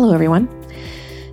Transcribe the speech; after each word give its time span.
Hello, 0.00 0.14
everyone. 0.14 0.46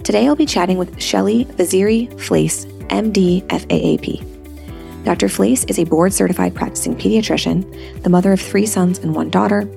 Today 0.04 0.26
I'll 0.26 0.36
be 0.36 0.48
chatting 0.48 0.80
with 0.80 1.00
Shelly 1.00 1.46
Vaziri 1.46 2.12
Flais, 2.14 2.66
MD, 2.88 3.44
FAAP. 3.48 5.06
Dr. 5.06 5.28
Flais 5.28 5.70
is 5.70 5.78
a 5.78 5.84
board 5.84 6.12
certified 6.12 6.56
practicing 6.56 6.96
pediatrician, 6.96 8.02
the 8.02 8.10
mother 8.10 8.34
of 8.34 8.42
three 8.42 8.66
sons 8.66 8.98
and 8.98 9.14
one 9.14 9.30
daughter, 9.30 9.70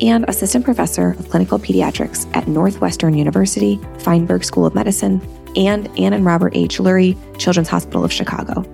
and 0.00 0.24
assistant 0.28 0.64
professor 0.64 1.10
of 1.10 1.30
clinical 1.30 1.56
pediatrics 1.56 2.28
at 2.34 2.48
Northwestern 2.48 3.14
University, 3.14 3.78
Feinberg 4.00 4.42
School 4.42 4.66
of 4.66 4.74
Medicine, 4.74 5.22
and 5.54 5.86
Ann 5.96 6.12
and 6.12 6.26
Robert 6.26 6.56
H. 6.56 6.78
Lurie 6.78 7.16
Children's 7.38 7.68
Hospital 7.68 8.04
of 8.04 8.12
Chicago. 8.12 8.64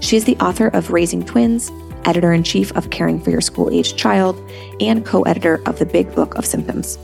She 0.00 0.18
is 0.18 0.26
the 0.26 0.36
author 0.40 0.68
of 0.68 0.90
Raising 0.90 1.24
Twins, 1.24 1.72
editor 2.04 2.34
in 2.34 2.42
chief 2.42 2.70
of 2.76 2.90
Caring 2.90 3.18
for 3.18 3.30
Your 3.30 3.40
School 3.40 3.70
Aged 3.70 3.96
Child, 3.96 4.38
and 4.78 5.06
co 5.06 5.22
editor 5.22 5.62
of 5.64 5.78
The 5.78 5.86
Big 5.86 6.14
Book 6.14 6.34
of 6.34 6.44
Symptoms. 6.44 6.98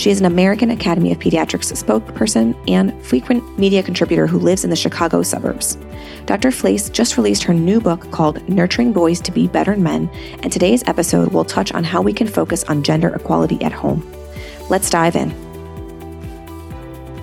She 0.00 0.10
is 0.10 0.18
an 0.18 0.24
American 0.24 0.70
Academy 0.70 1.12
of 1.12 1.18
Pediatrics 1.18 1.70
spokesperson 1.74 2.56
and 2.66 3.04
frequent 3.04 3.58
media 3.58 3.82
contributor 3.82 4.26
who 4.26 4.38
lives 4.38 4.64
in 4.64 4.70
the 4.70 4.74
Chicago 4.74 5.22
suburbs. 5.22 5.76
Dr. 6.24 6.48
Flais 6.48 6.90
just 6.90 7.18
released 7.18 7.42
her 7.42 7.52
new 7.52 7.82
book 7.82 8.10
called 8.10 8.48
Nurturing 8.48 8.94
Boys 8.94 9.20
to 9.20 9.30
Be 9.30 9.46
Better 9.46 9.76
Men, 9.76 10.08
and 10.42 10.50
today's 10.50 10.82
episode 10.86 11.34
will 11.34 11.44
touch 11.44 11.70
on 11.72 11.84
how 11.84 12.00
we 12.00 12.14
can 12.14 12.26
focus 12.26 12.64
on 12.64 12.82
gender 12.82 13.14
equality 13.14 13.62
at 13.62 13.72
home. 13.72 14.10
Let's 14.70 14.88
dive 14.88 15.16
in. 15.16 15.28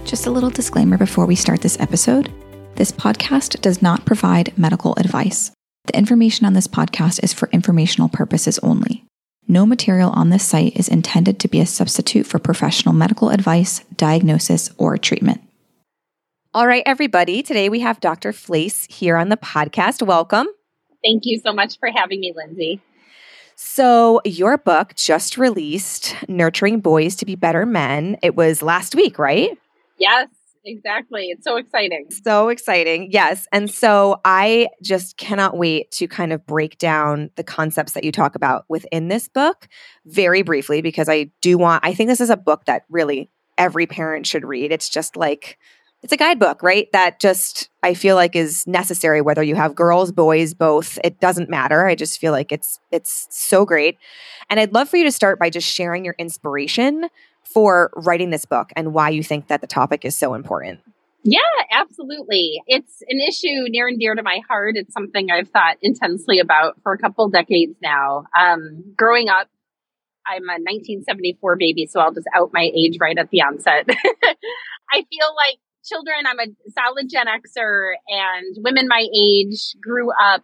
Just 0.05 0.27
a 0.27 0.31
little 0.31 0.51
disclaimer 0.51 0.99
before 0.99 1.25
we 1.25 1.35
start 1.35 1.61
this 1.61 1.79
episode 1.79 2.31
this 2.75 2.91
podcast 2.91 3.59
does 3.59 3.81
not 3.81 4.05
provide 4.05 4.55
medical 4.55 4.93
advice. 4.97 5.49
The 5.87 5.97
information 5.97 6.45
on 6.45 6.53
this 6.53 6.67
podcast 6.67 7.23
is 7.23 7.33
for 7.33 7.49
informational 7.51 8.07
purposes 8.07 8.59
only. 8.59 9.03
No 9.49 9.65
material 9.65 10.09
on 10.09 10.29
this 10.29 10.45
site 10.45 10.75
is 10.75 10.89
intended 10.89 11.39
to 11.39 11.47
be 11.47 11.61
a 11.61 11.65
substitute 11.65 12.25
for 12.25 12.37
professional 12.37 12.93
medical 12.93 13.29
advice, 13.29 13.79
diagnosis, 13.95 14.69
or 14.77 14.97
treatment. 14.97 15.41
All 16.53 16.67
right, 16.67 16.83
everybody. 16.85 17.41
Today 17.43 17.69
we 17.69 17.79
have 17.79 18.01
Dr. 18.01 18.33
Flais 18.33 18.91
here 18.91 19.15
on 19.15 19.29
the 19.29 19.37
podcast. 19.37 20.05
Welcome. 20.05 20.47
Thank 21.01 21.21
you 21.23 21.39
so 21.39 21.53
much 21.53 21.79
for 21.79 21.89
having 21.89 22.19
me, 22.19 22.33
Lynzy. 22.33 22.81
So, 23.55 24.21
your 24.25 24.57
book 24.57 24.95
just 24.95 25.37
released, 25.37 26.15
Nurturing 26.27 26.81
Boys 26.81 27.15
to 27.15 27.25
Be 27.25 27.35
Better 27.35 27.65
Men. 27.65 28.17
It 28.21 28.35
was 28.35 28.61
last 28.61 28.95
week, 28.95 29.17
right? 29.17 29.57
Yes 29.97 30.27
exactly. 30.67 31.27
It's 31.29 31.43
so 31.43 31.57
exciting. 31.57 32.07
So 32.23 32.49
exciting. 32.49 33.09
Yes. 33.11 33.47
And 33.51 33.69
so 33.71 34.21
I 34.25 34.67
just 34.83 35.17
cannot 35.17 35.57
wait 35.57 35.91
to 35.91 36.07
kind 36.07 36.33
of 36.33 36.45
break 36.45 36.77
down 36.77 37.31
the 37.35 37.43
concepts 37.43 37.93
that 37.93 38.03
you 38.03 38.11
talk 38.11 38.35
about 38.35 38.65
within 38.69 39.07
this 39.07 39.27
book 39.27 39.67
very 40.05 40.41
briefly 40.41 40.81
because 40.81 41.09
I 41.09 41.31
do 41.41 41.57
want, 41.57 41.85
I 41.85 41.93
think 41.93 42.09
this 42.09 42.21
is 42.21 42.29
a 42.29 42.37
book 42.37 42.65
that 42.65 42.83
really 42.89 43.29
every 43.57 43.87
parent 43.87 44.27
should 44.27 44.45
read. 44.45 44.71
It's 44.71 44.89
just 44.89 45.15
like, 45.15 45.57
it's 46.03 46.13
a 46.13 46.17
guidebook, 46.17 46.61
right? 46.61 46.87
That 46.91 47.19
just 47.19 47.69
I 47.81 47.93
feel 47.93 48.15
like 48.15 48.35
is 48.35 48.67
necessary 48.67 49.21
whether 49.21 49.41
you 49.41 49.55
have 49.55 49.73
girls, 49.73 50.11
boys, 50.11 50.53
both. 50.53 50.99
It 51.03 51.19
doesn't 51.19 51.49
matter. 51.49 51.87
I 51.87 51.95
just 51.95 52.19
feel 52.19 52.31
like 52.31 52.51
it's 52.51 52.79
it's 52.91 53.27
so 53.31 53.65
great. 53.65 53.97
And 54.49 54.59
I'd 54.59 54.73
love 54.73 54.89
for 54.89 54.97
you 54.97 55.03
to 55.05 55.11
start 55.11 55.39
by 55.39 55.49
just 55.49 55.67
sharing 55.67 56.05
your 56.05 56.15
inspiration 56.19 57.09
for 57.53 57.91
writing 57.95 58.29
this 58.29 58.45
book 58.45 58.71
and 58.75 58.93
why 58.93 59.09
you 59.09 59.23
think 59.23 59.47
that 59.47 59.61
the 59.61 59.67
topic 59.67 60.05
is 60.05 60.15
so 60.15 60.33
important. 60.33 60.79
Yeah, 61.23 61.39
absolutely. 61.71 62.61
It's 62.67 63.01
an 63.09 63.19
issue 63.19 63.69
near 63.69 63.87
and 63.87 63.99
dear 63.99 64.15
to 64.15 64.23
my 64.23 64.39
heart. 64.47 64.75
It's 64.77 64.93
something 64.93 65.29
I've 65.29 65.49
thought 65.49 65.75
intensely 65.81 66.39
about 66.39 66.81
for 66.83 66.93
a 66.93 66.97
couple 66.97 67.27
decades 67.29 67.75
now. 67.81 68.25
Um, 68.39 68.93
growing 68.95 69.27
up, 69.27 69.49
I'm 70.25 70.43
a 70.43 70.59
1974 70.59 71.57
baby, 71.57 71.87
so 71.87 71.99
I'll 71.99 72.13
just 72.13 72.27
out 72.35 72.51
my 72.53 72.69
age 72.73 72.97
right 72.99 73.17
at 73.17 73.29
the 73.29 73.41
onset. 73.41 73.87
I 73.89 75.01
feel 75.01 75.35
like 75.35 75.59
children, 75.85 76.25
I'm 76.25 76.39
a 76.39 76.47
solid 76.71 77.09
Gen 77.09 77.27
Xer, 77.27 77.93
and 78.07 78.57
women 78.63 78.87
my 78.87 79.05
age 79.13 79.75
grew 79.81 80.09
up 80.11 80.43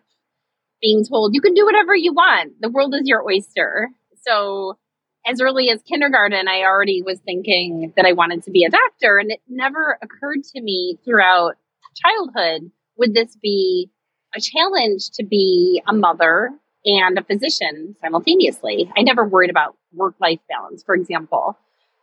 being 0.81 1.05
told, 1.05 1.33
you 1.33 1.41
can 1.41 1.53
do 1.53 1.65
whatever 1.65 1.95
you 1.95 2.13
want. 2.13 2.53
The 2.59 2.69
world 2.69 2.93
is 2.93 3.03
your 3.05 3.23
oyster. 3.25 3.89
So 4.25 4.77
as 5.25 5.39
early 5.41 5.69
as 5.69 5.81
kindergarten, 5.83 6.47
I 6.47 6.63
already 6.63 7.01
was 7.01 7.19
thinking 7.19 7.93
that 7.95 8.05
I 8.05 8.13
wanted 8.13 8.43
to 8.43 8.51
be 8.51 8.65
a 8.65 8.69
doctor. 8.69 9.17
And 9.17 9.31
it 9.31 9.41
never 9.47 9.97
occurred 10.01 10.43
to 10.55 10.61
me 10.61 10.99
throughout 11.05 11.55
childhood 11.95 12.71
would 12.97 13.13
this 13.13 13.37
be 13.41 13.89
a 14.35 14.41
challenge 14.41 15.11
to 15.11 15.23
be 15.23 15.81
a 15.87 15.93
mother 15.93 16.51
and 16.85 17.17
a 17.17 17.23
physician 17.23 17.95
simultaneously. 18.01 18.91
I 18.97 19.03
never 19.03 19.25
worried 19.25 19.49
about 19.49 19.77
work 19.93 20.15
life 20.19 20.39
balance, 20.49 20.83
for 20.83 20.95
example. 20.95 21.57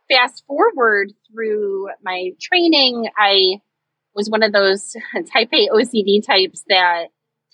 Fast 0.09 0.43
forward 0.47 1.13
through 1.31 1.89
my 2.03 2.31
training, 2.41 3.07
I 3.17 3.61
was 4.15 4.29
one 4.29 4.43
of 4.43 4.51
those 4.51 4.95
type 5.31 5.49
A 5.53 5.69
OCD 5.69 6.25
types 6.25 6.63
that 6.67 7.05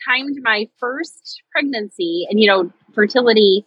timed 0.07 0.37
my 0.41 0.69
first 0.79 1.41
pregnancy 1.51 2.27
and, 2.29 2.39
you 2.39 2.47
know, 2.47 2.71
fertility 2.93 3.65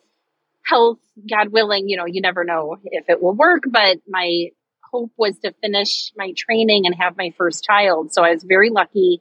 health, 0.65 0.99
God 1.29 1.49
willing, 1.53 1.89
you 1.89 1.97
know, 1.97 2.07
you 2.07 2.21
never 2.21 2.45
know 2.45 2.77
if 2.85 3.09
it 3.09 3.23
will 3.23 3.35
work, 3.35 3.63
but 3.67 3.99
my 4.09 4.49
hope 4.93 5.13
was 5.17 5.39
to 5.39 5.53
finish 5.63 6.13
my 6.17 6.33
training 6.37 6.87
and 6.87 6.95
have 6.95 7.17
my 7.17 7.33
first 7.37 7.65
child. 7.65 8.13
So 8.13 8.23
I 8.23 8.33
was 8.33 8.43
very 8.43 8.71
lucky. 8.71 9.21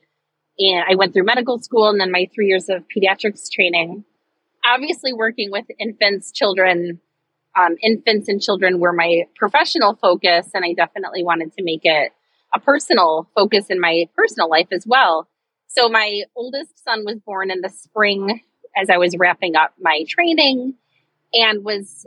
And 0.57 0.83
I 0.89 0.95
went 0.95 1.13
through 1.13 1.23
medical 1.23 1.59
school 1.59 1.89
and 1.89 2.00
then 2.00 2.11
my 2.11 2.29
three 2.33 2.47
years 2.47 2.69
of 2.69 2.83
pediatrics 2.95 3.50
training. 3.51 4.03
Obviously, 4.66 5.13
working 5.13 5.51
with 5.51 5.66
infants, 5.79 6.31
children, 6.33 7.00
um, 7.57 7.75
infants 7.81 8.27
and 8.27 8.41
children 8.41 8.79
were 8.79 8.91
my 8.91 9.23
professional 9.38 9.95
focus. 9.95 10.50
And 10.53 10.66
I 10.66 10.73
definitely 10.73 11.23
wanted 11.23 11.53
to 11.53 11.63
make 11.63 11.81
it 11.83 12.11
a 12.53 12.59
personal 12.59 13.29
focus 13.35 13.67
in 13.69 13.79
my 13.79 14.09
personal 14.16 14.50
life 14.50 14.67
as 14.71 14.85
well. 14.85 15.29
So 15.67 15.88
my 15.88 16.23
oldest 16.35 16.83
son 16.83 17.06
was 17.06 17.19
born 17.25 17.51
in 17.51 17.61
the 17.61 17.69
spring 17.69 18.41
as 18.75 18.89
I 18.89 18.97
was 18.97 19.16
wrapping 19.17 19.56
up 19.56 19.73
my 19.79 20.03
training 20.09 20.73
and 21.34 21.63
was 21.63 22.06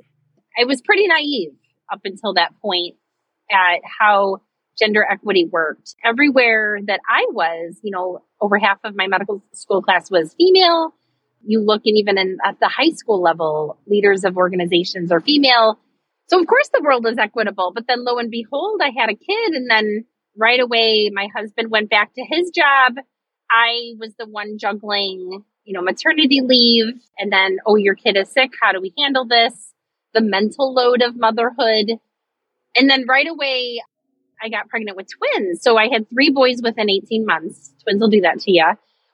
I 0.59 0.65
was 0.65 0.83
pretty 0.83 1.07
naive 1.07 1.55
up 1.93 2.01
until 2.05 2.35
that 2.35 2.53
point 2.61 2.97
at 3.51 3.81
how 3.99 4.43
gender 4.79 5.07
equity 5.09 5.49
worked. 5.51 5.95
Everywhere 6.05 6.79
that 6.87 7.01
I 7.09 7.27
was, 7.31 7.79
you 7.83 7.91
know, 7.91 8.21
over 8.41 8.59
half 8.59 8.79
of 8.85 8.95
my 8.97 9.07
medical 9.07 9.43
school 9.53 9.83
class 9.83 10.11
was 10.11 10.35
female. 10.35 10.95
You 11.45 11.61
look 11.61 11.83
and 11.85 11.97
even 11.97 12.19
in, 12.19 12.39
at 12.45 12.59
the 12.61 12.69
high 12.69 12.91
school 12.91 13.21
level, 13.21 13.79
leaders 13.87 14.25
of 14.25 14.37
organizations 14.37 15.11
are 15.13 15.21
female. 15.21 15.79
So 16.29 16.41
of 16.41 16.47
course 16.47 16.71
the 16.73 16.83
world 16.83 17.07
is 17.07 17.19
equitable, 17.19 17.73
but 17.75 17.87
then 17.87 18.05
lo 18.05 18.19
and 18.19 18.31
behold, 18.31 18.81
I 18.83 18.91
had 18.97 19.11
a 19.11 19.17
kid 19.17 19.53
and 19.53 19.71
then 19.71 20.05
right 20.37 20.61
away 20.61 21.11
my 21.13 21.29
husband 21.35 21.71
went 21.71 21.91
back 21.91 22.15
to 22.15 22.25
his 22.25 22.51
job. 22.51 22.95
I 23.51 23.93
was 23.99 24.15
the 24.19 24.27
one 24.27 24.57
juggling 24.59 25.45
you 25.65 25.73
know, 25.73 25.83
maternity 25.83 26.41
leave 26.43 26.95
and 27.19 27.33
then, 27.33 27.59
oh, 27.67 27.77
your 27.77 27.95
kid 27.95 28.17
is 28.17 28.31
sick. 28.31 28.51
How 28.61 28.73
do 28.73 28.81
we 28.81 28.93
handle 28.99 29.27
this? 29.27 29.73
The 30.15 30.21
mental 30.21 30.75
load 30.75 31.03
of 31.03 31.17
motherhood. 31.17 31.99
And 32.77 32.91
then 32.91 33.07
right 33.09 33.29
away, 33.29 33.81
I 34.43 34.49
got 34.49 34.69
pregnant 34.69 34.97
with 34.97 35.07
twins. 35.09 35.63
So 35.63 35.77
I 35.77 35.89
had 35.89 36.09
three 36.11 36.31
boys 36.31 36.61
within 36.63 36.91
18 36.91 37.25
months. 37.25 37.73
Twins 37.83 38.01
will 38.01 38.09
do 38.09 38.23
that 38.23 38.41
to 38.41 38.53
you, 38.53 38.67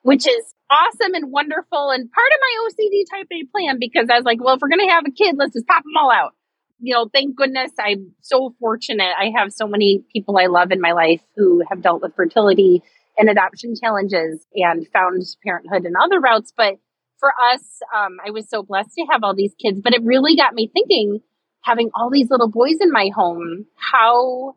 which 0.03 0.27
is 0.27 0.55
awesome 0.71 1.15
and 1.15 1.31
wonderful 1.31 1.91
and 1.91 2.11
part 2.11 2.29
of 2.33 2.41
my 2.41 2.69
OCD 2.69 3.05
type 3.11 3.27
A 3.33 3.45
plan 3.51 3.79
because 3.79 4.09
I 4.11 4.17
was 4.17 4.25
like, 4.25 4.43
well, 4.43 4.55
if 4.55 4.61
we're 4.61 4.69
going 4.69 4.87
to 4.87 4.93
have 4.93 5.05
a 5.07 5.11
kid, 5.11 5.37
let's 5.39 5.55
just 5.55 5.67
pop 5.67 5.83
them 5.83 5.97
all 5.99 6.11
out. 6.11 6.33
You 6.81 6.95
know, 6.95 7.09
thank 7.13 7.37
goodness 7.37 7.73
I'm 7.79 8.13
so 8.21 8.55
fortunate. 8.61 9.13
I 9.19 9.33
have 9.37 9.53
so 9.53 9.67
many 9.67 10.05
people 10.13 10.39
I 10.39 10.47
love 10.47 10.71
in 10.71 10.81
my 10.81 10.93
life 10.93 11.21
who 11.37 11.63
have 11.69 11.83
dealt 11.83 12.03
with 12.03 12.15
fertility 12.15 12.83
and 13.19 13.29
adoption 13.29 13.75
challenges 13.81 14.47
and 14.55 14.87
found 14.93 15.23
parenthood 15.45 15.85
and 15.85 15.95
other 16.01 16.21
routes. 16.21 16.53
But 16.57 16.75
for 17.19 17.33
us, 17.53 17.81
um, 17.95 18.19
I 18.25 18.31
was 18.31 18.49
so 18.49 18.63
blessed 18.63 18.95
to 18.97 19.07
have 19.11 19.25
all 19.25 19.35
these 19.35 19.55
kids, 19.61 19.81
but 19.83 19.93
it 19.93 20.03
really 20.05 20.37
got 20.37 20.55
me 20.55 20.71
thinking, 20.73 21.21
having 21.63 21.91
all 21.95 22.11
these 22.11 22.31
little 22.31 22.49
boys 22.49 22.77
in 22.81 22.93
my 22.93 23.11
home, 23.15 23.67
how 23.77 24.55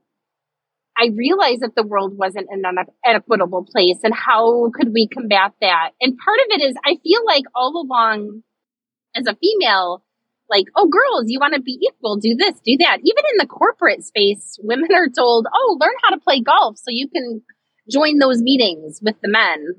I 0.97 1.09
realized 1.15 1.61
that 1.61 1.75
the 1.75 1.83
world 1.83 2.17
wasn't 2.17 2.49
an 2.51 2.63
equitable 3.03 3.65
place 3.65 3.97
and 4.03 4.13
how 4.13 4.69
could 4.75 4.93
we 4.93 5.07
combat 5.07 5.53
that? 5.61 5.91
And 5.99 6.17
part 6.23 6.39
of 6.39 6.59
it 6.59 6.63
is 6.63 6.75
I 6.85 6.97
feel 7.03 7.25
like 7.25 7.45
all 7.55 7.81
along 7.81 8.43
as 9.15 9.25
a 9.25 9.35
female, 9.35 10.03
like, 10.49 10.65
oh, 10.75 10.89
girls, 10.89 11.25
you 11.27 11.39
want 11.39 11.55
to 11.55 11.61
be 11.61 11.79
equal, 11.81 12.17
do 12.17 12.35
this, 12.37 12.59
do 12.63 12.77
that. 12.79 12.97
Even 12.99 13.23
in 13.31 13.37
the 13.39 13.47
corporate 13.47 14.03
space, 14.03 14.59
women 14.61 14.93
are 14.93 15.07
told, 15.07 15.47
oh, 15.51 15.77
learn 15.79 15.95
how 16.03 16.13
to 16.13 16.21
play 16.21 16.41
golf 16.41 16.77
so 16.77 16.87
you 16.89 17.07
can 17.07 17.41
join 17.89 18.19
those 18.19 18.41
meetings 18.41 18.99
with 19.01 19.15
the 19.21 19.29
men. 19.29 19.75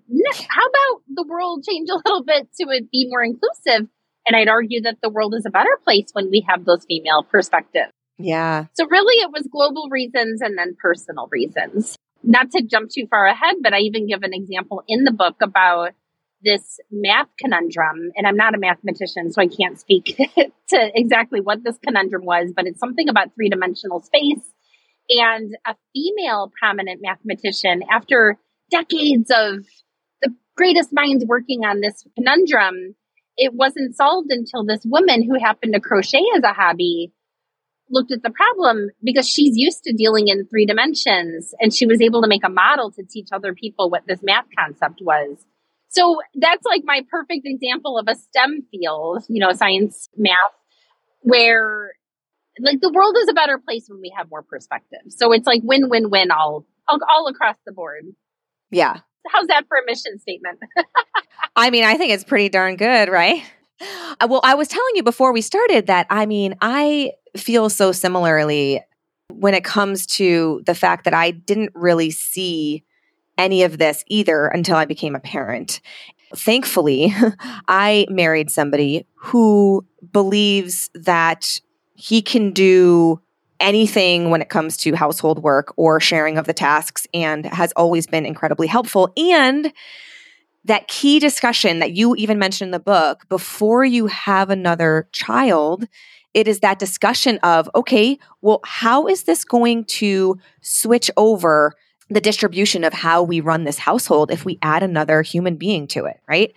How 0.49 0.67
about 0.67 1.03
the 1.09 1.25
world 1.29 1.65
change 1.69 1.89
a 1.91 1.97
little 1.97 2.25
bit 2.25 2.49
to 2.61 2.67
be 2.91 3.09
more 3.09 3.23
inclusive? 3.23 3.89
And 4.27 4.37
I'd 4.37 4.49
argue 4.49 4.83
that 4.83 4.99
the 5.03 5.11
world 5.11 5.35
is 5.35 5.45
a 5.47 5.51
better 5.51 5.79
place 5.85 6.09
when 6.13 6.31
we 6.31 6.45
have 6.49 6.65
those 6.65 6.85
female 6.87 7.25
perspectives. 7.25 7.93
Yeah. 8.19 8.67
So 8.75 8.87
really 8.87 9.21
it 9.23 9.31
was 9.33 9.49
global 9.51 9.89
reasons 9.91 10.41
and 10.41 10.57
then 10.57 10.77
personal 10.81 11.29
reasons. 11.31 11.97
Not 12.23 12.53
to 12.53 12.63
jump 12.63 12.91
too 12.91 13.07
far 13.11 13.27
ahead, 13.27 13.57
but 13.63 13.75
I 13.75 13.79
even 13.81 14.07
give 14.07 14.23
an 14.23 14.33
example 14.33 14.85
in 14.87 15.05
the 15.05 15.11
book 15.11 15.37
about 15.43 15.91
this 16.45 16.79
math 16.91 17.29
conundrum. 17.39 18.11
And 18.17 18.27
I'm 18.27 18.37
not 18.37 18.55
a 18.55 18.59
mathematician, 18.59 19.33
so 19.33 19.41
I 19.41 19.49
can't 19.49 19.79
speak 19.79 20.17
to 20.69 20.91
exactly 20.95 21.41
what 21.41 21.65
this 21.65 21.79
conundrum 21.85 22.25
was, 22.25 22.53
but 22.55 22.67
it's 22.67 22.79
something 22.79 23.09
about 23.09 23.35
three 23.35 23.49
dimensional 23.49 24.01
space 24.01 24.41
And 25.09 25.57
a 25.67 25.75
female 25.93 26.53
prominent 26.59 27.01
mathematician, 27.03 27.83
after 27.91 28.39
decades 28.71 29.31
of 29.31 29.65
the 30.23 30.35
greatest 30.57 30.91
minds 30.93 31.25
working 31.27 31.65
on 31.65 31.81
this 31.81 32.05
conundrum, 32.17 32.95
it 33.37 33.53
wasn't 33.55 33.97
solved 33.97 34.31
until 34.31 34.65
this 34.65 34.85
woman 34.85 35.23
who 35.23 35.39
happened 35.39 35.75
to 35.75 35.81
crochet 35.81 36.25
as 36.37 36.43
a 36.45 36.53
hobby 36.53 37.13
looked 37.91 38.13
at 38.13 38.23
the 38.23 38.31
problem 38.31 38.91
because 39.03 39.29
she's 39.29 39.57
used 39.57 39.85
to 39.85 39.93
dealing 39.93 40.29
in 40.29 40.47
three 40.47 40.67
dimensions 40.67 41.55
and 41.61 41.75
she 41.75 41.87
was 41.87 42.01
able 42.01 42.23
to 42.23 42.29
make 42.29 42.45
a 42.45 42.49
model 42.49 42.91
to 42.91 43.03
teach 43.03 43.29
other 43.33 43.55
people 43.55 43.91
what 43.91 44.07
this 44.07 44.21
math 44.23 44.47
concept 44.59 45.01
was. 45.03 45.45
So 45.89 46.23
that's 46.35 46.65
like 46.65 46.83
my 46.85 47.03
perfect 47.11 47.43
example 47.45 47.99
of 47.99 48.09
a 48.09 48.15
STEM 48.15 48.67
field, 48.71 49.25
you 49.29 49.41
know, 49.41 49.53
science, 49.53 50.09
math, 50.17 50.37
where 51.21 51.93
like 52.61 52.81
the 52.81 52.91
world 52.91 53.17
is 53.21 53.29
a 53.29 53.35
better 53.35 53.59
place 53.59 53.87
when 53.89 54.01
we 54.01 54.13
have 54.17 54.31
more 54.31 54.43
perspective. 54.43 55.01
So 55.09 55.33
it's 55.33 55.47
like 55.47 55.63
win, 55.65 55.89
win, 55.89 56.11
win 56.11 56.31
all, 56.31 56.67
all, 56.89 56.99
all 57.11 57.29
across 57.29 57.57
the 57.67 57.73
board. 57.73 58.05
Yeah. 58.71 58.99
How's 59.29 59.47
that 59.47 59.67
for 59.69 59.79
a 59.79 59.87
mission 59.87 60.19
statement? 60.19 60.59
I 61.57 61.71
mean, 61.71 61.85
I 61.85 61.97
think 61.97 62.13
it's 62.13 62.25
pretty 62.25 62.49
darn 62.49 62.77
good, 62.77 63.09
right? 63.09 63.43
Uh, 64.21 64.27
well, 64.29 64.41
I 64.45 64.55
was 64.55 64.69
telling 64.69 64.93
you 64.95 65.03
before 65.03 65.33
we 65.33 65.41
started 65.41 65.87
that 65.87 66.07
I 66.11 66.27
mean, 66.27 66.57
I 66.61 67.13
feel 67.37 67.71
so 67.71 67.93
similarly 67.93 68.83
when 69.31 69.55
it 69.55 69.65
comes 69.65 70.07
to 70.07 70.63
the 70.67 70.75
fact 70.75 71.05
that 71.05 71.15
I 71.15 71.31
didn't 71.31 71.73
really 71.75 72.11
see 72.11 72.85
any 73.39 73.63
of 73.63 73.79
this 73.79 74.05
either 74.09 74.47
until 74.47 74.77
I 74.77 74.85
became 74.85 75.15
a 75.15 75.21
parent. 75.21 75.81
Thankfully, 76.37 77.15
I 77.69 78.07
married 78.11 78.51
somebody 78.51 79.07
who 79.15 79.87
believes 80.13 80.91
that 80.95 81.61
he 82.03 82.21
can 82.21 82.51
do 82.51 83.21
anything 83.61 84.31
when 84.31 84.43
it 84.43 84.49
comes 84.49 84.77
to 84.77 84.97
household 84.97 85.41
work 85.41 85.73
or 85.77 86.01
sharing 86.01 86.37
of 86.37 86.47
the 86.47 86.53
tasks 86.53 87.07
and 87.15 87.47
has 87.47 87.73
always 87.77 88.09
been 88.09 88.27
incredibly 88.27 88.67
helpful. 88.67 89.13
And 89.17 89.73
that 90.65 90.89
key 90.89 91.21
discussion 91.21 91.79
that 91.79 91.93
you 91.93 92.17
even 92.17 92.41
mentioned 92.41 92.69
in 92.69 92.73
the 92.73 92.81
book 92.81 93.29
before 93.29 93.85
you 93.85 94.09
have 94.09 94.51
another 94.51 95.09
child 95.13 95.87
it 96.35 96.49
is 96.49 96.61
that 96.61 96.81
discussion 96.81 97.39
of 97.45 97.71
okay 97.75 98.19
well 98.41 98.61
how 98.65 99.07
is 99.07 99.25
this 99.25 99.45
going 99.45 99.85
to 99.85 100.39
switch 100.61 101.11
over 101.17 101.75
the 102.09 102.21
distribution 102.21 102.85
of 102.85 102.93
how 102.93 103.23
we 103.23 103.41
run 103.41 103.65
this 103.65 103.79
household 103.79 104.31
if 104.31 104.45
we 104.45 104.59
add 104.63 104.83
another 104.83 105.23
human 105.23 105.57
being 105.57 105.87
to 105.87 106.05
it 106.05 106.21
right 106.27 106.53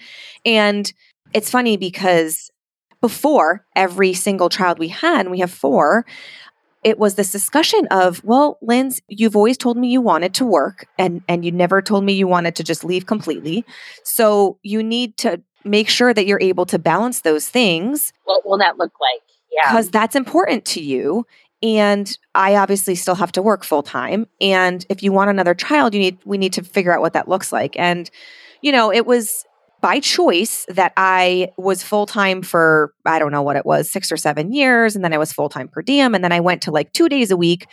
and 0.45 0.94
it's 1.33 1.50
funny 1.50 1.77
because 1.77 2.51
before 3.06 3.63
every 3.75 4.13
single 4.13 4.50
child 4.50 4.80
we 4.80 4.88
had 4.88 5.19
and 5.19 5.30
we 5.30 5.38
have 5.38 5.52
four 5.52 6.04
it 6.84 6.98
was 7.00 7.16
this 7.16 7.31
discussion 7.31 7.88
of, 7.90 8.24
well, 8.24 8.60
Linz, 8.62 9.02
you've 9.07 9.36
always 9.36 9.57
told 9.57 9.75
me 9.75 9.90
you 9.90 10.02
wanted 10.02 10.36
to 10.36 10.46
work 10.46 10.88
and 11.00 11.24
and 11.28 11.44
you 11.44 11.52
never 11.52 11.81
told 11.81 12.04
me 12.04 12.13
you 12.13 12.28
wanted 12.28 12.56
to 12.57 12.63
just 12.63 12.84
leave 12.84 13.07
completely. 13.07 13.66
So 14.04 14.60
you 14.62 14.84
need 14.84 15.18
to 15.18 15.42
make 15.63 15.90
sure 15.90 16.13
that 16.13 16.28
you're 16.28 16.42
able 16.42 16.66
to 16.68 16.78
balance 16.78 17.22
those 17.22 17.50
things. 17.50 18.13
What 18.24 18.46
will 18.46 18.60
that 18.60 18.78
look 18.78 18.94
like? 19.00 19.24
Yeah. 19.52 19.72
Because 19.72 19.90
that's 19.90 20.16
important 20.16 20.66
to 20.66 20.81
you. 20.81 21.25
And 21.63 22.16
I 22.36 22.56
obviously 22.56 22.96
still 22.96 23.16
have 23.16 23.31
to 23.34 23.42
work 23.42 23.63
full 23.63 23.84
time. 23.84 24.28
And 24.42 24.86
if 24.90 25.02
you 25.02 25.12
want 25.12 25.31
another 25.31 25.56
child, 25.56 25.96
you 25.96 26.00
need 26.00 26.18
we 26.24 26.38
need 26.38 26.54
to 26.54 26.63
figure 26.63 26.94
out 26.94 27.02
what 27.02 27.13
that 27.13 27.28
looks 27.28 27.52
like. 27.52 27.78
And, 27.80 28.10
you 28.62 28.72
know, 28.72 28.92
it 28.92 29.06
was 29.07 29.46
by 29.81 30.00
choice 30.00 30.66
that 30.69 30.94
I 30.98 31.51
was 31.57 31.83
full 31.83 32.06
time 32.06 32.42
for, 32.42 32.94
I 33.06 33.19
don't 33.19 33.31
know 33.31 33.42
what 33.42 33.56
it 33.56 33.66
was, 33.66 33.89
six 33.89 34.12
or 34.12 34.18
seven 34.18 34.51
years. 34.51 34.95
And 34.95 35.04
then 35.04 35.13
I 35.13 35.18
was 35.18 35.31
full 35.31 35.50
time 35.50 35.68
per 35.68 35.81
diem. 35.81 36.16
And 36.16 36.24
then 36.24 36.31
I 36.31 36.39
went 36.39 36.63
to 36.63 36.72
like 36.72 36.94
two 36.94 37.10
days 37.10 37.31
a 37.31 37.38
week. 37.38 37.68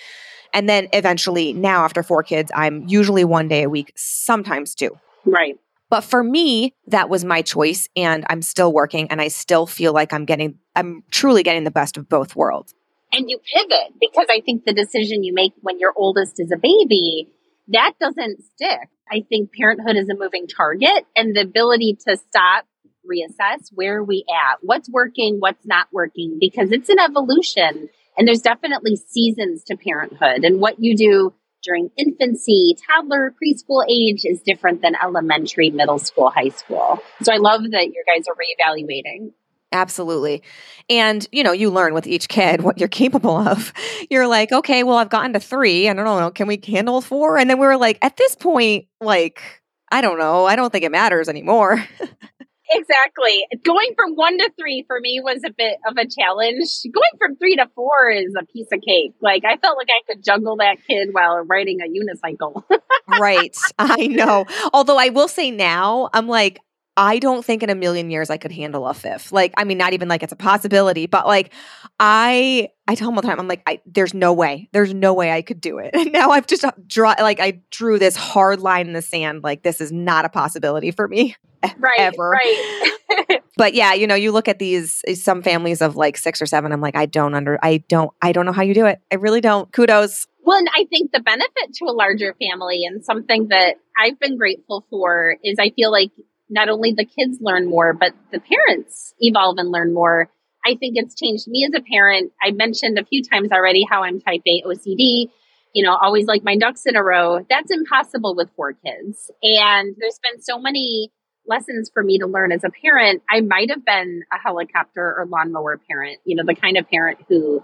And 0.55 0.69
then 0.69 0.89
eventually, 0.93 1.53
now 1.53 1.85
after 1.85 2.03
four 2.03 2.23
kids, 2.23 2.53
I'm 2.55 2.87
usually 2.87 3.25
one 3.25 3.49
day 3.49 3.63
a 3.63 3.71
week, 3.71 3.93
sometimes 3.97 4.75
two. 4.75 4.91
Right. 5.25 5.57
But 5.89 6.03
for 6.03 6.23
me, 6.23 6.75
that 6.87 7.09
was 7.09 7.25
my 7.25 7.43
choice. 7.43 7.89
And 7.97 8.25
I'm 8.29 8.43
still 8.43 8.73
working 8.73 9.09
and 9.11 9.21
I 9.21 9.29
still 9.29 9.67
feel 9.67 9.93
like 9.93 10.13
I'm 10.13 10.25
getting, 10.25 10.59
I'm 10.77 11.05
truly 11.11 11.43
getting 11.43 11.65
the 11.65 11.71
best 11.71 11.97
of 11.97 12.09
both 12.09 12.37
worlds. 12.37 12.75
And 13.13 13.31
you 13.31 13.39
pivot 13.55 13.93
because 14.01 14.27
I 14.31 14.41
think 14.41 14.65
the 14.65 14.73
decision 14.73 15.23
you 15.23 15.35
make 15.35 15.53
when 15.61 15.79
your 15.79 15.93
oldest 15.97 16.41
is 16.41 16.51
a 16.51 16.57
baby, 16.57 17.29
that 17.69 17.93
doesn't 18.01 18.43
stick. 18.55 18.89
I 19.13 19.21
think 19.29 19.51
parenthood 19.53 19.97
is 19.97 20.09
a 20.09 20.17
moving 20.17 20.47
target 20.47 21.05
and 21.15 21.37
the 21.37 21.43
ability 21.43 21.99
to 22.09 22.17
stop, 22.17 22.65
reassess 23.05 23.69
where 23.71 24.03
we 24.03 24.25
at, 24.31 24.59
what's 24.63 24.89
working, 24.89 25.37
what's 25.39 25.67
not 25.67 25.89
working, 25.93 26.39
because 26.41 26.73
it's 26.73 26.89
an 26.89 26.99
evolution 26.99 27.91
and 28.17 28.27
there's 28.27 28.41
definitely 28.41 28.97
seasons 28.97 29.65
to 29.65 29.77
parenthood 29.77 30.45
and 30.45 30.61
what 30.61 30.77
you 30.79 30.97
do 30.97 31.35
during 31.63 31.91
infancy, 31.97 32.75
toddler, 32.89 33.35
preschool 33.43 33.85
age 33.89 34.23
is 34.25 34.41
different 34.41 34.81
than 34.81 34.95
elementary, 35.01 35.69
middle 35.71 35.99
school, 35.99 36.31
high 36.31 36.49
school. 36.49 36.99
So 37.23 37.33
I 37.33 37.37
love 37.37 37.63
that 37.63 37.87
you 37.87 38.05
guys 38.07 38.25
are 38.29 38.35
reevaluating. 38.35 39.33
Absolutely. 39.73 40.43
And, 40.91 41.27
you 41.33 41.43
know, 41.43 41.53
you 41.53 41.71
learn 41.71 41.95
with 41.95 42.07
each 42.07 42.29
kid 42.29 42.63
what 42.63 42.79
you're 42.79 42.89
capable 42.89 43.37
of. 43.37 43.73
You're 44.11 44.27
like, 44.27 44.53
okay, 44.53 44.83
well, 44.83 44.97
I've 44.97 45.09
gotten 45.09 45.33
to 45.33 45.41
three. 45.41 45.89
I 45.89 45.95
don't 45.95 46.05
know. 46.05 46.31
Can 46.31 46.47
we 46.47 46.61
handle 46.67 47.01
four? 47.01 47.39
And 47.39 47.49
then 47.49 47.59
we 47.59 47.67
were 47.67 47.77
like, 47.77 47.99
at 48.03 48.17
this 48.17 48.35
point, 48.35 48.87
like, 49.01 49.63
I 49.91 50.01
don't 50.01 50.19
know. 50.19 50.47
I 50.47 50.57
don't 50.57 50.71
think 50.71 50.85
it 50.85 50.93
matters 50.93 51.29
anymore. 51.29 51.73
exactly. 52.71 53.47
Going 53.65 53.93
from 53.95 54.15
one 54.15 54.39
to 54.39 54.51
three 54.59 54.85
for 54.87 54.99
me 55.01 55.21
was 55.23 55.41
a 55.47 55.53
bit 55.53 55.77
of 55.89 55.97
a 55.97 56.07
challenge. 56.07 56.67
Going 56.93 57.19
from 57.19 57.37
three 57.37 57.57
to 57.57 57.67
four 57.75 58.11
is 58.11 58.35
a 58.39 58.45
piece 58.47 58.69
of 58.73 58.81
cake. 58.81 59.15
Like, 59.21 59.45
I 59.45 59.57
felt 59.57 59.77
like 59.79 59.89
I 59.91 60.13
could 60.13 60.25
juggle 60.25 60.57
that 60.57 60.77
kid 60.87 61.11
while 61.13 61.39
riding 61.45 61.81
a 61.81 61.89
unicycle. 61.89 62.65
right. 63.21 63.57
I 63.79 64.09
know. 64.09 64.47
Although 64.73 64.99
I 64.99 65.11
will 65.11 65.29
say 65.29 65.51
now, 65.51 66.11
I'm 66.13 66.29
like, 66.29 66.61
I 66.97 67.19
don't 67.19 67.45
think 67.45 67.63
in 67.63 67.71
a 67.71 67.75
million 67.75 68.11
years 68.11 68.29
I 68.29 68.37
could 68.37 68.53
handle 68.53 68.87
a 68.87 68.93
fifth. 68.93 69.33
Like, 69.33 69.55
I 69.57 69.65
mean, 69.65 69.79
not 69.79 69.95
even 69.95 70.09
like 70.09 70.23
it's 70.23 70.33
a 70.33 70.37
possibility, 70.37 71.07
but 71.07 71.27
like, 71.27 71.53
I 71.99 72.69
I 72.87 72.95
tell 72.95 73.09
them 73.09 73.17
all 73.17 73.23
the 73.23 73.29
time, 73.29 73.41
I'm 73.41 73.49
like, 73.49 73.63
I, 73.67 73.81
there's 73.87 74.13
no 74.13 74.33
way, 74.33 74.69
there's 74.73 74.93
no 74.93 75.15
way 75.15 75.33
I 75.33 75.43
could 75.43 75.61
do 75.61 75.79
it. 75.79 75.95
And 76.03 76.13
now 76.13 76.31
I've 76.31 76.47
just 76.47 76.65
uh, 76.65 76.73
draw 76.87 77.15
like 77.19 77.41
I 77.41 77.63
drew 77.71 77.99
this 77.99 78.17
hard 78.17 78.61
line 78.61 78.89
in 78.89 78.93
the 78.93 79.03
sand. 79.03 79.43
Like, 79.43 79.63
this 79.63 79.81
is 79.81 79.93
not 79.93 80.25
a 80.25 80.29
possibility 80.29 80.91
for 80.91 81.09
me, 81.09 81.37
right? 81.79 81.99
Ever. 81.99 82.31
Right. 82.31 82.91
but 83.57 83.75
yeah, 83.75 83.95
you 83.95 84.07
know, 84.07 84.15
you 84.15 84.33
look 84.33 84.49
at 84.49 84.59
these 84.59 85.03
eh, 85.07 85.15
some 85.15 85.43
families 85.43 85.81
of 85.81 85.97
like 85.97 86.17
six 86.17 86.43
or 86.43 86.47
seven. 86.47 86.73
I'm 86.73 86.81
like, 86.81 86.97
I 86.97 87.07
don't 87.07 87.35
under, 87.35 87.59
I 87.63 87.79
don't, 87.89 88.11
I 88.21 88.33
don't 88.33 88.47
know 88.47 88.53
how 88.53 88.63
you 88.63 88.75
do 88.75 88.87
it. 88.87 89.01
I 89.11 89.17
really 89.17 89.41
don't. 89.41 89.71
Kudos. 89.73 90.27
Well, 90.45 90.59
and 90.59 90.69
I 90.75 90.87
think 90.91 91.13
the 91.13 91.21
benefit 91.21 91.75
to 91.75 91.85
a 91.85 91.93
larger 91.93 92.35
family 92.41 92.85
and 92.85 93.05
something 93.05 93.49
that 93.49 93.77
I've 93.99 94.19
been 94.19 94.37
grateful 94.37 94.85
for 94.91 95.37
is 95.45 95.57
I 95.61 95.71
feel 95.71 95.93
like 95.93 96.11
not 96.53 96.69
only 96.69 96.93
the 96.93 97.07
kids 97.07 97.39
learn 97.41 97.67
more, 97.67 97.95
but 97.95 98.13
the 98.31 98.39
parents 98.39 99.15
evolve 99.19 99.57
and 99.59 99.71
learn 99.71 99.95
more. 99.95 100.29
I 100.65 100.77
think 100.77 100.95
it's 100.97 101.19
changed 101.19 101.49
me 101.49 101.65
as 101.65 101.73
a 101.75 101.83
parent. 101.83 102.33
I 102.41 102.51
mentioned 102.53 102.99
a 102.99 103.05
few 103.05 103.23
times 103.25 103.51
already 103.51 103.85
how 103.89 104.05
I'm 104.05 104.21
type 104.21 104.43
A 104.47 104.63
OCD, 104.67 105.31
you 105.75 105.83
know, 105.83 105.97
always 105.97 106.27
like 106.27 106.45
my 106.45 106.57
ducks 106.57 106.83
in 106.85 106.95
a 106.95 107.03
row. 107.03 107.45
That's 107.49 107.73
impossible 107.73 108.37
with 108.37 108.51
four 108.55 108.75
kids. 108.75 109.31
And 109.43 109.97
there's 109.99 110.21
been 110.31 110.43
so 110.43 110.61
many 110.61 111.11
lessons 111.47 111.91
for 111.93 112.03
me 112.03 112.19
to 112.19 112.27
learn 112.27 112.53
as 112.53 112.65
a 112.65 112.71
parent. 112.71 113.23
I 113.29 113.41
might 113.41 113.71
have 113.71 113.85
been 113.85 114.23
a 114.31 114.39
helicopter 114.39 115.15
or 115.19 115.27
lawnmower 115.27 115.81
parent, 115.91 116.19
you 116.25 116.37
know, 116.37 116.45
the 116.47 116.55
kind 116.55 116.77
of 116.77 116.89
parent 116.89 117.19
who 117.29 117.63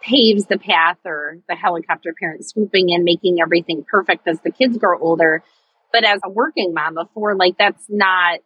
paves 0.00 0.46
the 0.46 0.58
path 0.58 0.96
or 1.04 1.36
the 1.46 1.54
helicopter 1.54 2.14
parent 2.18 2.48
swooping 2.48 2.88
in, 2.88 3.04
making 3.04 3.36
everything 3.40 3.84
perfect 3.88 4.26
as 4.26 4.40
the 4.40 4.50
kids 4.50 4.78
grow 4.78 4.98
older. 4.98 5.44
But 5.92 6.04
as 6.04 6.20
a 6.24 6.30
working 6.30 6.72
mom 6.74 6.94
before, 6.94 7.36
like 7.36 7.58
that's 7.58 7.84
not 7.88 8.40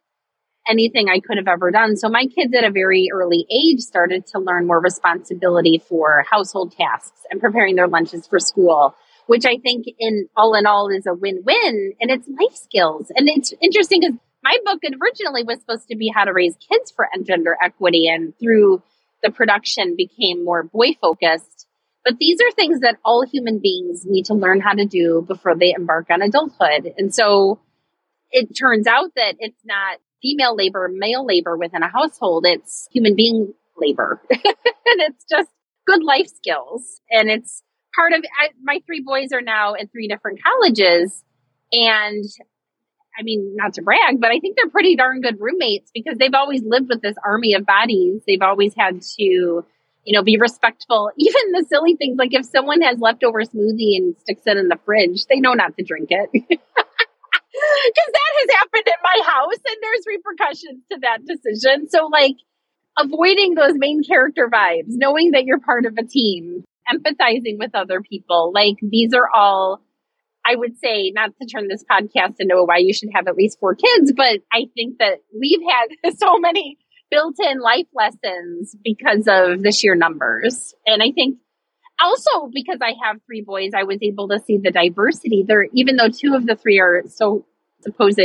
anything 0.68 1.08
I 1.08 1.20
could 1.20 1.36
have 1.36 1.48
ever 1.48 1.70
done. 1.70 1.96
So 1.96 2.08
my 2.08 2.26
kids 2.26 2.54
at 2.54 2.64
a 2.64 2.70
very 2.70 3.08
early 3.12 3.46
age 3.50 3.80
started 3.80 4.26
to 4.28 4.38
learn 4.38 4.66
more 4.66 4.80
responsibility 4.80 5.78
for 5.78 6.24
household 6.30 6.72
tasks 6.72 7.20
and 7.30 7.40
preparing 7.40 7.76
their 7.76 7.88
lunches 7.88 8.26
for 8.26 8.38
school, 8.40 8.94
which 9.26 9.44
I 9.44 9.58
think 9.58 9.84
in 9.98 10.28
all 10.36 10.54
in 10.54 10.66
all 10.66 10.88
is 10.88 11.06
a 11.06 11.14
win-win 11.14 11.92
and 12.00 12.10
it's 12.10 12.26
life 12.28 12.56
skills. 12.56 13.12
And 13.14 13.28
it's 13.28 13.52
interesting 13.60 14.00
because 14.00 14.16
my 14.42 14.56
book 14.64 14.80
originally 15.02 15.42
was 15.42 15.60
supposed 15.60 15.88
to 15.88 15.96
be 15.96 16.12
how 16.14 16.24
to 16.24 16.32
raise 16.32 16.56
kids 16.56 16.90
for 16.90 17.08
gender 17.22 17.56
equity 17.62 18.08
and 18.08 18.36
through 18.38 18.82
the 19.22 19.30
production 19.30 19.96
became 19.96 20.44
more 20.44 20.62
boy 20.62 20.94
focused. 21.00 21.53
But 22.04 22.18
these 22.18 22.38
are 22.40 22.52
things 22.52 22.80
that 22.80 22.98
all 23.04 23.24
human 23.26 23.60
beings 23.60 24.04
need 24.04 24.26
to 24.26 24.34
learn 24.34 24.60
how 24.60 24.72
to 24.72 24.84
do 24.84 25.24
before 25.26 25.56
they 25.56 25.72
embark 25.72 26.08
on 26.10 26.20
adulthood. 26.20 26.92
And 26.98 27.14
so 27.14 27.60
it 28.30 28.54
turns 28.54 28.86
out 28.86 29.10
that 29.16 29.36
it's 29.38 29.64
not 29.64 29.98
female 30.22 30.54
labor, 30.54 30.90
male 30.92 31.24
labor 31.24 31.56
within 31.56 31.82
a 31.82 31.88
household. 31.88 32.44
It's 32.46 32.88
human 32.92 33.16
being 33.16 33.54
labor. 33.76 34.20
and 34.30 34.40
it's 34.84 35.24
just 35.30 35.48
good 35.86 36.02
life 36.02 36.28
skills. 36.28 37.00
And 37.10 37.30
it's 37.30 37.62
part 37.94 38.12
of 38.12 38.24
I, 38.38 38.48
my 38.62 38.80
three 38.86 39.02
boys 39.04 39.32
are 39.32 39.42
now 39.42 39.74
at 39.74 39.90
three 39.90 40.08
different 40.08 40.40
colleges. 40.42 41.24
And 41.72 42.24
I 43.18 43.22
mean, 43.22 43.54
not 43.56 43.74
to 43.74 43.82
brag, 43.82 44.20
but 44.20 44.30
I 44.30 44.40
think 44.40 44.56
they're 44.56 44.70
pretty 44.70 44.96
darn 44.96 45.20
good 45.20 45.40
roommates 45.40 45.90
because 45.94 46.18
they've 46.18 46.34
always 46.34 46.62
lived 46.64 46.88
with 46.88 47.00
this 47.00 47.14
army 47.24 47.54
of 47.54 47.64
bodies. 47.64 48.22
They've 48.26 48.42
always 48.42 48.74
had 48.76 49.02
to 49.18 49.64
you 50.04 50.14
know, 50.14 50.22
be 50.22 50.36
respectful. 50.38 51.10
Even 51.18 51.52
the 51.52 51.64
silly 51.68 51.96
things 51.96 52.16
like 52.18 52.34
if 52.34 52.44
someone 52.46 52.82
has 52.82 52.98
leftover 52.98 53.40
smoothie 53.42 53.96
and 53.96 54.16
sticks 54.20 54.42
it 54.46 54.56
in 54.56 54.68
the 54.68 54.78
fridge, 54.84 55.26
they 55.28 55.40
know 55.40 55.54
not 55.54 55.76
to 55.76 55.84
drink 55.84 56.08
it. 56.10 56.30
Because 57.54 58.12
that 58.12 58.32
has 58.40 58.56
happened 58.58 58.86
in 58.86 59.00
my 59.02 59.24
house 59.24 59.60
and 59.64 59.76
there's 59.80 60.04
repercussions 60.08 60.82
to 60.90 60.98
that 61.02 61.18
decision. 61.24 61.88
So, 61.88 62.06
like, 62.06 62.34
avoiding 62.98 63.54
those 63.54 63.74
main 63.74 64.02
character 64.02 64.50
vibes, 64.52 64.88
knowing 64.88 65.30
that 65.32 65.44
you're 65.44 65.60
part 65.60 65.86
of 65.86 65.94
a 65.96 66.02
team, 66.02 66.64
empathizing 66.92 67.58
with 67.58 67.70
other 67.74 68.00
people, 68.00 68.50
like, 68.52 68.76
these 68.82 69.14
are 69.14 69.28
all. 69.32 69.80
I 70.46 70.56
would 70.56 70.76
say 70.78 71.10
not 71.14 71.30
to 71.40 71.46
turn 71.46 71.68
this 71.68 71.84
podcast 71.90 72.34
into 72.38 72.62
why 72.64 72.76
you 72.78 72.92
should 72.92 73.08
have 73.14 73.28
at 73.28 73.36
least 73.36 73.58
four 73.60 73.74
kids, 73.74 74.12
but 74.14 74.40
I 74.52 74.66
think 74.74 74.98
that 74.98 75.20
we've 75.32 75.62
had 75.62 76.14
so 76.18 76.38
many 76.38 76.76
built 77.14 77.36
in 77.38 77.60
life 77.60 77.86
lessons 77.94 78.74
because 78.82 79.28
of 79.28 79.62
the 79.62 79.72
sheer 79.72 79.94
numbers. 79.94 80.74
And 80.84 81.02
I 81.02 81.12
think 81.12 81.38
also 82.02 82.50
because 82.52 82.78
I 82.82 82.94
have 83.04 83.20
three 83.26 83.42
boys, 83.42 83.70
I 83.76 83.84
was 83.84 83.98
able 84.02 84.28
to 84.28 84.40
see 84.40 84.58
the 84.58 84.72
diversity 84.72 85.44
there, 85.46 85.66
even 85.72 85.96
though 85.96 86.08
two 86.08 86.34
of 86.34 86.46
the 86.46 86.56
three 86.56 86.80
are 86.80 87.04
so 87.06 87.46
supposed 87.82 88.20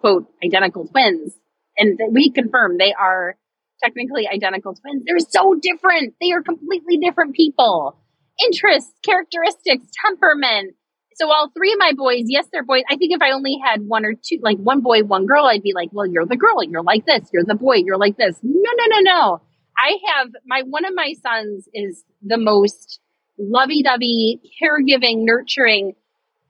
quote 0.00 0.26
identical 0.44 0.88
twins. 0.88 1.34
And 1.76 1.98
we 2.10 2.30
confirm 2.30 2.78
they 2.78 2.92
are 2.92 3.36
technically 3.82 4.28
identical 4.28 4.74
twins. 4.74 5.04
They're 5.06 5.18
so 5.18 5.54
different. 5.60 6.14
They 6.20 6.32
are 6.32 6.42
completely 6.42 6.98
different 6.98 7.34
people. 7.34 7.96
Interests, 8.44 8.92
characteristics, 9.04 9.86
temperament, 10.04 10.74
so 11.16 11.30
all 11.30 11.50
three 11.56 11.72
of 11.72 11.78
my 11.78 11.92
boys, 11.96 12.24
yes, 12.26 12.46
they're 12.52 12.64
boys. 12.64 12.82
I 12.90 12.96
think 12.96 13.12
if 13.12 13.22
I 13.22 13.32
only 13.32 13.58
had 13.64 13.82
one 13.86 14.04
or 14.04 14.14
two, 14.14 14.38
like 14.42 14.58
one 14.58 14.80
boy, 14.80 15.02
one 15.02 15.26
girl, 15.26 15.46
I'd 15.46 15.62
be 15.62 15.72
like, 15.74 15.88
well, 15.92 16.06
you're 16.06 16.26
the 16.26 16.36
girl. 16.36 16.62
You're 16.62 16.82
like 16.82 17.06
this. 17.06 17.28
You're 17.32 17.44
the 17.44 17.54
boy. 17.54 17.76
You're 17.76 17.98
like 17.98 18.16
this. 18.16 18.38
No, 18.42 18.70
no, 18.76 18.84
no, 18.88 19.00
no. 19.00 19.42
I 19.78 19.98
have 20.14 20.28
my, 20.46 20.62
one 20.62 20.84
of 20.84 20.92
my 20.94 21.14
sons 21.22 21.68
is 21.72 22.04
the 22.22 22.38
most 22.38 23.00
lovey 23.38 23.82
dovey, 23.82 24.40
caregiving, 24.62 25.24
nurturing. 25.24 25.94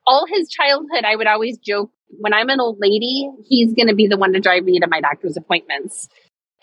All 0.07 0.27
his 0.27 0.49
childhood, 0.49 1.05
I 1.05 1.17
would 1.17 1.27
always 1.29 1.59
joke 1.59 1.91
when 2.19 2.35
I'm 2.35 2.49
an 2.51 2.61
old 2.61 2.79
lady, 2.81 3.31
he's 3.49 3.75
going 3.75 3.89
to 3.89 3.95
be 3.95 4.07
the 4.07 4.17
one 4.17 4.33
to 4.33 4.41
drive 4.41 4.65
me 4.65 4.79
to 4.81 4.87
my 4.87 5.01
doctor's 5.01 5.37
appointments. 5.37 6.09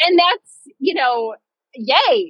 And 0.01 0.17
that's, 0.17 0.51
you 0.79 0.93
know, 0.93 1.35
yay. 1.75 1.95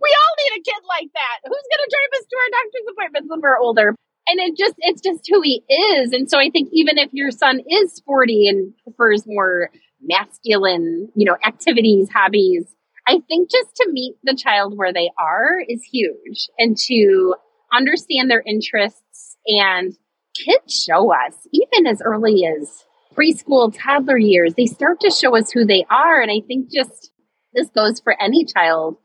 we 0.00 0.10
all 0.16 0.34
need 0.38 0.60
a 0.60 0.62
kid 0.62 0.82
like 0.88 1.10
that. 1.14 1.36
Who's 1.44 1.68
going 1.70 1.84
to 1.84 1.90
drive 1.90 2.20
us 2.20 2.26
to 2.30 2.36
our 2.36 2.50
doctor's 2.52 2.92
appointments 2.92 3.28
when 3.28 3.40
we're 3.40 3.58
older? 3.58 3.94
And 4.28 4.40
it 4.40 4.56
just 4.56 4.74
it's 4.78 5.00
just 5.00 5.28
who 5.28 5.40
he 5.42 5.62
is. 5.68 6.12
And 6.12 6.28
so 6.28 6.38
i 6.38 6.50
think 6.50 6.70
even 6.72 6.98
if 6.98 7.10
your 7.12 7.30
son 7.30 7.60
is 7.68 7.92
sporty 7.92 8.48
and 8.48 8.72
prefers 8.84 9.24
more 9.26 9.70
masculine 10.04 11.08
you 11.14 11.24
know 11.24 11.36
activities 11.46 12.08
hobbies 12.12 12.64
i 13.06 13.20
think 13.28 13.50
just 13.50 13.76
to 13.76 13.88
meet 13.90 14.16
the 14.24 14.34
child 14.34 14.76
where 14.76 14.92
they 14.92 15.10
are 15.18 15.60
is 15.68 15.82
huge. 15.84 16.48
And 16.58 16.76
to 16.88 17.34
understand 17.72 18.30
their 18.30 18.42
interests 18.46 19.36
and 19.46 19.96
kids 20.36 20.84
show 20.86 21.12
us 21.12 21.34
even 21.52 21.86
as 21.86 22.02
early 22.02 22.44
as 22.46 22.84
preschool 23.14 23.74
toddler 23.76 24.18
years 24.18 24.54
they 24.54 24.66
start 24.66 25.00
to 25.00 25.10
show 25.10 25.36
us 25.36 25.50
who 25.50 25.64
they 25.64 25.84
are. 25.90 26.20
And 26.20 26.30
i 26.30 26.40
think 26.46 26.70
just 26.72 27.10
this 27.54 27.68
goes 27.70 28.00
for 28.00 28.20
any 28.20 28.44
child 28.44 28.96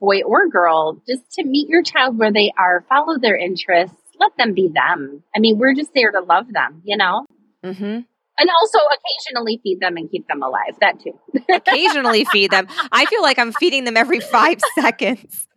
boy 0.00 0.22
or 0.22 0.48
girl 0.48 1.02
just 1.08 1.30
to 1.32 1.44
meet 1.44 1.68
your 1.68 1.82
child 1.82 2.18
where 2.18 2.32
they 2.32 2.52
are 2.56 2.84
follow 2.88 3.18
their 3.18 3.36
interests 3.36 3.96
let 4.20 4.32
them 4.36 4.54
be 4.54 4.70
them. 4.72 5.22
I 5.34 5.38
mean, 5.38 5.58
we're 5.58 5.74
just 5.74 5.90
there 5.94 6.10
to 6.12 6.20
love 6.20 6.46
them, 6.52 6.82
you 6.84 6.96
know? 6.96 7.26
Mm-hmm. 7.64 8.00
And 8.40 8.50
also 8.60 8.78
occasionally 8.78 9.60
feed 9.62 9.80
them 9.80 9.96
and 9.96 10.10
keep 10.10 10.28
them 10.28 10.42
alive. 10.42 10.76
That 10.80 11.00
too. 11.00 11.18
occasionally 11.52 12.24
feed 12.26 12.50
them. 12.50 12.68
I 12.92 13.04
feel 13.06 13.22
like 13.22 13.38
I'm 13.38 13.52
feeding 13.52 13.84
them 13.84 13.96
every 13.96 14.20
five 14.20 14.58
seconds. 14.78 15.48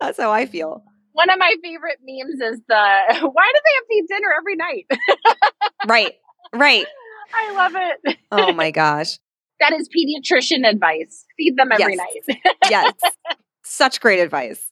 That's 0.00 0.20
how 0.20 0.30
I 0.30 0.46
feel. 0.46 0.84
One 1.12 1.30
of 1.30 1.38
my 1.38 1.54
favorite 1.62 1.98
memes 2.02 2.40
is 2.40 2.60
the 2.68 2.74
why 3.08 3.52
do 3.54 3.60
they 3.64 3.74
have 3.76 3.86
to 3.88 3.94
eat 3.94 4.06
dinner 4.08 4.28
every 4.38 4.56
night? 4.56 4.86
right, 5.88 6.12
right. 6.52 6.86
I 7.34 7.52
love 7.52 7.72
it. 7.74 8.18
Oh 8.30 8.52
my 8.52 8.70
gosh. 8.70 9.18
That 9.60 9.72
is 9.72 9.88
pediatrician 9.88 10.68
advice. 10.68 11.24
Feed 11.36 11.56
them 11.56 11.70
every 11.72 11.96
yes. 11.96 12.14
night. 12.28 12.54
yes. 12.70 12.92
Such 13.64 14.00
great 14.00 14.20
advice. 14.20 14.70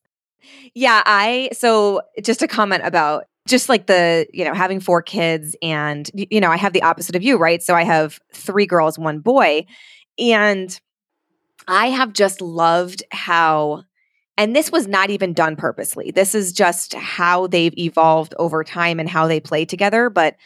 Yeah, 0.75 1.02
I 1.06 1.50
so 1.52 2.02
just 2.22 2.42
a 2.42 2.49
comment 2.49 2.82
about 2.84 3.25
just 3.46 3.68
like 3.68 3.87
the, 3.87 4.26
you 4.32 4.44
know, 4.44 4.54
having 4.54 4.80
four 4.80 5.02
kids 5.02 5.56
and 5.62 6.11
you 6.14 6.40
know, 6.40 6.50
I 6.50 6.56
have 6.56 6.72
the 6.72 6.82
opposite 6.82 7.16
of 7.16 7.22
you, 7.22 7.37
right? 7.37 7.62
So 7.62 7.75
I 7.75 7.82
have 7.82 8.20
three 8.32 8.66
girls, 8.66 8.99
one 8.99 9.18
boy, 9.18 9.66
and 10.18 10.78
I 11.66 11.88
have 11.88 12.12
just 12.12 12.40
loved 12.40 13.02
how 13.11 13.84
and 14.38 14.56
this 14.56 14.72
was 14.72 14.88
not 14.88 15.11
even 15.11 15.34
done 15.34 15.56
purposely. 15.56 16.11
This 16.11 16.34
is 16.34 16.52
just 16.52 16.94
how 16.94 17.46
they've 17.46 17.76
evolved 17.76 18.34
over 18.38 18.64
time 18.64 18.99
and 18.99 19.08
how 19.08 19.26
they 19.26 19.40
play 19.40 19.64
together, 19.64 20.08
but 20.08 20.37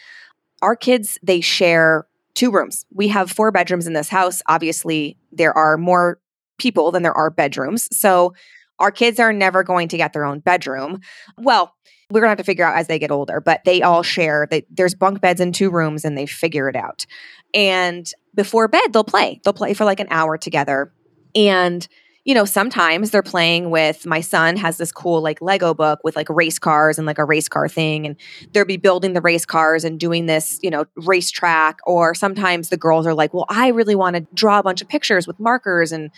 our 0.62 0.74
kids 0.74 1.18
they 1.22 1.40
share 1.40 2.06
two 2.34 2.50
rooms. 2.50 2.84
We 2.92 3.08
have 3.08 3.30
four 3.30 3.50
bedrooms 3.50 3.86
in 3.86 3.92
this 3.92 4.08
house. 4.08 4.42
Obviously, 4.46 5.16
there 5.32 5.56
are 5.56 5.76
more 5.76 6.18
people 6.58 6.90
than 6.90 7.02
there 7.02 7.16
are 7.16 7.30
bedrooms. 7.30 7.88
So 7.96 8.34
our 8.78 8.90
kids 8.90 9.18
are 9.18 9.32
never 9.32 9.62
going 9.62 9.88
to 9.88 9.96
get 9.96 10.12
their 10.12 10.24
own 10.24 10.40
bedroom. 10.40 11.00
Well, 11.38 11.74
we're 12.10 12.20
going 12.20 12.28
to 12.28 12.30
have 12.30 12.38
to 12.38 12.44
figure 12.44 12.64
out 12.64 12.76
as 12.76 12.86
they 12.86 12.98
get 12.98 13.10
older, 13.10 13.40
but 13.40 13.62
they 13.64 13.82
all 13.82 14.02
share. 14.02 14.46
They, 14.50 14.64
there's 14.70 14.94
bunk 14.94 15.20
beds 15.20 15.40
in 15.40 15.52
two 15.52 15.70
rooms 15.70 16.04
and 16.04 16.16
they 16.16 16.26
figure 16.26 16.68
it 16.68 16.76
out. 16.76 17.04
And 17.52 18.10
before 18.34 18.68
bed, 18.68 18.92
they'll 18.92 19.02
play. 19.04 19.40
They'll 19.42 19.52
play 19.52 19.74
for 19.74 19.84
like 19.84 20.00
an 20.00 20.08
hour 20.10 20.38
together. 20.38 20.92
And 21.34 21.86
you 22.26 22.34
know, 22.34 22.44
sometimes 22.44 23.12
they're 23.12 23.22
playing 23.22 23.70
with 23.70 24.04
my 24.04 24.20
son 24.20 24.56
has 24.56 24.78
this 24.78 24.90
cool 24.90 25.22
like 25.22 25.40
Lego 25.40 25.72
book 25.72 26.00
with 26.02 26.16
like 26.16 26.28
race 26.28 26.58
cars 26.58 26.98
and 26.98 27.06
like 27.06 27.20
a 27.20 27.24
race 27.24 27.48
car 27.48 27.68
thing. 27.68 28.04
And 28.04 28.16
they'll 28.52 28.64
be 28.64 28.76
building 28.76 29.12
the 29.12 29.20
race 29.20 29.46
cars 29.46 29.84
and 29.84 29.98
doing 29.98 30.26
this, 30.26 30.58
you 30.60 30.68
know, 30.68 30.86
racetrack. 30.96 31.78
Or 31.86 32.16
sometimes 32.16 32.68
the 32.68 32.76
girls 32.76 33.06
are 33.06 33.14
like, 33.14 33.32
well, 33.32 33.46
I 33.48 33.68
really 33.68 33.94
want 33.94 34.16
to 34.16 34.26
draw 34.34 34.58
a 34.58 34.62
bunch 34.64 34.82
of 34.82 34.88
pictures 34.88 35.28
with 35.28 35.38
markers 35.38 35.92
and, 35.92 36.10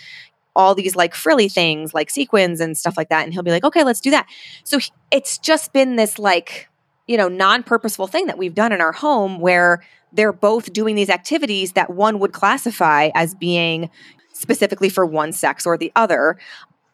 all 0.59 0.75
these 0.75 0.97
like 0.97 1.15
frilly 1.15 1.49
things 1.49 1.95
like 1.95 2.11
sequins 2.11 2.61
and 2.61 2.77
stuff 2.77 2.97
like 2.97 3.09
that. 3.09 3.25
And 3.25 3.33
he'll 3.33 3.45
be 3.45 3.53
like, 3.53 3.65
okay, 3.65 3.85
let's 3.85 4.01
do 4.01 4.11
that. 4.11 4.27
So 4.65 4.79
it's 5.13 5.39
just 5.39 5.73
been 5.73 5.97
this 5.97 6.19
like, 6.19 6.69
you 7.07 7.17
know, 7.17 7.29
non 7.29 7.63
purposeful 7.63 8.09
thing 8.09 8.27
that 8.27 8.37
we've 8.37 8.55
done 8.55 8.73
in 8.73 8.81
our 8.81 8.93
home 8.93 9.39
where 9.39 9.85
they're 10.13 10.33
both 10.33 10.73
doing 10.73 10.97
these 10.97 11.11
activities 11.11 11.73
that 11.73 11.91
one 11.91 12.19
would 12.19 12.33
classify 12.33 13.11
as 13.15 13.35
being 13.35 13.89
specifically 14.33 14.89
for 14.89 15.07
one 15.07 15.33
sex 15.33 15.65
or 15.65 15.79
the 15.79 15.93
other. 15.95 16.37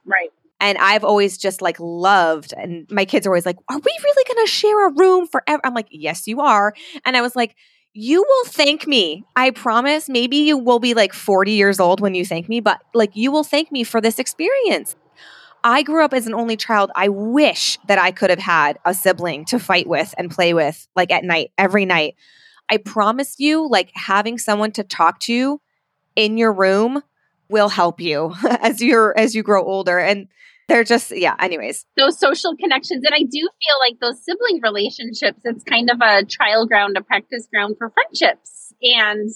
Right. 0.05 0.31
And 0.61 0.79
I've 0.79 1.05
always 1.05 1.37
just 1.39 1.63
like 1.63 1.79
loved, 1.81 2.55
and 2.57 2.87
my 2.91 3.05
kids 3.05 3.27
are 3.27 3.31
always 3.31 3.47
like, 3.47 3.57
Are 3.69 3.79
we 3.79 3.99
really 4.03 4.25
going 4.35 4.47
to 4.47 4.51
share 4.51 4.89
a 4.89 4.93
room 4.93 5.27
forever? 5.27 5.61
I'm 5.65 5.75
like, 5.75 5.89
Yes, 5.91 6.27
you 6.27 6.41
are. 6.41 6.75
And 7.05 7.17
I 7.17 7.23
was 7.23 7.35
like, 7.35 7.57
you 7.95 8.23
will 8.23 8.45
thank 8.47 8.87
me. 8.89 9.25
I 9.37 9.51
promise. 9.51 10.09
Maybe 10.09 10.39
you 10.39 10.59
will 10.59 10.81
be 10.81 10.95
like 10.95 11.13
40 11.13 11.53
years 11.53 11.79
old 11.79 12.01
when 12.01 12.15
you 12.15 12.27
thank 12.27 12.49
me, 12.49 12.61
but 12.61 12.83
like 12.93 13.15
you 13.15 13.31
will 13.31 13.45
thank 13.45 13.71
me 13.71 13.85
for 13.85 14.01
this 14.01 14.19
experience. 14.19 14.97
I 15.63 15.83
grew 15.83 16.05
up 16.05 16.13
as 16.13 16.27
an 16.27 16.35
only 16.35 16.57
child. 16.57 16.91
I 16.95 17.09
wish 17.09 17.79
that 17.87 17.99
I 17.99 18.11
could 18.11 18.31
have 18.31 18.41
had 18.41 18.79
a 18.85 18.93
sibling 18.93 19.45
to 19.47 19.59
fight 19.59 19.87
with 19.87 20.13
and 20.19 20.31
play 20.31 20.53
with 20.53 20.87
like 20.97 21.11
at 21.11 21.25
night, 21.25 21.53
every 21.57 21.87
night. 21.87 22.17
I 22.69 22.79
promise 22.79 23.37
you, 23.39 23.69
like 23.69 23.91
having 23.95 24.39
someone 24.39 24.73
to 24.73 24.83
talk 24.83 25.21
to 25.21 25.61
in 26.17 26.37
your 26.37 26.53
room 26.53 27.03
will 27.49 27.69
help 27.69 28.01
you 28.01 28.35
as 28.61 28.83
you're 28.83 29.17
as 29.17 29.35
you 29.35 29.43
grow 29.43 29.65
older. 29.65 29.99
And 29.99 30.29
they're 30.69 30.85
just 30.85 31.11
yeah 31.17 31.35
anyways. 31.39 31.85
Those 31.97 32.19
social 32.19 32.57
connections 32.57 33.05
and 33.05 33.15
i 33.15 33.23
do 33.23 33.41
feel 33.41 33.79
like 33.87 34.01
those 34.01 34.25
sibling 34.25 34.61
relationships 34.63 35.41
it's 35.45 35.65
kind 35.65 35.91
of 35.91 35.99
a 36.01 36.25
trial 36.25 36.67
ground 36.67 36.97
a 36.97 37.03
practice 37.03 37.47
ground 37.53 37.77
for 37.79 37.91
friendships 37.91 38.73
and 38.83 39.31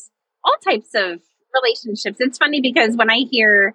all 0.45 0.57
types 0.65 0.91
of 0.95 1.21
relationships. 1.55 2.19
It's 2.21 2.39
funny 2.39 2.61
because 2.61 2.97
when 2.97 3.11
i 3.11 3.21
hear 3.31 3.75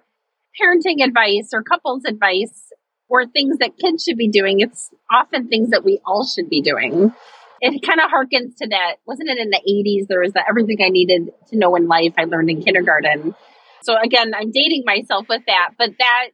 parenting 0.60 1.04
advice 1.04 1.50
or 1.52 1.62
couples 1.62 2.04
advice 2.06 2.72
or 3.08 3.26
things 3.26 3.58
that 3.58 3.76
kids 3.76 4.04
should 4.04 4.16
be 4.16 4.28
doing 4.28 4.60
it's 4.60 4.90
often 5.10 5.48
things 5.48 5.70
that 5.70 5.84
we 5.84 6.00
all 6.06 6.26
should 6.26 6.48
be 6.48 6.60
doing. 6.62 7.12
It 7.60 7.82
kind 7.86 8.00
of 8.00 8.10
harkens 8.10 8.56
to 8.58 8.68
that. 8.68 8.96
Wasn't 9.06 9.28
it 9.28 9.38
in 9.38 9.48
the 9.50 9.60
80s 9.66 10.06
there 10.08 10.20
was 10.20 10.32
that 10.32 10.46
everything 10.48 10.78
i 10.84 10.88
needed 10.88 11.30
to 11.48 11.56
know 11.56 11.74
in 11.76 11.88
life 11.88 12.14
i 12.18 12.24
learned 12.24 12.50
in 12.50 12.62
kindergarten. 12.62 13.34
So 13.82 13.96
again 14.02 14.32
i'm 14.34 14.50
dating 14.50 14.82
myself 14.86 15.26
with 15.28 15.42
that 15.46 15.70
but 15.78 15.90
that 15.98 16.28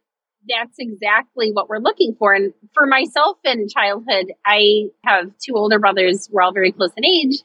that's 0.47 0.75
exactly 0.79 1.51
what 1.51 1.69
we're 1.69 1.79
looking 1.79 2.15
for. 2.17 2.33
And 2.33 2.53
for 2.73 2.85
myself 2.85 3.37
in 3.43 3.67
childhood, 3.69 4.33
I 4.45 4.89
have 5.03 5.31
two 5.43 5.55
older 5.55 5.79
brothers. 5.79 6.29
We're 6.31 6.41
all 6.41 6.53
very 6.53 6.71
close 6.71 6.91
in 6.97 7.05
age. 7.05 7.41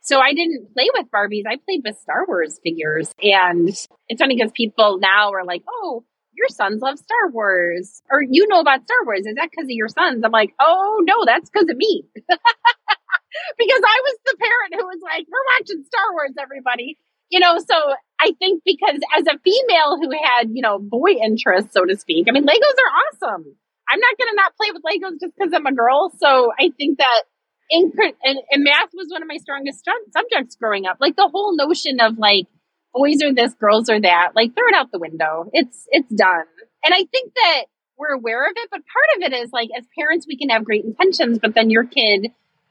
So 0.00 0.18
I 0.18 0.32
didn't 0.32 0.74
play 0.74 0.88
with 0.94 1.06
Barbies. 1.14 1.44
I 1.48 1.56
played 1.56 1.82
with 1.84 1.96
Star 1.98 2.24
Wars 2.26 2.58
figures. 2.62 3.14
And 3.22 3.68
it's 3.68 4.20
funny 4.20 4.34
because 4.36 4.50
people 4.52 4.98
now 4.98 5.30
are 5.30 5.44
like, 5.44 5.62
oh, 5.68 6.04
your 6.34 6.48
sons 6.48 6.82
love 6.82 6.98
Star 6.98 7.30
Wars. 7.30 8.02
Or 8.10 8.20
you 8.20 8.48
know 8.48 8.60
about 8.60 8.82
Star 8.82 9.04
Wars. 9.04 9.26
Is 9.26 9.36
that 9.36 9.48
because 9.50 9.66
of 9.66 9.70
your 9.70 9.88
sons? 9.88 10.24
I'm 10.24 10.32
like, 10.32 10.54
oh, 10.60 11.00
no, 11.04 11.24
that's 11.24 11.48
because 11.48 11.68
of 11.70 11.76
me. 11.76 12.04
because 12.16 13.82
I 13.86 14.00
was 14.02 14.18
the 14.26 14.36
parent 14.38 14.74
who 14.80 14.86
was 14.86 15.00
like, 15.02 15.26
we're 15.30 15.46
watching 15.58 15.84
Star 15.84 16.12
Wars, 16.12 16.34
everybody. 16.40 16.98
You 17.30 17.40
know, 17.40 17.58
so 17.58 17.94
I 18.22 18.32
think 18.38 18.62
because 18.64 19.00
as 19.18 19.26
a 19.26 19.38
female 19.42 19.98
who 19.98 20.10
had, 20.12 20.50
you 20.52 20.62
know, 20.62 20.78
boy 20.78 21.10
interests, 21.22 21.74
so 21.74 21.84
to 21.84 21.96
speak, 21.96 22.26
I 22.28 22.32
mean, 22.32 22.44
Legos 22.44 22.78
are 22.78 22.92
awesome. 23.02 23.56
I'm 23.90 23.98
not 23.98 24.16
going 24.16 24.30
to 24.30 24.36
not 24.36 24.56
play 24.56 24.70
with 24.72 24.82
Legos 24.82 25.20
just 25.20 25.34
because 25.36 25.52
I'm 25.52 25.66
a 25.66 25.74
girl. 25.74 26.12
So 26.18 26.52
I 26.58 26.70
think 26.78 26.98
that 26.98 27.22
in, 27.70 27.92
and, 28.22 28.38
and 28.50 28.62
math 28.62 28.90
was 28.94 29.08
one 29.10 29.22
of 29.22 29.28
my 29.28 29.38
strongest 29.38 29.84
subjects 30.14 30.54
growing 30.54 30.86
up. 30.86 30.98
Like 31.00 31.16
the 31.16 31.28
whole 31.32 31.56
notion 31.56 31.98
of 32.00 32.16
like, 32.16 32.46
boys 32.94 33.22
are 33.24 33.34
this, 33.34 33.54
girls 33.54 33.88
are 33.88 34.00
that, 34.00 34.32
like 34.36 34.54
throw 34.54 34.68
it 34.68 34.74
out 34.74 34.92
the 34.92 35.00
window. 35.00 35.50
It's, 35.52 35.86
it's 35.90 36.14
done. 36.14 36.46
And 36.84 36.94
I 36.94 37.04
think 37.10 37.32
that 37.34 37.64
we're 37.98 38.14
aware 38.14 38.46
of 38.46 38.52
it, 38.54 38.68
but 38.70 38.82
part 38.86 39.16
of 39.16 39.32
it 39.32 39.34
is 39.34 39.50
like 39.52 39.70
as 39.76 39.84
parents, 39.98 40.26
we 40.28 40.38
can 40.38 40.50
have 40.50 40.64
great 40.64 40.84
intentions, 40.84 41.40
but 41.40 41.54
then 41.54 41.70
your 41.70 41.84
kid 41.84 42.28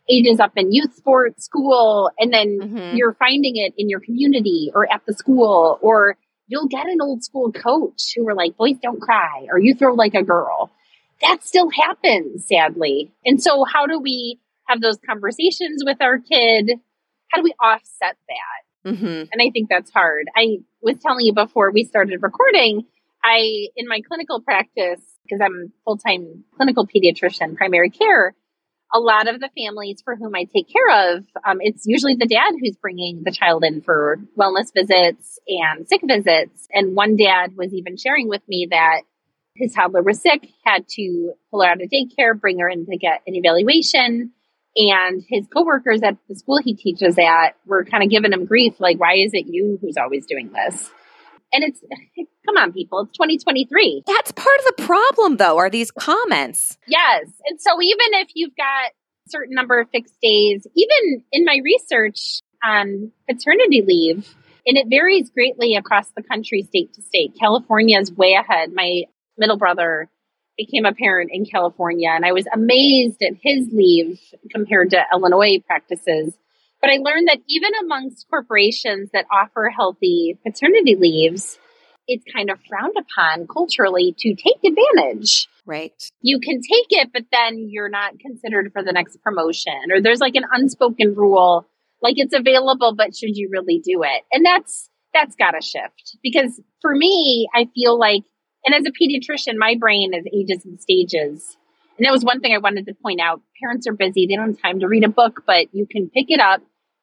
ages 0.09 0.39
up 0.39 0.53
in 0.55 0.71
youth 0.71 0.95
sports, 0.95 1.45
school, 1.45 2.09
and 2.17 2.33
then 2.33 2.59
mm-hmm. 2.59 2.95
you're 2.95 3.13
finding 3.13 3.57
it 3.57 3.73
in 3.77 3.89
your 3.89 3.99
community 3.99 4.71
or 4.73 4.91
at 4.91 5.01
the 5.05 5.13
school, 5.13 5.79
or 5.81 6.17
you'll 6.47 6.67
get 6.67 6.87
an 6.87 6.99
old 7.01 7.23
school 7.23 7.51
coach 7.51 8.13
who 8.15 8.27
are 8.27 8.35
like, 8.35 8.57
boys 8.57 8.77
don't 8.81 9.01
cry, 9.01 9.47
or 9.49 9.59
you 9.59 9.73
throw 9.73 9.93
like 9.93 10.13
a 10.13 10.23
girl. 10.23 10.71
That 11.21 11.43
still 11.43 11.69
happens, 11.69 12.47
sadly. 12.47 13.11
And 13.23 13.41
so, 13.41 13.63
how 13.63 13.85
do 13.85 13.99
we 13.99 14.39
have 14.67 14.81
those 14.81 14.97
conversations 15.05 15.83
with 15.85 16.01
our 16.01 16.17
kid? 16.17 16.71
How 17.29 17.37
do 17.37 17.43
we 17.43 17.53
offset 17.61 18.17
that? 18.27 18.89
Mm-hmm. 18.91 19.05
And 19.31 19.41
I 19.41 19.51
think 19.51 19.69
that's 19.69 19.91
hard. 19.91 20.27
I 20.35 20.57
was 20.81 20.97
telling 20.99 21.25
you 21.25 21.33
before 21.33 21.71
we 21.71 21.83
started 21.83 22.21
recording, 22.21 22.85
I, 23.23 23.67
in 23.75 23.87
my 23.87 24.01
clinical 24.01 24.41
practice, 24.41 25.01
because 25.23 25.39
I'm 25.41 25.71
full 25.85 25.97
time 25.97 26.43
clinical 26.55 26.87
pediatrician, 26.87 27.55
primary 27.55 27.91
care, 27.91 28.33
a 28.93 28.99
lot 28.99 29.27
of 29.27 29.39
the 29.39 29.49
families 29.57 30.01
for 30.03 30.15
whom 30.15 30.35
I 30.35 30.43
take 30.43 30.67
care 30.67 31.15
of, 31.15 31.25
um, 31.45 31.57
it's 31.61 31.83
usually 31.85 32.15
the 32.15 32.27
dad 32.27 32.53
who's 32.59 32.75
bringing 32.75 33.23
the 33.23 33.31
child 33.31 33.63
in 33.63 33.81
for 33.81 34.17
wellness 34.37 34.73
visits 34.73 35.39
and 35.47 35.87
sick 35.87 36.01
visits. 36.03 36.67
And 36.73 36.95
one 36.95 37.15
dad 37.15 37.55
was 37.55 37.73
even 37.73 37.97
sharing 37.97 38.27
with 38.27 38.41
me 38.47 38.67
that 38.69 39.01
his 39.55 39.73
toddler 39.73 40.01
was 40.01 40.21
sick, 40.21 40.49
had 40.65 40.87
to 40.89 41.33
pull 41.49 41.61
her 41.61 41.69
out 41.69 41.81
of 41.81 41.89
daycare, 41.89 42.39
bring 42.39 42.59
her 42.59 42.69
in 42.69 42.85
to 42.85 42.97
get 42.97 43.21
an 43.27 43.35
evaluation. 43.35 44.31
And 44.75 45.23
his 45.27 45.47
coworkers 45.47 46.01
at 46.03 46.17
the 46.29 46.35
school 46.35 46.59
he 46.63 46.73
teaches 46.73 47.17
at 47.17 47.55
were 47.65 47.83
kind 47.83 48.03
of 48.03 48.09
giving 48.09 48.31
him 48.31 48.45
grief, 48.45 48.75
like, 48.79 48.99
why 48.99 49.15
is 49.15 49.31
it 49.33 49.45
you 49.47 49.77
who's 49.81 49.97
always 49.97 50.25
doing 50.25 50.51
this? 50.51 50.89
And 51.53 51.63
it's, 51.63 51.81
come 52.45 52.57
on, 52.57 52.73
people, 52.73 53.01
it's 53.01 53.17
2023. 53.17 54.03
That's 54.05 54.31
part 54.31 54.59
of 54.59 54.75
the 54.75 54.83
problem, 54.83 55.37
though, 55.37 55.57
are 55.57 55.69
these 55.69 55.91
comments. 55.91 56.77
Yes. 56.87 57.27
And 57.45 57.59
so 57.59 57.81
even 57.81 58.07
if 58.13 58.29
you've 58.35 58.55
got 58.55 58.91
a 58.91 59.29
certain 59.29 59.55
number 59.55 59.79
of 59.79 59.89
fixed 59.89 60.15
days, 60.21 60.65
even 60.75 61.23
in 61.31 61.45
my 61.45 61.59
research 61.63 62.41
on 62.63 63.11
paternity 63.29 63.81
leave, 63.81 64.35
and 64.65 64.77
it 64.77 64.87
varies 64.89 65.29
greatly 65.29 65.75
across 65.75 66.09
the 66.15 66.21
country, 66.21 66.63
state 66.63 66.93
to 66.93 67.01
state. 67.01 67.33
California 67.39 67.99
is 67.99 68.11
way 68.11 68.33
ahead. 68.33 68.71
My 68.73 69.03
middle 69.37 69.57
brother 69.57 70.09
became 70.57 70.85
a 70.85 70.93
parent 70.93 71.31
in 71.33 71.45
California, 71.45 72.09
and 72.09 72.25
I 72.25 72.33
was 72.33 72.45
amazed 72.53 73.21
at 73.23 73.33
his 73.41 73.69
leave 73.71 74.19
compared 74.51 74.91
to 74.91 75.03
Illinois 75.11 75.59
practices. 75.65 76.37
But 76.81 76.89
I 76.89 76.97
learned 76.97 77.27
that 77.27 77.39
even 77.47 77.71
amongst 77.83 78.27
corporations 78.29 79.09
that 79.13 79.25
offer 79.31 79.69
healthy 79.69 80.37
paternity 80.43 80.95
leaves, 80.95 81.59
it's 82.07 82.25
kind 82.33 82.49
of 82.49 82.59
frowned 82.67 82.95
upon 82.97 83.47
culturally 83.47 84.15
to 84.17 84.35
take 84.35 84.57
advantage. 84.65 85.47
Right. 85.65 85.93
You 86.21 86.39
can 86.39 86.59
take 86.61 86.87
it, 86.89 87.09
but 87.13 87.25
then 87.31 87.67
you're 87.69 87.89
not 87.89 88.19
considered 88.19 88.71
for 88.73 88.83
the 88.83 88.91
next 88.91 89.21
promotion, 89.21 89.91
or 89.91 90.01
there's 90.01 90.19
like 90.19 90.35
an 90.35 90.45
unspoken 90.51 91.13
rule, 91.15 91.67
like 92.01 92.15
it's 92.17 92.33
available, 92.33 92.95
but 92.95 93.15
should 93.15 93.37
you 93.37 93.49
really 93.51 93.79
do 93.79 94.01
it? 94.03 94.23
And 94.31 94.43
that's 94.43 94.89
that's 95.13 95.35
got 95.35 95.51
to 95.51 95.61
shift 95.61 96.17
because 96.23 96.59
for 96.81 96.95
me, 96.95 97.47
I 97.53 97.67
feel 97.75 97.99
like, 97.99 98.23
and 98.65 98.73
as 98.73 98.85
a 98.85 98.91
pediatrician, 98.91 99.55
my 99.57 99.75
brain 99.79 100.13
is 100.13 100.25
ages 100.33 100.65
and 100.65 100.81
stages. 100.81 101.57
And 101.97 102.05
that 102.05 102.11
was 102.11 102.23
one 102.23 102.39
thing 102.39 102.53
I 102.55 102.57
wanted 102.57 102.85
to 102.87 102.95
point 102.95 103.19
out. 103.21 103.41
Parents 103.61 103.85
are 103.87 103.93
busy; 103.93 104.25
they 104.25 104.35
don't 104.35 104.55
have 104.55 104.61
time 104.61 104.79
to 104.79 104.87
read 104.87 105.03
a 105.03 105.09
book, 105.09 105.43
but 105.45 105.67
you 105.73 105.85
can 105.85 106.09
pick 106.09 106.25
it 106.29 106.39
up 106.39 106.61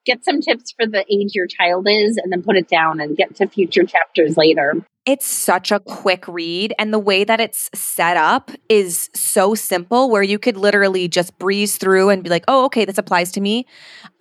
get 0.09 0.25
some 0.25 0.41
tips 0.41 0.71
for 0.71 0.87
the 0.87 1.05
age 1.09 1.35
your 1.35 1.47
child 1.47 1.87
is 1.87 2.17
and 2.17 2.31
then 2.31 2.41
put 2.41 2.55
it 2.55 2.67
down 2.67 2.99
and 2.99 3.15
get 3.15 3.35
to 3.35 3.47
future 3.47 3.83
chapters 3.83 4.37
later. 4.37 4.73
It's 5.05 5.25
such 5.25 5.71
a 5.71 5.79
quick 5.79 6.27
read, 6.27 6.73
and 6.77 6.93
the 6.93 6.99
way 6.99 7.23
that 7.23 7.39
it's 7.39 7.69
set 7.73 8.15
up 8.15 8.51
is 8.67 9.09
so 9.15 9.55
simple 9.55 10.09
where 10.09 10.21
you 10.21 10.37
could 10.37 10.55
literally 10.55 11.07
just 11.07 11.37
breeze 11.39 11.77
through 11.77 12.09
and 12.09 12.23
be 12.23 12.29
like, 12.29 12.43
oh, 12.47 12.65
okay, 12.65 12.85
this 12.85 12.97
applies 12.97 13.31
to 13.31 13.41
me, 13.41 13.65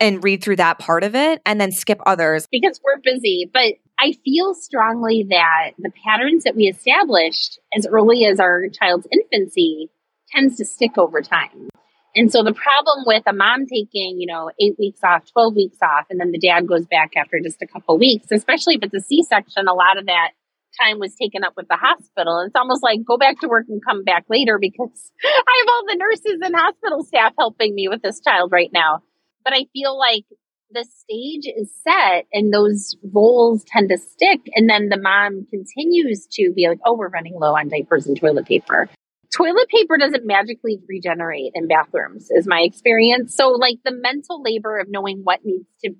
and 0.00 0.24
read 0.24 0.42
through 0.42 0.56
that 0.56 0.78
part 0.78 1.04
of 1.04 1.14
it 1.14 1.42
and 1.44 1.60
then 1.60 1.72
skip 1.72 2.00
others. 2.06 2.46
Because 2.50 2.80
we're 2.82 3.00
busy. 3.02 3.50
But 3.52 3.74
I 3.98 4.12
feel 4.24 4.54
strongly 4.54 5.26
that 5.28 5.72
the 5.78 5.90
patterns 6.06 6.44
that 6.44 6.56
we 6.56 6.64
established 6.64 7.58
as 7.76 7.86
early 7.86 8.24
as 8.24 8.40
our 8.40 8.68
child's 8.68 9.08
infancy 9.12 9.90
tends 10.30 10.56
to 10.56 10.64
stick 10.64 10.96
over 10.96 11.20
time. 11.20 11.68
And 12.18 12.32
so 12.32 12.42
the 12.42 12.52
problem 12.52 13.04
with 13.06 13.22
a 13.28 13.32
mom 13.32 13.66
taking, 13.66 14.18
you 14.18 14.26
know, 14.26 14.50
eight 14.60 14.74
weeks 14.76 14.98
off, 15.04 15.30
12 15.30 15.54
weeks 15.54 15.78
off, 15.80 16.06
and 16.10 16.18
then 16.18 16.32
the 16.32 16.38
dad 16.38 16.66
goes 16.66 16.84
back 16.84 17.12
after 17.16 17.38
just 17.38 17.62
a 17.62 17.66
couple 17.66 17.96
weeks, 17.96 18.26
especially 18.32 18.74
if 18.74 18.82
it's 18.82 18.94
a 18.94 19.06
C 19.06 19.22
section, 19.22 19.68
a 19.68 19.72
lot 19.72 19.98
of 19.98 20.06
that 20.06 20.30
time 20.82 20.98
was 20.98 21.14
taken 21.14 21.44
up 21.44 21.52
with 21.56 21.68
the 21.68 21.76
hospital. 21.76 22.40
It's 22.40 22.56
almost 22.56 22.82
like 22.82 23.04
go 23.06 23.18
back 23.18 23.38
to 23.40 23.48
work 23.48 23.66
and 23.68 23.80
come 23.84 24.02
back 24.02 24.24
later 24.28 24.58
because 24.60 25.12
I 25.24 25.62
have 25.62 25.68
all 25.68 25.84
the 25.86 25.96
nurses 25.96 26.40
and 26.42 26.56
hospital 26.56 27.04
staff 27.04 27.34
helping 27.38 27.72
me 27.72 27.86
with 27.86 28.02
this 28.02 28.20
child 28.20 28.50
right 28.50 28.70
now. 28.72 29.04
But 29.44 29.52
I 29.52 29.66
feel 29.72 29.96
like 29.96 30.24
the 30.72 30.84
stage 30.84 31.46
is 31.46 31.72
set 31.84 32.26
and 32.32 32.52
those 32.52 32.96
roles 33.14 33.62
tend 33.62 33.90
to 33.90 33.96
stick. 33.96 34.40
And 34.56 34.68
then 34.68 34.88
the 34.88 35.00
mom 35.00 35.46
continues 35.50 36.26
to 36.32 36.52
be 36.52 36.66
like, 36.66 36.80
oh, 36.84 36.96
we're 36.96 37.10
running 37.10 37.38
low 37.38 37.54
on 37.54 37.68
diapers 37.68 38.08
and 38.08 38.18
toilet 38.18 38.46
paper 38.46 38.88
toilet 39.36 39.68
paper 39.68 39.96
doesn't 39.98 40.26
magically 40.26 40.78
regenerate 40.88 41.52
in 41.54 41.68
bathrooms 41.68 42.30
is 42.30 42.46
my 42.46 42.60
experience. 42.60 43.34
So 43.34 43.50
like 43.50 43.78
the 43.84 43.92
mental 43.92 44.42
labor 44.42 44.78
of 44.78 44.88
knowing 44.88 45.20
what 45.22 45.40
needs 45.44 45.68
to 45.84 45.92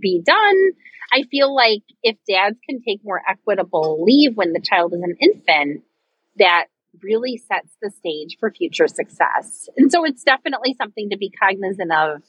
be 0.00 0.22
done 0.24 0.70
i 1.12 1.22
feel 1.30 1.54
like 1.54 1.82
if 2.02 2.16
dads 2.26 2.56
can 2.66 2.80
take 2.80 3.00
more 3.04 3.20
equitable 3.28 4.02
leave 4.02 4.34
when 4.34 4.54
the 4.54 4.60
child 4.60 4.94
is 4.94 5.02
an 5.02 5.14
infant 5.20 5.82
that 6.38 6.64
really 7.02 7.36
sets 7.36 7.74
the 7.80 7.90
stage 7.90 8.36
for 8.38 8.50
future 8.50 8.88
success. 8.88 9.68
And 9.76 9.90
so 9.90 10.04
it's 10.04 10.22
definitely 10.24 10.74
something 10.74 11.10
to 11.10 11.16
be 11.16 11.30
cognizant 11.30 11.90
of 11.92 12.22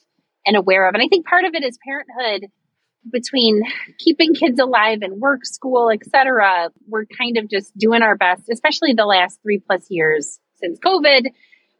and 0.45 0.55
aware 0.55 0.87
of. 0.87 0.93
And 0.93 1.03
i 1.03 1.07
think 1.07 1.25
part 1.25 1.45
of 1.45 1.53
it 1.53 1.63
is 1.63 1.77
parenthood 1.85 2.49
between 3.11 3.63
keeping 3.99 4.33
kids 4.33 4.59
alive 4.59 4.99
and 5.01 5.19
work 5.19 5.45
school 5.45 5.89
etc 5.89 6.69
we're 6.87 7.03
kind 7.05 7.37
of 7.37 7.49
just 7.49 7.77
doing 7.77 8.01
our 8.01 8.15
best 8.15 8.43
especially 8.49 8.93
the 8.93 9.05
last 9.05 9.39
three 9.43 9.59
plus 9.59 9.87
years 9.89 10.39
since 10.63 10.79
COVID. 10.79 11.27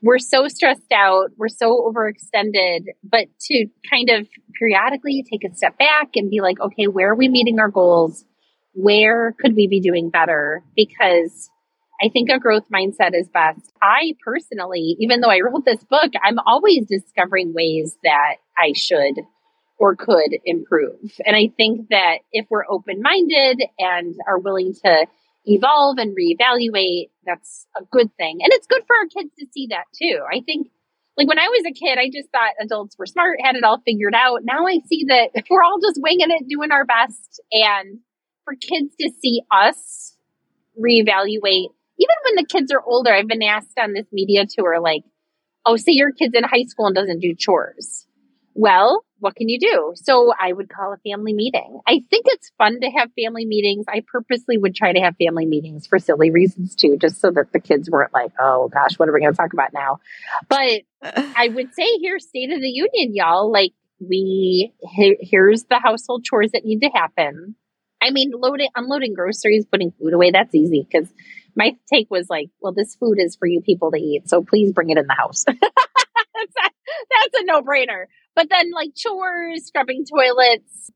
We're 0.01 0.19
so 0.19 0.49
stressed 0.49 0.91
out, 0.91 1.31
we're 1.37 1.47
so 1.47 1.89
overextended, 1.89 2.87
but 3.03 3.27
to 3.47 3.67
kind 3.89 4.09
of 4.09 4.27
periodically 4.59 5.23
take 5.31 5.49
a 5.49 5.55
step 5.55 5.77
back 5.77 6.09
and 6.15 6.29
be 6.29 6.41
like, 6.41 6.59
okay, 6.59 6.87
where 6.87 7.11
are 7.11 7.15
we 7.15 7.29
meeting 7.29 7.59
our 7.59 7.69
goals? 7.69 8.25
Where 8.73 9.33
could 9.39 9.55
we 9.55 9.67
be 9.67 9.79
doing 9.79 10.09
better? 10.09 10.61
Because 10.75 11.49
I 12.03 12.09
think 12.09 12.29
a 12.29 12.39
growth 12.39 12.65
mindset 12.73 13.13
is 13.13 13.29
best. 13.29 13.71
I 13.81 14.15
personally, 14.25 14.97
even 14.99 15.21
though 15.21 15.29
I 15.29 15.39
wrote 15.39 15.63
this 15.63 15.83
book, 15.85 16.11
I'm 16.21 16.39
always 16.45 16.85
discovering 16.85 17.53
ways 17.53 17.95
that 18.03 18.35
I 18.57 18.73
should 18.73 19.21
or 19.77 19.95
could 19.95 20.35
improve. 20.43 21.13
And 21.25 21.35
I 21.35 21.49
think 21.55 21.89
that 21.89 22.19
if 22.33 22.45
we're 22.49 22.65
open 22.69 23.01
minded 23.01 23.63
and 23.79 24.15
are 24.27 24.39
willing 24.39 24.73
to 24.83 25.07
evolve 25.45 25.97
and 25.97 26.15
reevaluate, 26.15 27.09
that's 27.25 27.67
a 27.79 27.83
good 27.91 28.15
thing. 28.17 28.39
And 28.41 28.53
it's 28.53 28.67
good 28.67 28.83
for 28.87 28.95
our 28.95 29.05
kids 29.05 29.33
to 29.39 29.45
see 29.51 29.67
that 29.69 29.85
too. 29.93 30.21
I 30.31 30.41
think 30.41 30.67
like 31.17 31.27
when 31.27 31.39
I 31.39 31.47
was 31.47 31.63
a 31.67 31.73
kid, 31.73 31.97
I 31.99 32.09
just 32.11 32.31
thought 32.31 32.53
adults 32.59 32.97
were 32.97 33.05
smart, 33.05 33.39
had 33.41 33.55
it 33.55 33.63
all 33.63 33.81
figured 33.85 34.15
out. 34.15 34.41
Now 34.43 34.65
I 34.65 34.79
see 34.87 35.05
that 35.07 35.29
we're 35.49 35.63
all 35.63 35.79
just 35.81 36.01
winging 36.01 36.31
it, 36.31 36.47
doing 36.47 36.71
our 36.71 36.85
best. 36.85 37.41
And 37.51 37.99
for 38.45 38.55
kids 38.55 38.95
to 38.99 39.11
see 39.21 39.41
us 39.51 40.17
reevaluate, 40.79 41.69
even 41.99 42.17
when 42.25 42.35
the 42.35 42.47
kids 42.49 42.71
are 42.71 42.81
older, 42.83 43.13
I've 43.13 43.27
been 43.27 43.43
asked 43.43 43.77
on 43.79 43.93
this 43.93 44.07
media 44.11 44.45
tour, 44.49 44.79
like, 44.79 45.03
oh, 45.65 45.77
say 45.77 45.91
your 45.91 46.11
kid's 46.11 46.35
in 46.35 46.43
high 46.43 46.65
school 46.67 46.87
and 46.87 46.95
doesn't 46.95 47.19
do 47.19 47.35
chores. 47.37 48.07
Well, 48.55 49.05
what 49.23 49.35
can 49.35 49.47
you 49.47 49.57
do? 49.57 49.93
So 49.95 50.33
I 50.37 50.51
would 50.51 50.69
call 50.69 50.93
a 50.93 50.97
family 50.97 51.33
meeting. 51.33 51.79
I 51.87 52.01
think 52.09 52.25
it's 52.27 52.51
fun 52.57 52.81
to 52.81 52.89
have 52.89 53.09
family 53.17 53.45
meetings. 53.45 53.85
I 53.87 54.03
purposely 54.05 54.57
would 54.57 54.75
try 54.75 54.91
to 54.91 54.99
have 54.99 55.15
family 55.15 55.45
meetings 55.45 55.87
for 55.87 55.97
silly 55.97 56.29
reasons 56.29 56.75
too, 56.75 56.97
just 56.99 57.21
so 57.21 57.31
that 57.31 57.53
the 57.53 57.59
kids 57.59 57.89
weren't 57.89 58.13
like, 58.13 58.33
oh 58.39 58.67
gosh, 58.67 58.99
what 58.99 59.07
are 59.07 59.13
we 59.13 59.21
going 59.21 59.31
to 59.31 59.37
talk 59.37 59.53
about 59.53 59.73
now? 59.73 59.99
But 60.49 60.81
I 61.01 61.47
would 61.47 61.73
say 61.73 61.97
here, 61.99 62.19
State 62.19 62.51
of 62.51 62.59
the 62.59 62.69
Union, 62.69 63.15
y'all, 63.15 63.49
like 63.51 63.71
we, 63.99 64.73
here's 65.21 65.63
the 65.63 65.79
household 65.79 66.25
chores 66.25 66.51
that 66.51 66.65
need 66.65 66.81
to 66.81 66.89
happen. 66.89 67.55
I 68.01 68.11
mean, 68.11 68.31
loading, 68.35 68.69
unloading 68.75 69.13
groceries, 69.13 69.65
putting 69.65 69.91
food 69.91 70.13
away, 70.13 70.31
that's 70.31 70.53
easy 70.53 70.85
because 70.85 71.07
my 71.55 71.77
take 71.91 72.09
was 72.09 72.27
like, 72.29 72.49
well, 72.59 72.73
this 72.73 72.95
food 72.95 73.17
is 73.19 73.37
for 73.37 73.47
you 73.47 73.61
people 73.61 73.91
to 73.91 73.97
eat. 73.97 74.29
So 74.29 74.43
please 74.43 74.73
bring 74.73 74.89
it 74.89 74.97
in 74.97 75.07
the 75.07 75.15
house. 75.15 75.45
that's, 77.31 77.43
a, 77.43 77.45
no 77.45 77.61
brainer. 77.61 78.05
But 78.35 78.49
then 78.49 78.71
like 78.71 78.95
chores, 78.95 79.65
scrubbing 79.65 80.05
toilets, 80.05 80.91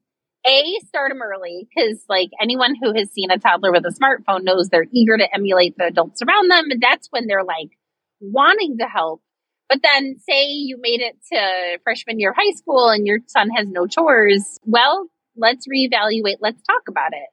A, 0.46 0.80
start 0.88 1.12
them 1.12 1.22
early 1.22 1.68
because, 1.68 2.04
like, 2.10 2.30
anyone 2.42 2.76
who 2.82 2.94
has 2.94 3.12
seen 3.12 3.32
a 3.32 3.38
toddler 3.38 3.72
with 3.72 3.86
a 3.86 3.94
smartphone 3.94 4.44
knows 4.44 4.70
they're 4.70 4.86
eager 4.92 5.18
to 5.18 5.34
emulate 5.34 5.76
the 5.78 5.86
adults 5.86 6.22
around 6.22 6.50
them. 6.50 6.66
And 6.72 6.82
that's 6.82 7.08
when 7.12 7.28
they're 7.28 7.44
like 7.44 7.72
wanting 8.20 8.78
to 8.80 8.86
help. 8.86 9.22
But 9.70 9.82
then, 9.84 10.16
say 10.20 10.46
you 10.48 10.78
made 10.80 11.02
it 11.02 11.18
to 11.34 11.80
freshman 11.84 12.20
year 12.20 12.32
of 12.32 12.38
high 12.38 12.56
school 12.56 12.90
and 12.90 13.06
your 13.06 13.20
son 13.28 13.50
has 13.50 13.68
no 13.68 13.86
chores. 13.86 14.60
Well, 14.64 15.08
let's 15.36 15.68
reevaluate. 15.68 16.38
Let's 16.40 16.64
talk 16.64 16.84
about 16.88 17.12
it. 17.14 17.30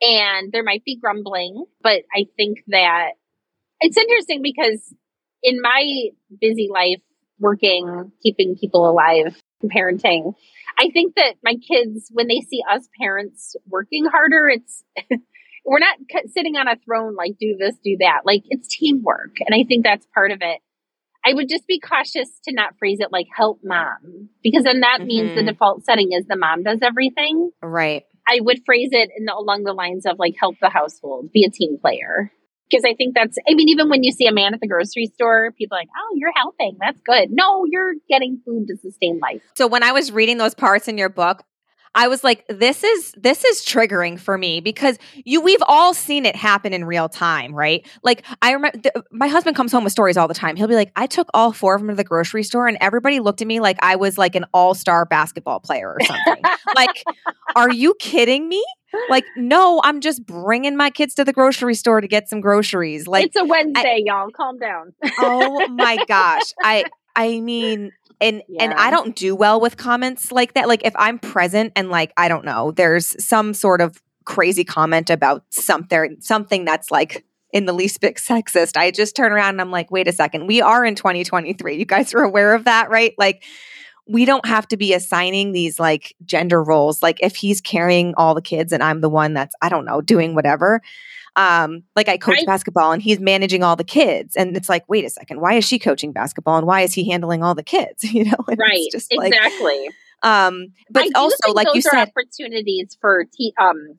And 0.00 0.52
there 0.52 0.62
might 0.62 0.84
be 0.84 0.98
grumbling, 0.98 1.64
but 1.82 2.02
I 2.14 2.26
think 2.36 2.58
that 2.68 3.10
it's 3.80 3.96
interesting 3.96 4.42
because 4.42 4.94
in 5.42 5.60
my 5.60 6.10
busy 6.40 6.68
life, 6.72 7.00
working, 7.38 8.12
keeping 8.22 8.56
people 8.60 8.88
alive, 8.88 9.36
parenting, 9.64 10.34
I 10.78 10.90
think 10.90 11.14
that 11.16 11.34
my 11.42 11.54
kids, 11.54 12.10
when 12.12 12.28
they 12.28 12.40
see 12.40 12.62
us 12.70 12.88
parents 13.00 13.56
working 13.68 14.06
harder, 14.06 14.48
it's, 14.48 14.84
we're 15.64 15.78
not 15.78 15.98
sitting 16.32 16.56
on 16.56 16.68
a 16.68 16.76
throne 16.84 17.14
like 17.16 17.32
do 17.38 17.56
this, 17.58 17.76
do 17.82 17.96
that. 18.00 18.20
Like 18.24 18.42
it's 18.50 18.68
teamwork. 18.68 19.36
And 19.46 19.54
I 19.54 19.64
think 19.66 19.84
that's 19.84 20.06
part 20.14 20.30
of 20.30 20.38
it. 20.40 20.60
I 21.26 21.32
would 21.32 21.48
just 21.48 21.66
be 21.66 21.80
cautious 21.80 22.28
to 22.44 22.54
not 22.54 22.76
phrase 22.78 22.98
it 23.00 23.10
like 23.10 23.26
help 23.34 23.60
mom, 23.64 24.28
because 24.42 24.64
then 24.64 24.80
that 24.80 24.98
mm-hmm. 24.98 25.06
means 25.06 25.34
the 25.34 25.42
default 25.42 25.84
setting 25.84 26.12
is 26.12 26.26
the 26.26 26.36
mom 26.36 26.64
does 26.64 26.80
everything. 26.82 27.50
Right. 27.62 28.04
I 28.28 28.40
would 28.40 28.60
phrase 28.66 28.90
it 28.92 29.10
in 29.16 29.24
the, 29.24 29.34
along 29.34 29.64
the 29.64 29.72
lines 29.72 30.04
of 30.04 30.18
like 30.18 30.34
help 30.38 30.56
the 30.60 30.68
household, 30.68 31.30
be 31.32 31.44
a 31.44 31.50
team 31.50 31.78
player. 31.80 32.30
Because 32.70 32.84
I 32.86 32.94
think 32.94 33.14
that's, 33.14 33.36
I 33.48 33.54
mean, 33.54 33.68
even 33.68 33.88
when 33.88 34.02
you 34.02 34.10
see 34.10 34.26
a 34.26 34.32
man 34.32 34.54
at 34.54 34.60
the 34.60 34.66
grocery 34.66 35.06
store, 35.14 35.52
people 35.52 35.76
are 35.76 35.80
like, 35.80 35.88
oh, 35.96 36.16
you're 36.16 36.32
helping. 36.34 36.76
That's 36.80 36.98
good. 37.04 37.28
No, 37.30 37.64
you're 37.70 37.94
getting 38.08 38.40
food 38.44 38.66
to 38.68 38.76
sustain 38.76 39.20
life. 39.20 39.42
So 39.54 39.66
when 39.66 39.82
I 39.82 39.92
was 39.92 40.10
reading 40.10 40.38
those 40.38 40.54
parts 40.54 40.88
in 40.88 40.98
your 40.98 41.10
book, 41.10 41.44
I 41.94 42.08
was 42.08 42.24
like, 42.24 42.44
this 42.48 42.82
is 42.82 43.12
this 43.16 43.44
is 43.44 43.62
triggering 43.64 44.18
for 44.18 44.36
me 44.36 44.60
because 44.60 44.98
you 45.24 45.40
we've 45.40 45.62
all 45.66 45.94
seen 45.94 46.26
it 46.26 46.36
happen 46.36 46.72
in 46.72 46.84
real 46.84 47.08
time, 47.08 47.54
right? 47.54 47.86
Like 48.02 48.24
I 48.42 48.52
remember 48.52 48.78
th- 48.78 48.94
my 49.12 49.28
husband 49.28 49.56
comes 49.56 49.72
home 49.72 49.84
with 49.84 49.92
stories 49.92 50.16
all 50.16 50.28
the 50.28 50.34
time. 50.34 50.56
He'll 50.56 50.68
be 50.68 50.74
like, 50.74 50.92
I 50.96 51.06
took 51.06 51.28
all 51.34 51.52
four 51.52 51.74
of 51.74 51.80
them 51.80 51.88
to 51.88 51.94
the 51.94 52.04
grocery 52.04 52.42
store, 52.42 52.66
and 52.66 52.76
everybody 52.80 53.20
looked 53.20 53.42
at 53.42 53.46
me 53.46 53.60
like 53.60 53.78
I 53.80 53.96
was 53.96 54.18
like 54.18 54.34
an 54.34 54.44
all 54.52 54.74
star 54.74 55.04
basketball 55.04 55.60
player 55.60 55.88
or 55.88 56.04
something. 56.04 56.42
like, 56.74 57.04
are 57.56 57.72
you 57.72 57.94
kidding 57.98 58.48
me? 58.48 58.64
Like, 59.08 59.24
no, 59.36 59.80
I'm 59.82 60.00
just 60.00 60.24
bringing 60.24 60.76
my 60.76 60.90
kids 60.90 61.14
to 61.14 61.24
the 61.24 61.32
grocery 61.32 61.74
store 61.74 62.00
to 62.00 62.06
get 62.06 62.28
some 62.28 62.40
groceries. 62.40 63.08
Like, 63.08 63.26
it's 63.26 63.36
a 63.36 63.44
Wednesday, 63.44 63.96
I, 63.96 64.02
y'all. 64.04 64.30
Calm 64.30 64.58
down. 64.58 64.92
oh 65.18 65.68
my 65.68 65.96
gosh, 66.08 66.52
I 66.62 66.84
I 67.16 67.40
mean 67.40 67.92
and 68.20 68.42
yeah. 68.48 68.64
and 68.64 68.74
I 68.74 68.90
don't 68.90 69.14
do 69.14 69.34
well 69.34 69.60
with 69.60 69.76
comments 69.76 70.32
like 70.32 70.54
that. 70.54 70.68
Like 70.68 70.84
if 70.84 70.94
I'm 70.96 71.18
present 71.18 71.72
and 71.76 71.90
like 71.90 72.12
I 72.16 72.28
don't 72.28 72.44
know, 72.44 72.70
there's 72.72 73.22
some 73.24 73.54
sort 73.54 73.80
of 73.80 74.02
crazy 74.24 74.64
comment 74.64 75.10
about 75.10 75.44
something 75.50 76.16
something 76.20 76.64
that's 76.64 76.90
like 76.90 77.24
in 77.52 77.66
the 77.66 77.72
least 77.72 78.00
bit 78.00 78.16
sexist, 78.16 78.76
I 78.76 78.90
just 78.90 79.14
turn 79.14 79.30
around 79.30 79.50
and 79.50 79.60
I'm 79.60 79.70
like, 79.70 79.90
wait 79.90 80.08
a 80.08 80.12
second, 80.12 80.48
we 80.48 80.60
are 80.60 80.84
in 80.84 80.96
2023. 80.96 81.76
You 81.76 81.84
guys 81.84 82.12
are 82.12 82.22
aware 82.22 82.54
of 82.54 82.64
that, 82.64 82.90
right? 82.90 83.14
Like 83.16 83.44
we 84.06 84.24
don't 84.24 84.44
have 84.44 84.66
to 84.68 84.76
be 84.76 84.92
assigning 84.92 85.52
these 85.52 85.78
like 85.78 86.14
gender 86.24 86.62
roles. 86.62 87.02
Like 87.02 87.18
if 87.20 87.36
he's 87.36 87.60
carrying 87.60 88.12
all 88.16 88.34
the 88.34 88.42
kids 88.42 88.72
and 88.72 88.82
I'm 88.82 89.00
the 89.00 89.08
one 89.08 89.34
that's, 89.34 89.54
I 89.62 89.68
don't 89.68 89.84
know, 89.84 90.00
doing 90.00 90.34
whatever 90.34 90.82
um, 91.36 91.82
like 91.96 92.08
I 92.08 92.16
coach 92.16 92.36
right. 92.36 92.46
basketball 92.46 92.92
and 92.92 93.02
he's 93.02 93.18
managing 93.18 93.62
all 93.62 93.76
the 93.76 93.84
kids. 93.84 94.36
And 94.36 94.56
it's 94.56 94.68
like, 94.68 94.88
wait 94.88 95.04
a 95.04 95.10
second, 95.10 95.40
why 95.40 95.54
is 95.54 95.64
she 95.64 95.78
coaching 95.78 96.12
basketball 96.12 96.58
and 96.58 96.66
why 96.66 96.82
is 96.82 96.94
he 96.94 97.08
handling 97.10 97.42
all 97.42 97.54
the 97.54 97.62
kids? 97.62 98.04
You 98.14 98.26
know, 98.26 98.44
and 98.46 98.60
right? 98.60 98.86
just 98.92 99.08
exactly. 99.10 99.86
Like, 99.86 99.94
um, 100.22 100.68
but 100.88 101.08
also, 101.16 101.52
like 101.52 101.66
you 101.74 101.82
said, 101.82 102.08
opportunities 102.08 102.96
for 103.00 103.24
te- 103.24 103.54
um, 103.60 103.96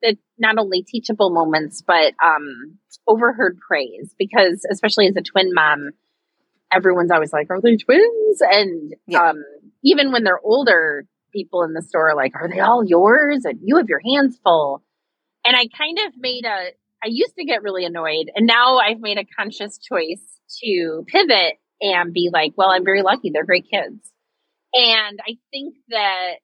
the, 0.00 0.16
not 0.38 0.56
only 0.56 0.82
teachable 0.82 1.28
moments, 1.28 1.82
but 1.86 2.14
um, 2.24 2.78
overheard 3.06 3.58
praise. 3.60 4.14
Because 4.18 4.66
especially 4.70 5.08
as 5.08 5.16
a 5.16 5.20
twin 5.20 5.52
mom, 5.52 5.90
everyone's 6.72 7.10
always 7.10 7.34
like, 7.34 7.50
"Are 7.50 7.60
they 7.60 7.76
twins?" 7.76 8.40
And 8.40 8.94
yeah. 9.06 9.30
um, 9.30 9.44
even 9.84 10.10
when 10.10 10.24
they're 10.24 10.40
older, 10.42 11.04
people 11.32 11.62
in 11.64 11.74
the 11.74 11.82
store 11.82 12.10
are 12.10 12.16
like, 12.16 12.34
"Are 12.34 12.48
they 12.48 12.60
all 12.60 12.82
yours?" 12.82 13.44
And 13.44 13.60
you 13.62 13.76
have 13.76 13.88
your 13.90 14.00
hands 14.02 14.38
full. 14.42 14.82
And 15.44 15.56
I 15.56 15.66
kind 15.76 15.98
of 16.06 16.14
made 16.16 16.44
a, 16.44 16.70
I 17.02 17.08
used 17.08 17.34
to 17.36 17.44
get 17.44 17.62
really 17.62 17.84
annoyed 17.84 18.30
and 18.34 18.46
now 18.46 18.78
I've 18.78 19.00
made 19.00 19.18
a 19.18 19.24
conscious 19.24 19.78
choice 19.78 20.22
to 20.62 21.04
pivot 21.06 21.54
and 21.80 22.12
be 22.12 22.30
like, 22.32 22.52
well, 22.56 22.68
I'm 22.68 22.84
very 22.84 23.02
lucky. 23.02 23.30
They're 23.32 23.44
great 23.44 23.66
kids. 23.70 24.12
And 24.74 25.18
I 25.26 25.38
think 25.50 25.76
that 25.88 26.34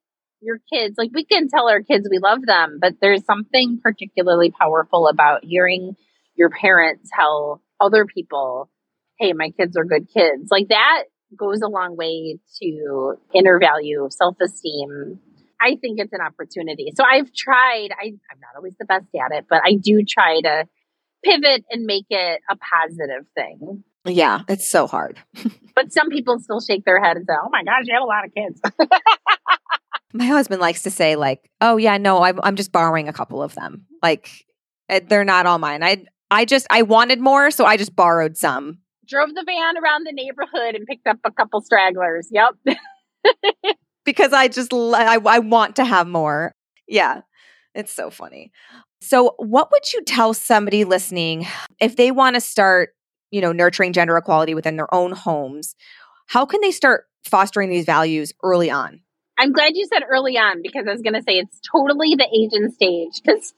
your 0.41 0.59
kids, 0.73 0.97
like 0.99 1.11
we 1.13 1.25
can 1.25 1.49
tell 1.49 1.69
our 1.69 1.83
kids 1.83 2.09
we 2.11 2.19
love 2.19 2.41
them, 2.45 2.79
but 2.81 2.95
there's 3.01 3.25
something 3.25 3.81
particularly 3.83 4.51
powerful 4.51 5.09
about 5.09 5.45
hearing 5.45 5.97
your 6.35 6.51
parents 6.51 7.11
tell 7.15 7.63
other 7.81 8.07
people, 8.07 8.71
hey, 9.19 9.33
my 9.33 9.51
kids 9.51 9.77
are 9.77 9.85
good 9.85 10.09
kids. 10.13 10.49
Like 10.51 10.69
that 10.69 11.05
goes 11.37 11.63
a 11.63 11.69
long 11.69 11.97
way 11.97 12.39
to 12.63 13.15
inner 13.35 13.59
value, 13.59 14.09
self 14.11 14.37
esteem, 14.41 15.21
I 15.61 15.77
think 15.77 15.99
it's 15.99 16.12
an 16.12 16.21
opportunity. 16.21 16.92
So 16.95 17.05
I've 17.05 17.33
tried, 17.33 17.88
I, 17.92 18.07
I'm 18.07 18.40
not 18.40 18.57
always 18.57 18.75
the 18.79 18.85
best 18.85 19.07
at 19.14 19.37
it, 19.37 19.47
but 19.49 19.62
I 19.64 19.75
do 19.75 20.05
try 20.07 20.40
to 20.40 20.64
pivot 21.25 21.64
and 21.71 21.85
make 21.85 22.07
it 22.11 22.40
a 22.51 22.57
positive 22.57 23.27
thing. 23.35 23.85
Yeah, 24.05 24.42
it's 24.49 24.71
so 24.71 24.87
hard. 24.87 25.19
but 25.75 25.92
some 25.92 26.11
people 26.11 26.38
still 26.38 26.61
shake 26.61 26.85
their 26.85 27.03
head 27.03 27.16
and 27.16 27.27
say, 27.27 27.35
oh 27.42 27.49
my 27.51 27.64
gosh, 27.64 27.85
you 27.85 27.95
have 27.95 28.03
a 28.03 28.07
lot 28.07 28.25
of 28.25 28.33
kids. 28.35 28.61
my 30.12 30.27
husband 30.27 30.61
likes 30.61 30.83
to 30.83 30.90
say, 30.90 31.16
like, 31.16 31.51
oh 31.61 31.77
yeah, 31.77 31.99
no, 31.99 32.23
I'm, 32.23 32.38
I'm 32.42 32.57
just 32.57 32.73
borrowing 32.73 33.09
a 33.09 33.12
couple 33.12 33.42
of 33.42 33.55
them. 33.55 33.87
Like, 34.03 34.31
eh, 34.88 35.01
they're 35.07 35.25
not 35.25 35.47
all 35.47 35.59
mine. 35.59 35.83
I, 35.83 36.05
I 36.31 36.45
just, 36.45 36.66
I 36.71 36.83
wanted 36.83 37.21
more, 37.21 37.51
so 37.51 37.64
I 37.64 37.77
just 37.77 37.97
borrowed 37.97 38.37
some. 38.37 38.79
Drove 39.09 39.35
the 39.35 39.45
van 39.45 39.77
around 39.83 40.05
the 40.05 40.12
neighborhood 40.12 40.75
and 40.75 40.87
picked 40.87 41.07
up 41.07 41.19
a 41.25 41.31
couple 41.31 41.61
stragglers. 41.61 42.29
Yep. 42.31 42.77
because 44.07 44.33
I 44.33 44.49
just 44.49 44.73
I, 44.73 45.19
I 45.23 45.38
want 45.40 45.77
to 45.77 45.85
have 45.85 46.09
more. 46.09 46.53
Yeah, 46.88 47.21
it's 47.75 47.92
so 47.92 48.09
funny. 48.09 48.53
So, 49.03 49.35
what 49.37 49.71
would 49.71 49.92
you 49.92 50.03
tell 50.03 50.33
somebody 50.33 50.85
listening 50.85 51.47
if 51.81 51.97
they 51.97 52.11
want 52.11 52.35
to 52.35 52.40
start, 52.40 52.90
you 53.31 53.42
know, 53.42 53.53
nurturing 53.53 53.92
gender 53.92 54.16
equality 54.16 54.55
within 54.55 54.77
their 54.77 54.92
own 54.95 55.12
homes? 55.12 55.75
How 56.29 56.47
can 56.47 56.61
they 56.62 56.71
start 56.71 57.05
fostering 57.25 57.69
these 57.69 57.85
values 57.85 58.33
early 58.42 58.71
on? 58.71 59.01
I'm 59.38 59.53
glad 59.53 59.73
you 59.75 59.87
said 59.92 60.03
early 60.11 60.38
on 60.38 60.62
because 60.62 60.87
I 60.88 60.92
was 60.92 61.03
going 61.03 61.14
to 61.14 61.23
say 61.23 61.35
it's 61.35 61.61
totally 61.71 62.14
the 62.16 62.25
age 62.25 62.53
and 62.53 62.73
stage. 62.73 63.21
Because 63.23 63.53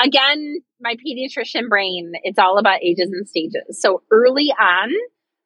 again, 0.00 0.60
my 0.80 0.94
pediatrician 0.94 1.68
brain, 1.68 2.12
it's 2.22 2.38
all 2.38 2.58
about 2.58 2.82
ages 2.82 3.10
and 3.10 3.28
stages. 3.28 3.80
So 3.80 4.02
early 4.12 4.52
on, 4.58 4.90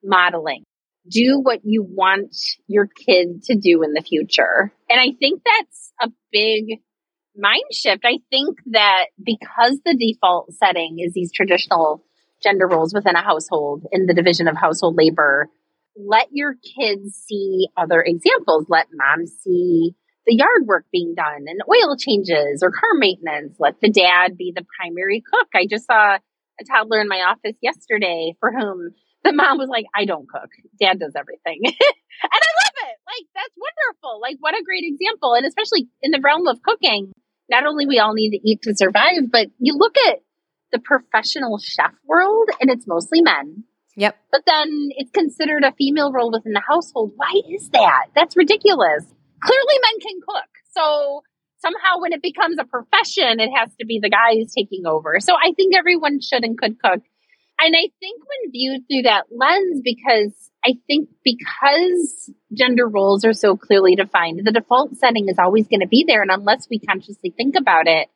modeling 0.04 0.64
do 1.10 1.40
what 1.40 1.60
you 1.64 1.82
want 1.82 2.36
your 2.66 2.86
kid 2.86 3.42
to 3.44 3.56
do 3.56 3.82
in 3.82 3.92
the 3.92 4.02
future. 4.02 4.72
And 4.90 5.00
I 5.00 5.12
think 5.18 5.42
that's 5.44 5.92
a 6.00 6.08
big 6.32 6.80
mind 7.36 7.64
shift. 7.72 8.04
I 8.04 8.18
think 8.30 8.58
that 8.72 9.06
because 9.22 9.78
the 9.84 9.96
default 9.96 10.52
setting 10.52 10.96
is 10.98 11.12
these 11.14 11.32
traditional 11.32 12.04
gender 12.42 12.68
roles 12.68 12.94
within 12.94 13.16
a 13.16 13.22
household 13.22 13.84
in 13.92 14.06
the 14.06 14.14
division 14.14 14.48
of 14.48 14.56
household 14.56 14.96
labor, 14.96 15.48
let 15.96 16.28
your 16.32 16.54
kids 16.54 17.14
see 17.14 17.68
other 17.76 18.02
examples. 18.04 18.66
Let 18.68 18.86
mom 18.92 19.26
see 19.26 19.94
the 20.26 20.36
yard 20.36 20.66
work 20.66 20.84
being 20.92 21.14
done 21.16 21.46
and 21.46 21.60
oil 21.68 21.96
changes 21.96 22.62
or 22.62 22.70
car 22.70 22.90
maintenance. 22.94 23.56
Let 23.58 23.80
the 23.80 23.90
dad 23.90 24.36
be 24.36 24.52
the 24.54 24.64
primary 24.78 25.22
cook. 25.32 25.48
I 25.54 25.66
just 25.68 25.86
saw 25.86 26.16
a 26.60 26.64
toddler 26.64 27.00
in 27.00 27.08
my 27.08 27.22
office 27.22 27.56
yesterday 27.62 28.34
for 28.40 28.52
whom 28.52 28.90
the 29.24 29.32
mom 29.32 29.58
was 29.58 29.68
like, 29.68 29.86
I 29.94 30.04
don't 30.04 30.28
cook. 30.28 30.50
Dad 30.80 30.98
does 31.00 31.14
everything. 31.16 31.60
and 31.64 31.74
I 31.74 32.50
love 32.64 32.76
it. 32.88 32.96
Like, 33.06 33.26
that's 33.34 33.54
wonderful. 33.56 34.20
Like, 34.20 34.36
what 34.40 34.54
a 34.54 34.64
great 34.64 34.84
example. 34.84 35.34
And 35.34 35.46
especially 35.46 35.88
in 36.02 36.10
the 36.10 36.20
realm 36.22 36.46
of 36.46 36.62
cooking, 36.62 37.12
not 37.50 37.66
only 37.66 37.86
we 37.86 37.98
all 37.98 38.14
need 38.14 38.30
to 38.30 38.48
eat 38.48 38.62
to 38.62 38.74
survive, 38.74 39.30
but 39.30 39.48
you 39.58 39.74
look 39.76 39.96
at 40.08 40.20
the 40.72 40.78
professional 40.78 41.58
chef 41.58 41.92
world 42.06 42.48
and 42.60 42.70
it's 42.70 42.86
mostly 42.86 43.22
men. 43.22 43.64
Yep. 43.96 44.16
But 44.30 44.42
then 44.46 44.90
it's 44.96 45.10
considered 45.10 45.64
a 45.64 45.72
female 45.72 46.12
role 46.12 46.30
within 46.30 46.52
the 46.52 46.62
household. 46.66 47.12
Why 47.16 47.40
is 47.50 47.70
that? 47.70 48.06
That's 48.14 48.36
ridiculous. 48.36 49.04
Clearly 49.42 49.74
men 49.82 50.00
can 50.00 50.20
cook. 50.20 50.50
So 50.70 51.22
somehow 51.58 52.00
when 52.00 52.12
it 52.12 52.22
becomes 52.22 52.58
a 52.60 52.64
profession, 52.64 53.40
it 53.40 53.50
has 53.56 53.70
to 53.80 53.86
be 53.86 53.98
the 54.00 54.10
guys 54.10 54.52
taking 54.56 54.86
over. 54.86 55.18
So 55.20 55.34
I 55.34 55.52
think 55.52 55.74
everyone 55.76 56.20
should 56.20 56.44
and 56.44 56.56
could 56.56 56.80
cook. 56.80 57.00
And 57.60 57.74
I 57.74 57.90
think 58.00 58.22
when 58.22 58.52
viewed 58.52 58.82
through 58.88 59.02
that 59.02 59.24
lens, 59.30 59.80
because 59.82 60.50
I 60.64 60.74
think 60.86 61.08
because 61.24 62.30
gender 62.56 62.88
roles 62.88 63.24
are 63.24 63.32
so 63.32 63.56
clearly 63.56 63.96
defined, 63.96 64.40
the 64.44 64.52
default 64.52 64.96
setting 64.96 65.28
is 65.28 65.38
always 65.38 65.66
going 65.66 65.80
to 65.80 65.88
be 65.88 66.04
there. 66.06 66.22
And 66.22 66.30
unless 66.30 66.68
we 66.70 66.78
consciously 66.78 67.34
think 67.36 67.56
about 67.56 67.86
it 67.86 68.08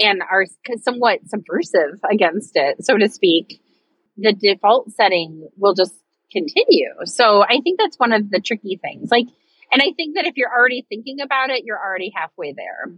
and 0.00 0.22
are 0.22 0.44
somewhat 0.80 1.20
subversive 1.26 2.00
against 2.10 2.52
it, 2.54 2.84
so 2.84 2.96
to 2.96 3.08
speak, 3.08 3.60
the 4.16 4.32
default 4.32 4.90
setting 4.92 5.48
will 5.56 5.74
just 5.74 5.94
continue. 6.32 6.92
So 7.04 7.42
I 7.42 7.60
think 7.62 7.78
that's 7.78 7.98
one 7.98 8.12
of 8.12 8.30
the 8.30 8.40
tricky 8.40 8.78
things. 8.80 9.10
Like, 9.10 9.26
and 9.70 9.82
I 9.82 9.92
think 9.96 10.16
that 10.16 10.26
if 10.26 10.36
you're 10.36 10.50
already 10.50 10.86
thinking 10.88 11.20
about 11.20 11.50
it, 11.50 11.62
you're 11.64 11.78
already 11.78 12.10
halfway 12.14 12.52
there. 12.52 12.94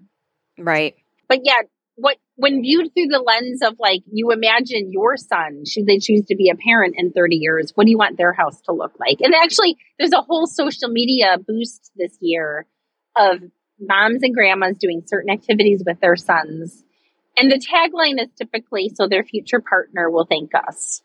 Right. 0.58 0.94
But 1.28 1.40
yeah, 1.44 1.62
what 2.00 2.16
when 2.36 2.62
viewed 2.62 2.90
through 2.94 3.08
the 3.08 3.22
lens 3.24 3.60
of 3.62 3.76
like 3.78 4.00
you 4.10 4.30
imagine 4.30 4.90
your 4.90 5.16
son, 5.16 5.64
should 5.66 5.86
they 5.86 5.98
choose 5.98 6.24
to 6.26 6.36
be 6.36 6.50
a 6.50 6.56
parent 6.56 6.94
in 6.96 7.12
30 7.12 7.36
years, 7.36 7.72
what 7.74 7.84
do 7.84 7.90
you 7.90 7.98
want 7.98 8.16
their 8.16 8.32
house 8.32 8.60
to 8.62 8.72
look 8.72 8.92
like? 8.98 9.20
And 9.20 9.34
actually, 9.34 9.76
there's 9.98 10.12
a 10.12 10.22
whole 10.22 10.46
social 10.46 10.88
media 10.88 11.36
boost 11.46 11.90
this 11.96 12.16
year 12.20 12.66
of 13.16 13.42
moms 13.78 14.22
and 14.22 14.34
grandmas 14.34 14.76
doing 14.78 15.02
certain 15.06 15.30
activities 15.30 15.82
with 15.86 16.00
their 16.00 16.16
sons. 16.16 16.82
And 17.36 17.50
the 17.50 17.58
tagline 17.58 18.20
is 18.20 18.30
typically 18.36 18.90
so 18.94 19.06
their 19.06 19.24
future 19.24 19.60
partner 19.60 20.10
will 20.10 20.26
thank 20.26 20.50
us. 20.54 21.02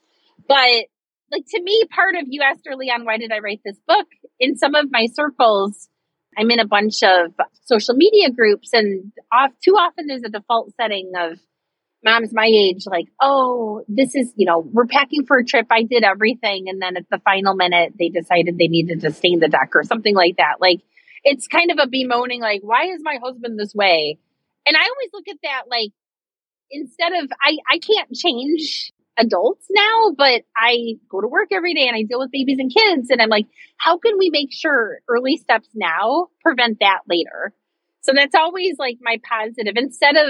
But 0.47 0.87
like 1.31 1.45
to 1.49 1.61
me, 1.61 1.83
part 1.93 2.15
of 2.15 2.25
you 2.27 2.41
asked 2.41 2.67
early 2.69 2.87
on, 2.87 3.03
why 3.05 3.17
did 3.17 3.31
I 3.31 3.39
write 3.39 3.61
this 3.65 3.79
book? 3.87 4.07
In 4.39 4.55
some 4.55 4.75
of 4.75 4.87
my 4.89 5.07
circles, 5.13 5.89
I'm 6.37 6.51
in 6.51 6.59
a 6.59 6.67
bunch 6.67 7.03
of 7.03 7.33
social 7.65 7.95
media 7.95 8.31
groups, 8.31 8.69
and 8.73 9.11
off, 9.31 9.51
too 9.63 9.71
often 9.71 10.07
there's 10.07 10.23
a 10.23 10.29
default 10.29 10.73
setting 10.79 11.11
of 11.17 11.39
moms 12.03 12.31
my 12.33 12.45
age, 12.45 12.83
like, 12.85 13.07
oh, 13.19 13.83
this 13.87 14.13
is, 14.13 14.31
you 14.35 14.45
know, 14.45 14.59
we're 14.59 14.85
packing 14.85 15.25
for 15.25 15.37
a 15.37 15.43
trip. 15.43 15.65
I 15.71 15.83
did 15.83 16.03
everything. 16.03 16.65
And 16.67 16.79
then 16.79 16.97
at 16.97 17.09
the 17.09 17.19
final 17.25 17.55
minute, 17.55 17.93
they 17.97 18.09
decided 18.09 18.57
they 18.57 18.67
needed 18.67 19.01
to 19.01 19.11
stain 19.11 19.39
the 19.39 19.47
deck 19.47 19.71
or 19.73 19.83
something 19.83 20.15
like 20.15 20.37
that. 20.37 20.61
Like, 20.61 20.81
it's 21.23 21.47
kind 21.47 21.71
of 21.71 21.79
a 21.81 21.87
bemoaning, 21.87 22.41
like, 22.41 22.61
why 22.61 22.85
is 22.85 23.01
my 23.01 23.17
husband 23.23 23.59
this 23.59 23.73
way? 23.73 24.19
And 24.67 24.77
I 24.77 24.81
always 24.81 25.09
look 25.13 25.27
at 25.27 25.37
that 25.43 25.63
like, 25.67 25.91
instead 26.69 27.13
of, 27.13 27.31
I, 27.41 27.57
I 27.69 27.79
can't 27.79 28.13
change 28.13 28.91
adults 29.17 29.65
now, 29.69 30.11
but 30.17 30.43
I 30.57 30.95
go 31.09 31.21
to 31.21 31.27
work 31.27 31.49
every 31.51 31.73
day 31.73 31.87
and 31.87 31.95
I 31.95 32.03
deal 32.03 32.19
with 32.19 32.31
babies 32.31 32.59
and 32.59 32.73
kids. 32.73 33.09
And 33.09 33.21
I'm 33.21 33.29
like, 33.29 33.47
how 33.77 33.97
can 33.97 34.17
we 34.17 34.29
make 34.29 34.51
sure 34.51 34.99
early 35.09 35.37
steps 35.37 35.69
now 35.73 36.27
prevent 36.41 36.79
that 36.81 36.99
later? 37.07 37.53
So 38.01 38.13
that's 38.13 38.35
always 38.35 38.75
like 38.77 38.97
my 39.01 39.19
positive 39.27 39.73
instead 39.75 40.15
of, 40.15 40.27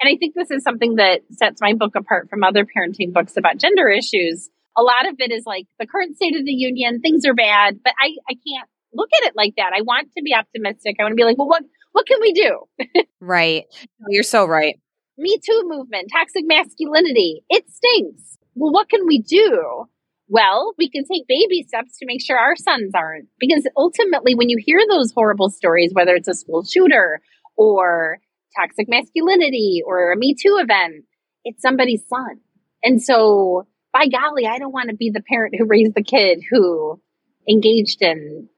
and 0.00 0.08
I 0.08 0.16
think 0.16 0.34
this 0.34 0.50
is 0.50 0.62
something 0.62 0.96
that 0.96 1.20
sets 1.32 1.60
my 1.60 1.74
book 1.74 1.94
apart 1.96 2.28
from 2.30 2.44
other 2.44 2.64
parenting 2.64 3.12
books 3.12 3.36
about 3.36 3.58
gender 3.58 3.88
issues. 3.88 4.50
A 4.76 4.82
lot 4.82 5.08
of 5.08 5.16
it 5.18 5.32
is 5.32 5.44
like 5.46 5.66
the 5.78 5.86
current 5.86 6.16
state 6.16 6.36
of 6.36 6.44
the 6.44 6.52
union, 6.52 7.00
things 7.00 7.24
are 7.26 7.34
bad, 7.34 7.80
but 7.82 7.92
I, 8.00 8.10
I 8.28 8.34
can't 8.34 8.68
look 8.94 9.08
at 9.20 9.28
it 9.28 9.34
like 9.36 9.54
that. 9.56 9.72
I 9.76 9.82
want 9.82 10.08
to 10.16 10.22
be 10.22 10.34
optimistic. 10.34 10.96
I 10.98 11.02
want 11.02 11.12
to 11.12 11.16
be 11.16 11.24
like, 11.24 11.38
well, 11.38 11.48
what, 11.48 11.62
what 11.92 12.06
can 12.06 12.20
we 12.20 12.32
do? 12.32 12.60
right. 13.20 13.64
You're 14.08 14.22
so 14.22 14.46
right. 14.46 14.76
Me 15.18 15.38
Too 15.44 15.62
movement, 15.66 16.10
toxic 16.10 16.44
masculinity. 16.46 17.44
It 17.50 17.64
stinks. 17.70 18.38
Well, 18.54 18.72
what 18.72 18.88
can 18.88 19.06
we 19.06 19.18
do? 19.18 19.86
Well, 20.28 20.72
we 20.78 20.88
can 20.88 21.04
take 21.04 21.26
baby 21.28 21.64
steps 21.66 21.98
to 21.98 22.06
make 22.06 22.24
sure 22.24 22.38
our 22.38 22.56
sons 22.56 22.92
aren't. 22.94 23.28
Because 23.38 23.68
ultimately, 23.76 24.34
when 24.34 24.48
you 24.48 24.56
hear 24.58 24.80
those 24.88 25.12
horrible 25.12 25.50
stories, 25.50 25.92
whether 25.92 26.14
it's 26.14 26.28
a 26.28 26.34
school 26.34 26.64
shooter 26.64 27.20
or 27.56 28.20
toxic 28.58 28.88
masculinity 28.88 29.82
or 29.84 30.12
a 30.12 30.16
Me 30.16 30.34
Too 30.34 30.58
event, 30.58 31.04
it's 31.44 31.60
somebody's 31.60 32.06
son. 32.08 32.40
And 32.82 33.02
so, 33.02 33.66
by 33.92 34.06
golly, 34.06 34.46
I 34.46 34.58
don't 34.58 34.72
want 34.72 34.88
to 34.88 34.96
be 34.96 35.10
the 35.10 35.22
parent 35.22 35.54
who 35.58 35.66
raised 35.66 35.94
the 35.94 36.02
kid 36.02 36.42
who 36.50 37.00
engaged 37.46 38.00
in, 38.00 38.48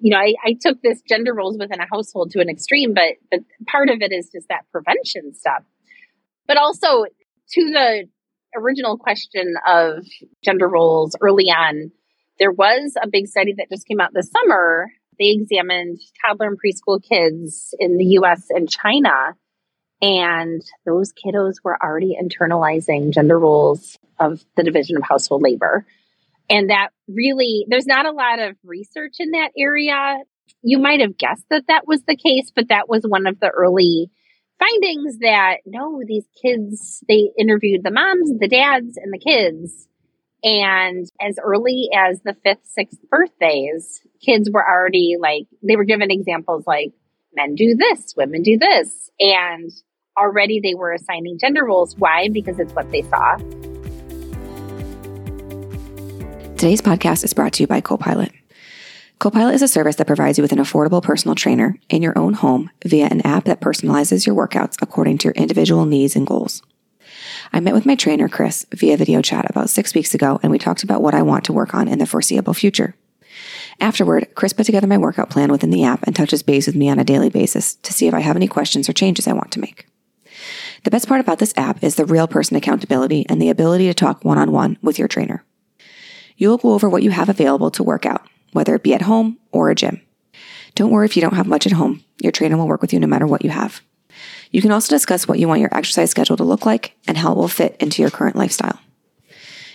you 0.00 0.10
know, 0.10 0.18
I, 0.18 0.34
I 0.44 0.56
took 0.60 0.82
this 0.82 1.00
gender 1.08 1.32
roles 1.32 1.56
within 1.56 1.80
a 1.80 1.86
household 1.88 2.32
to 2.32 2.40
an 2.40 2.48
extreme, 2.48 2.94
but, 2.94 3.14
but 3.30 3.40
part 3.68 3.90
of 3.90 3.98
it 4.00 4.12
is 4.12 4.30
just 4.34 4.48
that 4.48 4.64
prevention 4.72 5.34
stuff. 5.34 5.62
But 6.46 6.56
also 6.58 7.04
to 7.04 7.64
the 7.64 8.08
original 8.56 8.96
question 8.96 9.54
of 9.66 10.04
gender 10.44 10.68
roles 10.68 11.16
early 11.20 11.46
on, 11.46 11.90
there 12.38 12.52
was 12.52 12.94
a 13.00 13.08
big 13.08 13.26
study 13.28 13.54
that 13.58 13.68
just 13.70 13.86
came 13.86 14.00
out 14.00 14.12
this 14.12 14.30
summer. 14.30 14.90
They 15.18 15.30
examined 15.30 16.00
toddler 16.24 16.48
and 16.48 16.58
preschool 16.58 17.02
kids 17.02 17.74
in 17.78 17.96
the 17.96 18.18
US 18.20 18.46
and 18.50 18.68
China, 18.68 19.36
and 20.02 20.62
those 20.84 21.12
kiddos 21.12 21.54
were 21.62 21.80
already 21.82 22.16
internalizing 22.20 23.12
gender 23.12 23.38
roles 23.38 23.96
of 24.18 24.44
the 24.56 24.64
division 24.64 24.96
of 24.96 25.02
household 25.02 25.42
labor. 25.42 25.86
And 26.50 26.70
that 26.70 26.90
really, 27.08 27.64
there's 27.68 27.86
not 27.86 28.06
a 28.06 28.12
lot 28.12 28.38
of 28.38 28.56
research 28.64 29.14
in 29.18 29.30
that 29.30 29.52
area. 29.56 30.18
You 30.62 30.78
might 30.78 31.00
have 31.00 31.16
guessed 31.16 31.44
that 31.50 31.68
that 31.68 31.86
was 31.86 32.02
the 32.02 32.16
case, 32.16 32.52
but 32.54 32.68
that 32.68 32.88
was 32.88 33.04
one 33.06 33.26
of 33.26 33.40
the 33.40 33.48
early 33.48 34.10
findings 34.64 35.18
that 35.18 35.58
no, 35.66 36.00
these 36.06 36.24
kids, 36.40 37.02
they 37.08 37.30
interviewed 37.38 37.82
the 37.82 37.90
moms, 37.90 38.38
the 38.38 38.48
dads, 38.48 38.96
and 38.96 39.12
the 39.12 39.18
kids. 39.18 39.88
And 40.42 41.06
as 41.20 41.38
early 41.42 41.88
as 41.96 42.20
the 42.22 42.36
fifth, 42.44 42.64
sixth 42.64 42.98
birthdays, 43.10 44.02
kids 44.24 44.50
were 44.52 44.66
already 44.66 45.16
like, 45.18 45.46
they 45.66 45.76
were 45.76 45.84
given 45.84 46.10
examples 46.10 46.64
like 46.66 46.92
men 47.34 47.54
do 47.54 47.76
this, 47.76 48.14
women 48.16 48.42
do 48.42 48.58
this. 48.58 49.10
And 49.18 49.70
already 50.18 50.60
they 50.62 50.74
were 50.74 50.92
assigning 50.92 51.38
gender 51.38 51.64
roles. 51.64 51.96
Why? 51.96 52.28
Because 52.28 52.58
it's 52.58 52.72
what 52.74 52.90
they 52.92 53.02
saw. 53.02 53.36
Today's 56.56 56.80
podcast 56.80 57.24
is 57.24 57.32
brought 57.32 57.54
to 57.54 57.62
you 57.62 57.66
by 57.66 57.80
Copilot. 57.80 58.32
Copilot 59.24 59.54
is 59.54 59.62
a 59.62 59.68
service 59.68 59.96
that 59.96 60.06
provides 60.06 60.36
you 60.36 60.42
with 60.42 60.52
an 60.52 60.58
affordable 60.58 61.02
personal 61.02 61.34
trainer 61.34 61.78
in 61.88 62.02
your 62.02 62.12
own 62.18 62.34
home 62.34 62.68
via 62.84 63.06
an 63.06 63.22
app 63.22 63.44
that 63.44 63.58
personalizes 63.58 64.26
your 64.26 64.36
workouts 64.36 64.76
according 64.82 65.16
to 65.16 65.24
your 65.24 65.32
individual 65.32 65.86
needs 65.86 66.14
and 66.14 66.26
goals. 66.26 66.62
I 67.50 67.60
met 67.60 67.72
with 67.72 67.86
my 67.86 67.94
trainer, 67.94 68.28
Chris, 68.28 68.66
via 68.74 68.98
video 68.98 69.22
chat 69.22 69.48
about 69.48 69.70
six 69.70 69.94
weeks 69.94 70.12
ago, 70.12 70.38
and 70.42 70.52
we 70.52 70.58
talked 70.58 70.82
about 70.82 71.00
what 71.00 71.14
I 71.14 71.22
want 71.22 71.46
to 71.46 71.54
work 71.54 71.74
on 71.74 71.88
in 71.88 72.00
the 72.00 72.04
foreseeable 72.04 72.52
future. 72.52 72.96
Afterward, 73.80 74.28
Chris 74.34 74.52
put 74.52 74.66
together 74.66 74.86
my 74.86 74.98
workout 74.98 75.30
plan 75.30 75.50
within 75.50 75.70
the 75.70 75.84
app 75.84 76.02
and 76.02 76.14
touches 76.14 76.42
base 76.42 76.66
with 76.66 76.76
me 76.76 76.90
on 76.90 76.98
a 76.98 77.02
daily 77.02 77.30
basis 77.30 77.76
to 77.76 77.94
see 77.94 78.06
if 78.06 78.12
I 78.12 78.20
have 78.20 78.36
any 78.36 78.46
questions 78.46 78.90
or 78.90 78.92
changes 78.92 79.26
I 79.26 79.32
want 79.32 79.52
to 79.52 79.60
make. 79.60 79.86
The 80.82 80.90
best 80.90 81.08
part 81.08 81.22
about 81.22 81.38
this 81.38 81.54
app 81.56 81.82
is 81.82 81.94
the 81.94 82.04
real 82.04 82.28
person 82.28 82.58
accountability 82.58 83.24
and 83.30 83.40
the 83.40 83.48
ability 83.48 83.86
to 83.86 83.94
talk 83.94 84.22
one 84.22 84.36
on 84.36 84.52
one 84.52 84.76
with 84.82 84.98
your 84.98 85.08
trainer. 85.08 85.42
You 86.36 86.50
will 86.50 86.58
go 86.58 86.74
over 86.74 86.90
what 86.90 87.02
you 87.02 87.10
have 87.10 87.30
available 87.30 87.70
to 87.70 87.82
work 87.82 88.04
out, 88.04 88.28
whether 88.54 88.74
it 88.74 88.82
be 88.82 88.94
at 88.94 89.02
home 89.02 89.38
or 89.52 89.68
a 89.68 89.74
gym. 89.74 90.00
Don't 90.74 90.90
worry 90.90 91.04
if 91.04 91.16
you 91.16 91.20
don't 91.20 91.34
have 91.34 91.46
much 91.46 91.66
at 91.66 91.72
home. 91.72 92.02
Your 92.22 92.32
trainer 92.32 92.56
will 92.56 92.68
work 92.68 92.80
with 92.80 92.92
you 92.92 93.00
no 93.00 93.06
matter 93.06 93.26
what 93.26 93.44
you 93.44 93.50
have. 93.50 93.82
You 94.50 94.62
can 94.62 94.72
also 94.72 94.94
discuss 94.94 95.28
what 95.28 95.38
you 95.38 95.48
want 95.48 95.60
your 95.60 95.74
exercise 95.76 96.10
schedule 96.10 96.36
to 96.36 96.44
look 96.44 96.64
like 96.64 96.96
and 97.06 97.18
how 97.18 97.32
it 97.32 97.36
will 97.36 97.48
fit 97.48 97.76
into 97.80 98.00
your 98.00 98.10
current 98.10 98.36
lifestyle. 98.36 98.78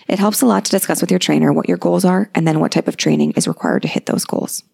It 0.08 0.18
helps 0.18 0.42
a 0.42 0.46
lot 0.46 0.64
to 0.64 0.70
discuss 0.70 1.00
with 1.00 1.10
your 1.10 1.20
trainer 1.20 1.52
what 1.52 1.68
your 1.68 1.76
goals 1.76 2.04
are 2.04 2.30
and 2.34 2.48
then 2.48 2.58
what 2.58 2.72
type 2.72 2.88
of 2.88 2.96
training 2.96 3.32
is 3.32 3.46
required 3.46 3.82
to 3.82 3.88
hit 3.88 4.06
those 4.06 4.24
goals. 4.24 4.64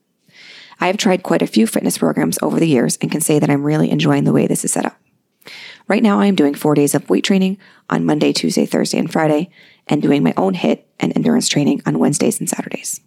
I 0.81 0.87
have 0.87 0.97
tried 0.97 1.23
quite 1.23 1.43
a 1.43 1.47
few 1.47 1.67
fitness 1.67 1.99
programs 1.99 2.39
over 2.43 2.61
the 2.61 2.69
years 2.69 2.97
and 3.01 3.11
can 3.11 3.21
say 3.21 3.39
that 3.39 3.51
I'm 3.51 3.65
really 3.65 3.91
enjoying 3.91 4.25
the 4.25 4.33
way 4.33 4.47
this 4.47 4.65
is 4.65 4.73
set 4.73 4.87
up. 4.87 4.97
Right 5.89 6.03
now, 6.03 6.21
I 6.21 6.27
am 6.27 6.35
doing 6.35 6.55
four 6.55 6.75
days 6.75 6.95
of 6.95 7.09
weight 7.09 7.25
training 7.25 7.59
on 7.89 8.05
Monday, 8.05 8.33
Tuesday, 8.33 8.67
Thursday, 8.67 8.99
and 8.99 9.13
Friday, 9.13 9.51
and 9.87 10.03
doing 10.03 10.23
my 10.23 10.35
own 10.37 10.55
HIIT 10.55 10.83
and 10.99 11.13
endurance 11.15 11.49
training 11.49 11.83
on 11.87 11.99
Wednesdays 11.99 12.41
and 12.41 12.49
Saturdays. 12.49 13.01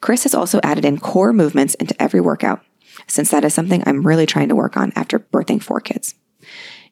Chris 0.00 0.22
has 0.22 0.34
also 0.34 0.60
added 0.62 0.84
in 0.84 0.98
core 0.98 1.32
movements 1.32 1.74
into 1.74 2.00
every 2.00 2.20
workout, 2.20 2.62
since 3.06 3.30
that 3.30 3.44
is 3.44 3.54
something 3.54 3.82
I'm 3.84 4.06
really 4.06 4.26
trying 4.26 4.48
to 4.48 4.56
work 4.56 4.76
on 4.76 4.92
after 4.94 5.18
birthing 5.18 5.62
four 5.62 5.80
kids. 5.80 6.14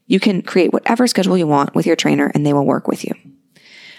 You 0.07 0.21
can 0.21 0.43
create 0.43 0.73
whatever 0.73 1.07
schedule 1.07 1.37
you 1.37 1.47
want 1.47 1.75
with 1.75 1.87
your 1.87 1.97
trainer 1.97 2.31
and 2.35 2.47
they 2.47 2.53
will 2.53 2.67
work 2.67 2.87
with 2.87 3.05
you. 3.05 3.15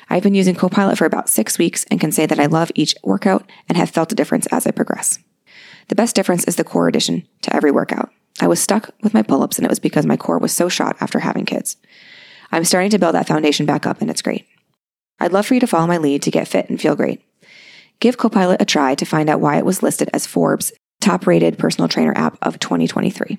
I've 0.10 0.24
been 0.24 0.36
using 0.36 0.56
Copilot 0.56 0.98
for 0.98 1.06
about 1.06 1.30
six 1.30 1.58
weeks 1.58 1.86
and 1.92 2.00
can 2.00 2.14
say 2.14 2.26
that 2.26 2.40
I 2.40 2.46
love 2.46 2.72
each 2.76 2.96
workout 3.04 3.50
and 3.68 3.78
have 3.78 3.90
felt 3.90 4.12
a 4.12 4.16
difference 4.16 4.48
as 4.48 4.66
I 4.66 4.72
progress. 4.72 5.20
The 5.90 5.96
best 5.96 6.16
difference 6.16 6.46
is 6.46 6.56
the 6.56 6.64
core 6.64 6.88
addition 6.88 7.28
to 7.42 7.56
every 7.56 7.72
workout. 7.72 8.10
I 8.40 8.48
was 8.48 8.62
stuck 8.62 8.92
with 9.02 9.14
my 9.14 9.22
pull 9.22 9.44
ups 9.44 9.58
and 9.58 9.66
it 9.66 9.70
was 9.70 9.80
because 9.80 10.06
my 10.06 10.16
core 10.16 10.38
was 10.38 10.54
so 10.54 10.70
shot 10.70 10.96
after 11.02 11.20
having 11.20 11.46
kids. 11.46 11.78
I'm 12.52 12.64
starting 12.64 12.92
to 12.92 13.00
build 13.00 13.16
that 13.16 13.28
foundation 13.28 13.66
back 13.66 13.86
up 13.86 14.00
and 14.00 14.10
it's 14.10 14.22
great. 14.22 14.48
I'd 15.20 15.34
love 15.34 15.46
for 15.46 15.56
you 15.56 15.60
to 15.60 15.68
follow 15.68 15.88
my 15.88 15.98
lead 15.98 16.22
to 16.24 16.32
get 16.32 16.48
fit 16.48 16.70
and 16.70 16.80
feel 16.80 16.96
great. 16.96 17.27
Give 18.00 18.18
Copilot 18.18 18.62
a 18.62 18.66
try 18.66 18.96
to 18.96 19.06
find 19.06 19.30
out 19.30 19.42
why 19.42 19.58
it 19.58 19.66
was 19.66 19.84
listed 19.84 20.10
as 20.14 20.28
Forbes' 20.28 20.72
top 21.00 21.28
rated 21.28 21.58
personal 21.58 21.88
trainer 21.88 22.12
app 22.16 22.38
of 22.42 22.60
2023. 22.60 23.38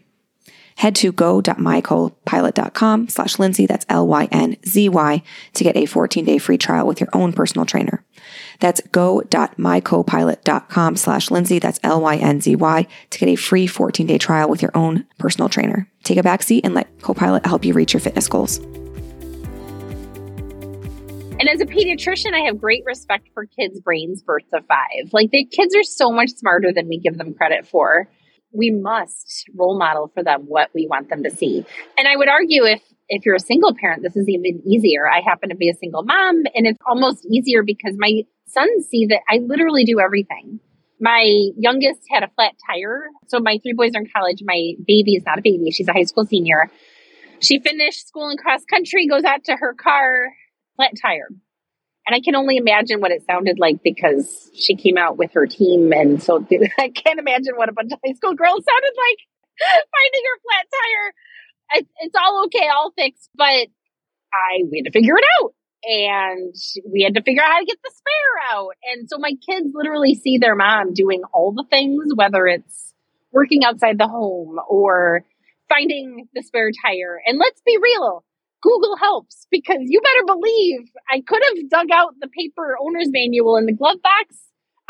Head 0.76 0.94
to 0.96 1.10
go.mycopilot.com 1.10 3.08
slash 3.08 3.34
Lynzy, 3.34 3.66
that's 3.66 3.84
L-Y-N-Z-Y, 3.88 5.22
to 5.54 5.64
get 5.64 5.76
a 5.76 5.86
14-day 5.86 6.38
free 6.38 6.56
trial 6.56 6.86
with 6.86 7.00
your 7.00 7.08
own 7.12 7.32
personal 7.32 7.66
trainer. 7.66 8.04
That's 8.60 8.80
go.mycopilot.com 8.92 10.96
slash 10.96 11.30
Lynzy, 11.30 11.60
that's 11.60 11.80
L-Y-N-Z-Y, 11.82 12.86
to 13.10 13.18
get 13.18 13.28
a 13.28 13.34
free 13.34 13.66
14-day 13.66 14.18
trial 14.18 14.48
with 14.48 14.62
your 14.62 14.70
own 14.76 15.04
personal 15.18 15.48
trainer. 15.48 15.90
Take 16.04 16.18
a 16.18 16.22
backseat 16.22 16.60
and 16.62 16.74
let 16.74 17.02
Copilot 17.02 17.44
help 17.44 17.64
you 17.64 17.74
reach 17.74 17.92
your 17.92 18.00
fitness 18.00 18.28
goals. 18.28 18.60
And 21.40 21.48
as 21.48 21.60
a 21.60 21.66
pediatrician, 21.66 22.34
I 22.34 22.46
have 22.46 22.60
great 22.60 22.82
respect 22.84 23.28
for 23.32 23.46
kids' 23.46 23.80
brains 23.80 24.22
birth 24.22 24.42
to 24.52 24.60
five. 24.62 25.12
Like 25.12 25.30
the 25.30 25.44
kids 25.44 25.72
are 25.76 25.84
so 25.84 26.10
much 26.10 26.30
smarter 26.30 26.72
than 26.72 26.88
we 26.88 26.98
give 26.98 27.16
them 27.16 27.32
credit 27.32 27.64
for. 27.64 28.08
We 28.52 28.72
must 28.72 29.44
role 29.54 29.78
model 29.78 30.10
for 30.12 30.24
them 30.24 30.42
what 30.46 30.70
we 30.74 30.88
want 30.90 31.10
them 31.10 31.22
to 31.22 31.30
see. 31.30 31.64
And 31.96 32.08
I 32.08 32.16
would 32.16 32.28
argue 32.28 32.64
if 32.64 32.82
if 33.08 33.24
you're 33.24 33.36
a 33.36 33.40
single 33.40 33.72
parent, 33.74 34.02
this 34.02 34.16
is 34.16 34.28
even 34.28 34.62
easier. 34.66 35.08
I 35.08 35.20
happen 35.20 35.50
to 35.50 35.54
be 35.54 35.70
a 35.70 35.74
single 35.74 36.02
mom, 36.02 36.42
and 36.54 36.66
it's 36.66 36.80
almost 36.86 37.24
easier 37.30 37.62
because 37.62 37.94
my 37.96 38.22
sons 38.48 38.86
see 38.86 39.06
that 39.06 39.20
I 39.30 39.38
literally 39.38 39.84
do 39.84 40.00
everything. 40.00 40.58
My 41.00 41.24
youngest 41.56 42.00
had 42.10 42.24
a 42.24 42.28
flat 42.34 42.54
tire. 42.68 43.04
So 43.28 43.38
my 43.38 43.58
three 43.62 43.74
boys 43.74 43.92
are 43.94 44.00
in 44.00 44.08
college. 44.14 44.42
My 44.42 44.72
baby 44.86 45.14
is 45.14 45.22
not 45.24 45.38
a 45.38 45.42
baby. 45.42 45.70
She's 45.70 45.88
a 45.88 45.92
high 45.92 46.02
school 46.02 46.26
senior. 46.26 46.68
She 47.40 47.60
finished 47.60 48.08
school 48.08 48.28
in 48.30 48.36
cross 48.36 48.64
country, 48.64 49.06
goes 49.06 49.22
out 49.22 49.44
to 49.44 49.56
her 49.56 49.72
car, 49.72 50.32
flat 50.78 50.92
tire. 51.00 51.28
And 52.06 52.14
I 52.14 52.20
can 52.20 52.34
only 52.34 52.56
imagine 52.56 53.00
what 53.00 53.10
it 53.10 53.22
sounded 53.26 53.58
like 53.58 53.82
because 53.82 54.50
she 54.54 54.76
came 54.76 54.96
out 54.96 55.18
with 55.18 55.32
her 55.34 55.46
team. 55.46 55.92
And 55.92 56.22
so 56.22 56.38
I 56.78 56.88
can't 56.88 57.20
imagine 57.20 57.54
what 57.56 57.68
a 57.68 57.72
bunch 57.72 57.92
of 57.92 57.98
high 58.02 58.14
school 58.14 58.34
girls 58.34 58.64
sounded 58.64 58.94
like 58.96 59.18
finding 59.92 60.22
her 60.24 60.40
flat 60.40 60.66
tire. 60.72 61.84
It's 62.00 62.14
all 62.16 62.44
okay, 62.46 62.68
all 62.68 62.92
fixed, 62.96 63.28
but 63.34 63.68
I 64.32 64.64
we 64.70 64.78
had 64.78 64.86
to 64.86 64.90
figure 64.90 65.16
it 65.18 65.24
out. 65.42 65.52
And 65.84 66.54
we 66.90 67.02
had 67.02 67.14
to 67.14 67.22
figure 67.22 67.42
out 67.42 67.52
how 67.52 67.60
to 67.60 67.66
get 67.66 67.76
the 67.84 67.92
spare 67.94 68.56
out. 68.56 68.70
And 68.90 69.08
so 69.08 69.18
my 69.18 69.32
kids 69.46 69.68
literally 69.74 70.14
see 70.14 70.38
their 70.38 70.56
mom 70.56 70.94
doing 70.94 71.22
all 71.32 71.52
the 71.52 71.64
things, 71.68 72.06
whether 72.14 72.46
it's 72.46 72.94
working 73.32 73.64
outside 73.64 73.98
the 73.98 74.08
home 74.08 74.58
or 74.68 75.24
finding 75.68 76.26
the 76.34 76.42
spare 76.42 76.70
tire. 76.84 77.20
And 77.24 77.38
let's 77.38 77.60
be 77.64 77.78
real, 77.80 78.24
Google 78.62 78.96
helps 78.96 79.46
because 79.50 79.78
you 79.80 80.00
better 80.00 80.24
believe 80.26 80.80
I 81.10 81.22
could 81.26 81.42
have 81.42 81.70
dug 81.70 81.90
out 81.92 82.14
the 82.20 82.28
paper 82.28 82.76
owner's 82.80 83.08
manual 83.10 83.56
in 83.56 83.66
the 83.66 83.72
glove 83.72 84.02
box. 84.02 84.36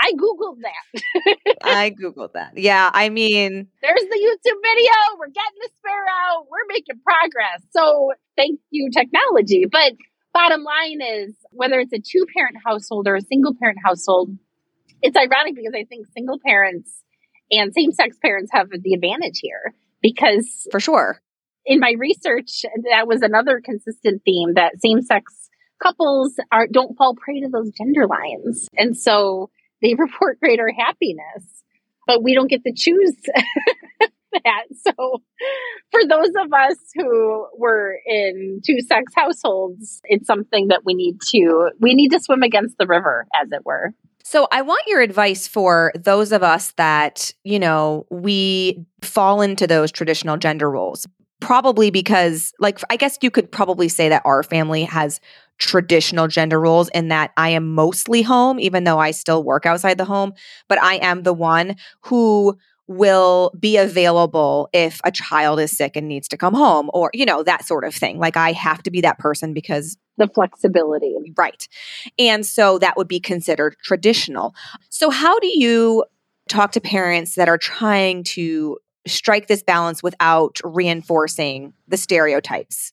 I 0.01 0.13
Googled 0.13 0.59
that. 0.63 1.57
I 1.63 1.91
Googled 1.91 2.33
that. 2.35 2.57
Yeah. 2.57 2.89
I 2.93 3.09
mean, 3.09 3.67
there's 3.83 4.01
the 4.01 4.17
YouTube 4.17 4.59
video. 4.63 4.93
We're 5.19 5.27
getting 5.27 5.59
the 5.61 5.71
spare 5.79 6.07
out. 6.07 6.47
We're 6.49 6.67
making 6.69 7.01
progress. 7.05 7.63
So 7.71 8.13
thank 8.37 8.61
you, 8.71 8.91
technology. 8.93 9.65
But 9.71 9.95
bottom 10.33 10.63
line 10.63 11.01
is 11.03 11.35
whether 11.51 11.81
it's 11.81 11.93
a 11.93 11.99
two 11.99 12.27
parent 12.35 12.57
household 12.65 13.09
or 13.09 13.17
a 13.17 13.23
single 13.23 13.55
parent 13.61 13.79
household, 13.85 14.31
it's 15.03 15.17
ironic 15.17 15.57
because 15.57 15.75
I 15.75 15.85
think 15.85 16.07
single 16.17 16.39
parents 16.45 17.03
and 17.51 17.73
same 17.75 17.93
sex 17.93 18.17
parents 18.23 18.51
have 18.53 18.69
the 18.71 18.95
advantage 18.95 19.41
here 19.41 19.75
because 20.01 20.67
for 20.71 20.81
sure 20.81 21.21
in 21.69 21.79
my 21.79 21.93
research 21.99 22.63
that 22.91 23.07
was 23.07 23.23
another 23.23 23.61
consistent 23.63 24.23
theme 24.25 24.55
that 24.55 24.81
same 24.81 25.03
sex 25.03 25.51
couples 25.81 26.35
are 26.51 26.67
don't 26.67 26.97
fall 26.97 27.15
prey 27.15 27.41
to 27.41 27.49
those 27.49 27.71
gender 27.71 28.07
lines. 28.09 28.67
And 28.77 28.97
so 28.97 29.51
they 29.81 29.95
report 29.99 30.41
greater 30.41 30.73
happiness 30.77 31.63
but 32.09 32.23
we 32.23 32.35
don't 32.35 32.49
get 32.49 32.65
to 32.65 32.73
choose 32.75 33.15
that. 34.33 34.65
So 34.73 35.23
for 35.91 36.01
those 36.09 36.33
of 36.43 36.53
us 36.53 36.77
who 36.95 37.47
were 37.57 37.99
in 38.07 38.63
two 38.67 38.81
sex 38.81 39.13
households 39.15 40.01
it's 40.05 40.27
something 40.27 40.69
that 40.69 40.81
we 40.85 40.95
need 40.95 41.19
to 41.31 41.71
we 41.79 41.95
need 41.95 42.09
to 42.13 42.21
swim 42.21 42.43
against 42.43 42.79
the 42.79 42.87
river 42.87 43.27
as 43.41 43.53
it 43.53 43.65
were. 43.65 43.93
So 44.25 44.49
I 44.53 44.63
want 44.63 44.83
your 44.87 45.01
advice 45.01 45.47
for 45.47 45.93
those 45.95 46.33
of 46.33 46.43
us 46.43 46.73
that, 46.73 47.33
you 47.45 47.59
know, 47.59 48.05
we 48.11 48.85
fall 49.01 49.41
into 49.41 49.67
those 49.67 49.91
traditional 49.91 50.37
gender 50.37 50.71
roles. 50.71 51.07
Probably 51.41 51.91
because, 51.91 52.53
like, 52.59 52.81
I 52.91 52.97
guess 52.97 53.19
you 53.23 53.31
could 53.31 53.51
probably 53.51 53.89
say 53.89 54.09
that 54.09 54.23
our 54.25 54.43
family 54.43 54.85
has 54.85 55.21
traditional 55.59 56.29
gender 56.29 56.61
roles 56.61 56.89
in 56.91 57.09
that 57.09 57.33
I 57.37 57.51
am 57.51 57.75
mostly 57.75 58.23
home, 58.23 58.59
even 58.59 58.85
though 58.85 58.99
I 58.99 59.11
still 59.11 59.43
work 59.43 59.67
outside 59.67 59.99
the 59.99 60.05
home, 60.05 60.33
but 60.69 60.81
I 60.83 60.95
am 60.95 61.23
the 61.23 61.33
one 61.33 61.77
who 62.03 62.57
will 62.89 63.53
be 63.59 63.77
available 63.77 64.69
if 64.73 65.01
a 65.05 65.13
child 65.13 65.61
is 65.61 65.77
sick 65.77 65.95
and 65.95 66.09
needs 66.09 66.27
to 66.29 66.37
come 66.37 66.55
home 66.55 66.91
or, 66.95 67.11
you 67.13 67.27
know, 67.27 67.43
that 67.43 67.65
sort 67.67 67.85
of 67.85 67.95
thing. 67.95 68.19
Like, 68.19 68.37
I 68.37 68.53
have 68.53 68.83
to 68.85 68.91
be 68.91 69.01
that 69.03 69.19
person 69.19 69.53
because 69.53 69.97
the 70.17 70.29
flexibility. 70.29 71.15
Right. 71.37 71.69
And 72.19 72.45
so 72.45 72.79
that 72.79 72.97
would 72.97 73.07
be 73.07 73.21
considered 73.21 73.77
traditional. 73.85 74.55
So, 74.89 75.11
how 75.11 75.39
do 75.39 75.47
you 75.47 76.05
talk 76.49 76.73
to 76.73 76.81
parents 76.81 77.35
that 77.35 77.49
are 77.49 77.59
trying 77.59 78.25
to 78.25 78.79
strike 79.09 79.49
this 79.49 79.63
balance 79.63 80.03
without 80.03 80.59
reinforcing 80.65 81.73
the 81.87 81.97
stereotypes? 81.97 82.93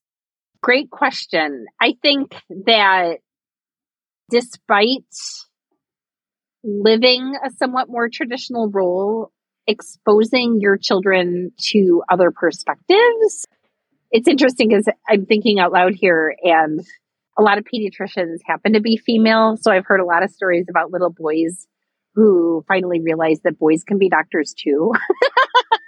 Great 0.62 0.90
question. 0.90 1.66
I 1.82 1.96
think 2.02 2.34
that 2.50 3.18
despite 4.30 5.04
living 6.64 7.36
a 7.46 7.52
somewhat 7.52 7.90
more 7.90 8.10
traditional 8.10 8.70
role, 8.72 9.32
exposing 9.68 10.60
your 10.60 10.78
children 10.78 11.52
to 11.58 12.04
other 12.10 12.32
perspectives. 12.32 13.46
It's 14.12 14.28
interesting 14.28 14.70
because 14.70 14.88
I'm 15.08 15.26
thinking 15.26 15.60
out 15.60 15.72
loud 15.72 15.94
here 15.96 16.36
and 16.44 16.82
a 17.38 17.42
lot 17.42 17.58
of 17.58 17.66
pediatricians 17.66 18.38
happen 18.46 18.74
to 18.74 18.80
be 18.80 18.98
female. 18.98 19.58
So 19.60 19.72
I've 19.72 19.86
heard 19.86 20.00
a 20.00 20.06
lot 20.06 20.24
of 20.24 20.32
stories 20.32 20.66
about 20.70 20.92
little 20.92 21.10
boys 21.10 21.68
who 22.14 22.64
finally 22.68 23.02
realize 23.02 23.42
that 23.44 23.60
boys 23.60 23.84
can 23.84 23.98
be 23.98 24.10
doctors 24.10 24.54
too. 24.58 24.94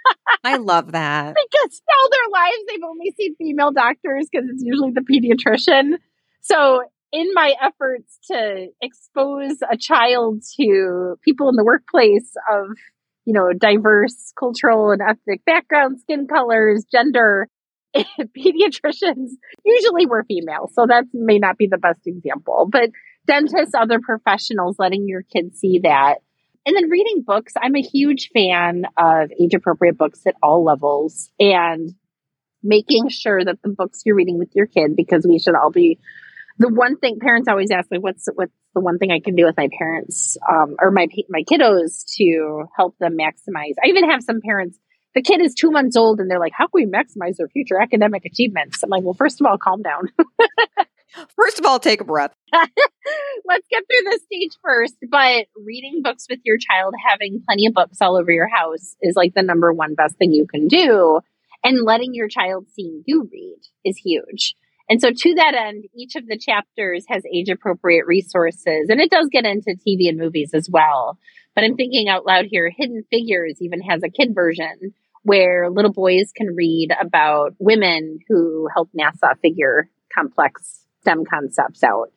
I 0.48 0.56
love 0.56 0.92
that. 0.92 1.34
because 1.34 1.82
all 2.00 2.08
their 2.10 2.28
lives 2.32 2.62
they've 2.68 2.88
only 2.88 3.14
seen 3.16 3.36
female 3.36 3.72
doctors 3.72 4.28
because 4.30 4.48
it's 4.48 4.62
usually 4.64 4.92
the 4.92 5.00
pediatrician. 5.00 5.98
So 6.40 6.82
in 7.12 7.28
my 7.34 7.54
efforts 7.60 8.18
to 8.30 8.68
expose 8.82 9.58
a 9.70 9.76
child 9.76 10.42
to 10.58 11.16
people 11.22 11.48
in 11.48 11.56
the 11.56 11.64
workplace 11.64 12.32
of, 12.52 12.68
you 13.24 13.32
know, 13.32 13.52
diverse 13.52 14.32
cultural 14.38 14.90
and 14.90 15.00
ethnic 15.02 15.44
backgrounds, 15.44 16.02
skin 16.02 16.26
colors, 16.26 16.84
gender, 16.90 17.48
pediatricians 17.96 19.30
usually 19.64 20.06
were 20.06 20.24
female, 20.28 20.70
so 20.72 20.86
that 20.86 21.04
may 21.12 21.38
not 21.38 21.56
be 21.56 21.66
the 21.66 21.78
best 21.78 22.00
example, 22.06 22.68
but 22.70 22.90
dentists, 23.26 23.74
other 23.74 24.00
professionals, 24.00 24.76
letting 24.78 25.08
your 25.08 25.22
kids 25.22 25.58
see 25.58 25.80
that. 25.82 26.16
And 26.68 26.76
then 26.76 26.90
reading 26.90 27.22
books. 27.26 27.54
I'm 27.58 27.74
a 27.76 27.80
huge 27.80 28.28
fan 28.34 28.84
of 28.98 29.30
age 29.32 29.54
appropriate 29.54 29.96
books 29.96 30.20
at 30.26 30.34
all 30.42 30.62
levels 30.62 31.30
and 31.40 31.94
making 32.62 33.08
sure 33.08 33.42
that 33.42 33.62
the 33.62 33.70
books 33.70 34.02
you're 34.04 34.14
reading 34.14 34.38
with 34.38 34.50
your 34.54 34.66
kid, 34.66 34.94
because 34.94 35.26
we 35.26 35.38
should 35.38 35.54
all 35.54 35.70
be 35.70 35.98
the 36.58 36.68
one 36.68 36.98
thing 36.98 37.20
parents 37.22 37.48
always 37.48 37.70
ask 37.70 37.90
me, 37.90 37.96
what's, 37.98 38.28
what's 38.34 38.52
the 38.74 38.82
one 38.82 38.98
thing 38.98 39.10
I 39.10 39.20
can 39.20 39.34
do 39.34 39.46
with 39.46 39.56
my 39.56 39.70
parents, 39.78 40.36
um, 40.46 40.76
or 40.78 40.90
my, 40.90 41.06
my 41.30 41.42
kiddos 41.50 42.04
to 42.18 42.64
help 42.76 42.98
them 42.98 43.16
maximize. 43.16 43.76
I 43.82 43.88
even 43.88 44.10
have 44.10 44.22
some 44.22 44.42
parents 44.42 44.78
the 45.14 45.22
kid 45.22 45.40
is 45.40 45.54
two 45.54 45.70
months 45.70 45.96
old 45.96 46.20
and 46.20 46.30
they're 46.30 46.38
like, 46.38 46.52
how 46.54 46.66
can 46.66 46.84
we 46.84 46.86
maximize 46.86 47.36
their 47.38 47.48
future 47.48 47.80
academic 47.80 48.26
achievements? 48.26 48.82
I'm 48.82 48.90
like, 48.90 49.04
well, 49.04 49.14
first 49.14 49.40
of 49.40 49.46
all, 49.46 49.56
calm 49.56 49.80
down. 49.80 50.10
first 51.36 51.58
of 51.58 51.66
all, 51.66 51.78
take 51.78 52.00
a 52.00 52.04
breath. 52.04 52.32
Let's 52.52 53.66
get 53.70 53.84
through 53.86 54.10
this 54.10 54.22
stage 54.24 54.52
first. 54.62 54.96
But 55.10 55.46
reading 55.56 56.00
books 56.02 56.26
with 56.28 56.40
your 56.44 56.58
child, 56.58 56.94
having 57.06 57.42
plenty 57.46 57.66
of 57.66 57.74
books 57.74 57.98
all 58.00 58.16
over 58.16 58.30
your 58.30 58.48
house 58.48 58.96
is 59.00 59.16
like 59.16 59.34
the 59.34 59.42
number 59.42 59.72
one 59.72 59.94
best 59.94 60.16
thing 60.16 60.32
you 60.32 60.46
can 60.46 60.68
do. 60.68 61.20
And 61.64 61.84
letting 61.84 62.14
your 62.14 62.28
child 62.28 62.66
see 62.74 63.02
you 63.06 63.28
read 63.32 63.58
is 63.84 63.96
huge. 63.96 64.54
And 64.88 65.00
so 65.00 65.10
to 65.10 65.34
that 65.34 65.54
end, 65.54 65.84
each 65.94 66.16
of 66.16 66.26
the 66.26 66.38
chapters 66.38 67.04
has 67.08 67.22
age 67.32 67.48
appropriate 67.50 68.06
resources 68.06 68.86
and 68.88 69.00
it 69.00 69.10
does 69.10 69.28
get 69.30 69.44
into 69.44 69.76
TV 69.86 70.08
and 70.08 70.18
movies 70.18 70.52
as 70.54 70.68
well. 70.70 71.18
But 71.54 71.64
I'm 71.64 71.76
thinking 71.76 72.08
out 72.08 72.24
loud 72.24 72.46
here, 72.48 72.70
Hidden 72.74 73.04
Figures 73.10 73.58
even 73.60 73.82
has 73.82 74.02
a 74.02 74.08
kid 74.08 74.34
version 74.34 74.94
where 75.24 75.68
little 75.68 75.92
boys 75.92 76.32
can 76.34 76.54
read 76.54 76.90
about 76.98 77.54
women 77.58 78.20
who 78.28 78.68
help 78.72 78.88
NASA 78.98 79.38
figure 79.42 79.90
complex 80.14 80.86
Concepts 81.28 81.82
out. 81.82 82.10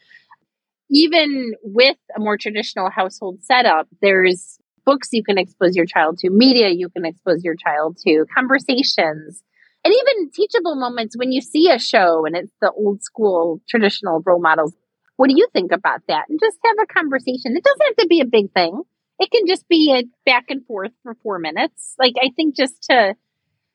Even 0.89 1.53
with 1.63 1.97
a 2.15 2.19
more 2.19 2.37
traditional 2.37 2.89
household 2.89 3.41
setup, 3.43 3.87
there's 4.01 4.57
books 4.85 5.09
you 5.11 5.23
can 5.23 5.37
expose 5.37 5.75
your 5.75 5.85
child 5.85 6.17
to, 6.19 6.29
media 6.29 6.69
you 6.69 6.89
can 6.89 7.05
expose 7.05 7.43
your 7.43 7.55
child 7.55 7.97
to, 8.05 8.25
conversations, 8.35 9.43
and 9.83 9.93
even 9.93 10.31
teachable 10.31 10.75
moments 10.75 11.15
when 11.17 11.31
you 11.31 11.41
see 11.41 11.69
a 11.69 11.79
show 11.79 12.25
and 12.25 12.35
it's 12.35 12.53
the 12.61 12.71
old 12.71 13.01
school 13.03 13.61
traditional 13.69 14.21
role 14.25 14.41
models. 14.41 14.73
What 15.15 15.29
do 15.29 15.35
you 15.37 15.47
think 15.53 15.71
about 15.71 16.01
that? 16.07 16.25
And 16.29 16.39
just 16.41 16.57
have 16.65 16.75
a 16.81 16.93
conversation. 16.93 17.55
It 17.55 17.63
doesn't 17.63 17.87
have 17.87 17.95
to 17.97 18.07
be 18.07 18.21
a 18.21 18.25
big 18.25 18.51
thing 18.53 18.83
it 19.21 19.29
can 19.29 19.45
just 19.47 19.67
be 19.67 19.93
a 19.95 20.03
back 20.25 20.45
and 20.49 20.65
forth 20.65 20.91
for 21.03 21.15
four 21.21 21.37
minutes. 21.37 21.95
Like, 21.99 22.15
I 22.19 22.31
think 22.35 22.55
just 22.55 22.81
to 22.89 23.13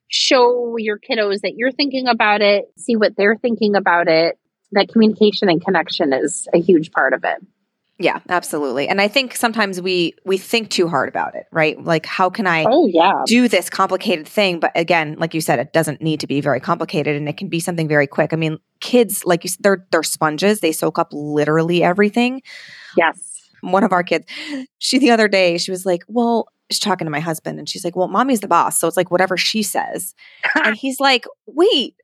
show 0.09 0.75
your 0.77 0.99
kiddos 0.99 1.43
that 1.43 1.55
you're 1.57 1.71
thinking 1.71 2.09
about 2.09 2.43
it, 2.43 2.65
see 2.77 2.97
what 2.97 3.13
they're 3.17 3.37
thinking 3.37 3.77
about 3.77 4.09
it, 4.09 4.39
that 4.73 4.89
communication 4.89 5.49
and 5.49 5.65
connection 5.65 6.13
is 6.13 6.49
a 6.53 6.59
huge 6.59 6.93
part 6.93 7.13
of 7.13 7.25
it. 7.25 7.39
Yeah, 7.99 8.21
absolutely. 8.29 8.89
And 8.89 9.01
I 9.01 9.09
think 9.09 9.35
sometimes 9.35 9.81
we 9.81 10.15
we 10.27 10.37
think 10.37 10.69
too 10.69 10.87
hard 10.87 11.09
about 11.09 11.35
it, 11.35 11.47
right? 11.51 11.83
Like 11.83 12.05
how 12.05 12.29
can 12.29 12.47
I 12.47 12.67
oh, 12.69 12.87
yeah. 12.87 13.23
do 13.27 13.49
this 13.49 13.71
complicated 13.71 14.29
thing? 14.29 14.61
But 14.61 14.73
again, 14.75 15.17
like 15.19 15.33
you 15.33 15.41
said, 15.41 15.59
it 15.61 15.73
doesn't 15.73 16.03
need 16.03 16.21
to 16.21 16.27
be 16.27 16.43
very 16.43 16.61
complicated 16.61 17.17
and 17.17 17.27
it 17.27 17.39
can 17.39 17.49
be 17.49 17.59
something 17.59 17.89
very 17.89 18.07
quick. 18.07 18.35
I 18.35 18.37
mean, 18.37 18.59
kids 18.81 19.25
like 19.25 19.45
you 19.45 19.49
said, 19.49 19.63
they're 19.63 19.87
they're 19.91 20.03
sponges. 20.03 20.61
They 20.61 20.73
soak 20.73 20.99
up 20.99 21.09
literally 21.13 21.83
everything. 21.83 22.43
Yes 22.99 23.37
one 23.61 23.85
of 23.85 23.93
our 23.93 24.03
kids, 24.03 24.27
she 24.79 24.99
the 24.99 25.11
other 25.11 25.29
day, 25.29 25.59
she 25.59 25.71
was 25.71 25.87
like, 25.87 26.03
Well, 26.09 26.49
she's 26.71 26.79
talking 26.79 27.07
to 27.07 27.11
my 27.11 27.21
husband 27.21 27.59
and 27.59 27.69
she's 27.69 27.85
like, 27.85 27.97
Well, 27.97 28.09
mommy's 28.09 28.41
the 28.41 28.49
boss. 28.49 28.79
So 28.79 28.89
it's 28.89 28.97
like 28.97 29.11
whatever 29.11 29.37
she 29.37 29.63
says. 29.63 30.15
and 30.65 30.77
he's 30.77 31.01
like, 31.01 31.27
Wait, 31.47 31.95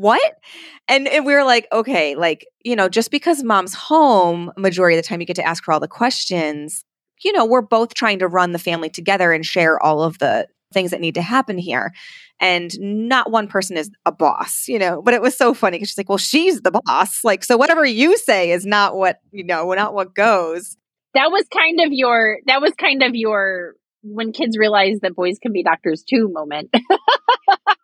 what? 0.00 0.38
And, 0.86 1.08
and 1.08 1.26
we 1.26 1.34
were 1.34 1.44
like, 1.44 1.66
okay, 1.72 2.14
like, 2.14 2.46
you 2.64 2.76
know, 2.76 2.88
just 2.88 3.10
because 3.10 3.42
mom's 3.42 3.74
home, 3.74 4.52
majority 4.56 4.96
of 4.96 5.02
the 5.02 5.08
time 5.08 5.20
you 5.20 5.26
get 5.26 5.36
to 5.36 5.46
ask 5.46 5.64
her 5.66 5.72
all 5.72 5.80
the 5.80 5.88
questions, 5.88 6.84
you 7.24 7.32
know, 7.32 7.44
we're 7.44 7.62
both 7.62 7.94
trying 7.94 8.20
to 8.20 8.28
run 8.28 8.52
the 8.52 8.58
family 8.58 8.88
together 8.88 9.32
and 9.32 9.44
share 9.44 9.82
all 9.82 10.02
of 10.02 10.18
the 10.18 10.46
things 10.72 10.90
that 10.90 11.00
need 11.00 11.14
to 11.14 11.22
happen 11.22 11.58
here. 11.58 11.92
And 12.40 12.72
not 12.78 13.30
one 13.30 13.48
person 13.48 13.76
is 13.76 13.90
a 14.06 14.12
boss, 14.12 14.68
you 14.68 14.78
know, 14.78 15.02
but 15.02 15.14
it 15.14 15.22
was 15.22 15.36
so 15.36 15.54
funny 15.54 15.76
because 15.76 15.88
she's 15.88 15.98
like, 15.98 16.08
well, 16.08 16.18
she's 16.18 16.60
the 16.60 16.70
boss. 16.70 17.24
Like, 17.24 17.42
so 17.42 17.56
whatever 17.56 17.84
you 17.84 18.16
say 18.18 18.52
is 18.52 18.64
not 18.64 18.96
what, 18.96 19.20
you 19.32 19.44
know, 19.44 19.72
not 19.72 19.94
what 19.94 20.14
goes. 20.14 20.76
That 21.14 21.30
was 21.32 21.44
kind 21.52 21.80
of 21.80 21.88
your, 21.90 22.38
that 22.46 22.60
was 22.60 22.72
kind 22.78 23.02
of 23.02 23.14
your, 23.14 23.74
when 24.02 24.32
kids 24.32 24.56
realize 24.56 25.00
that 25.00 25.16
boys 25.16 25.38
can 25.40 25.52
be 25.52 25.64
doctors 25.64 26.04
too 26.04 26.28
moment. 26.32 26.72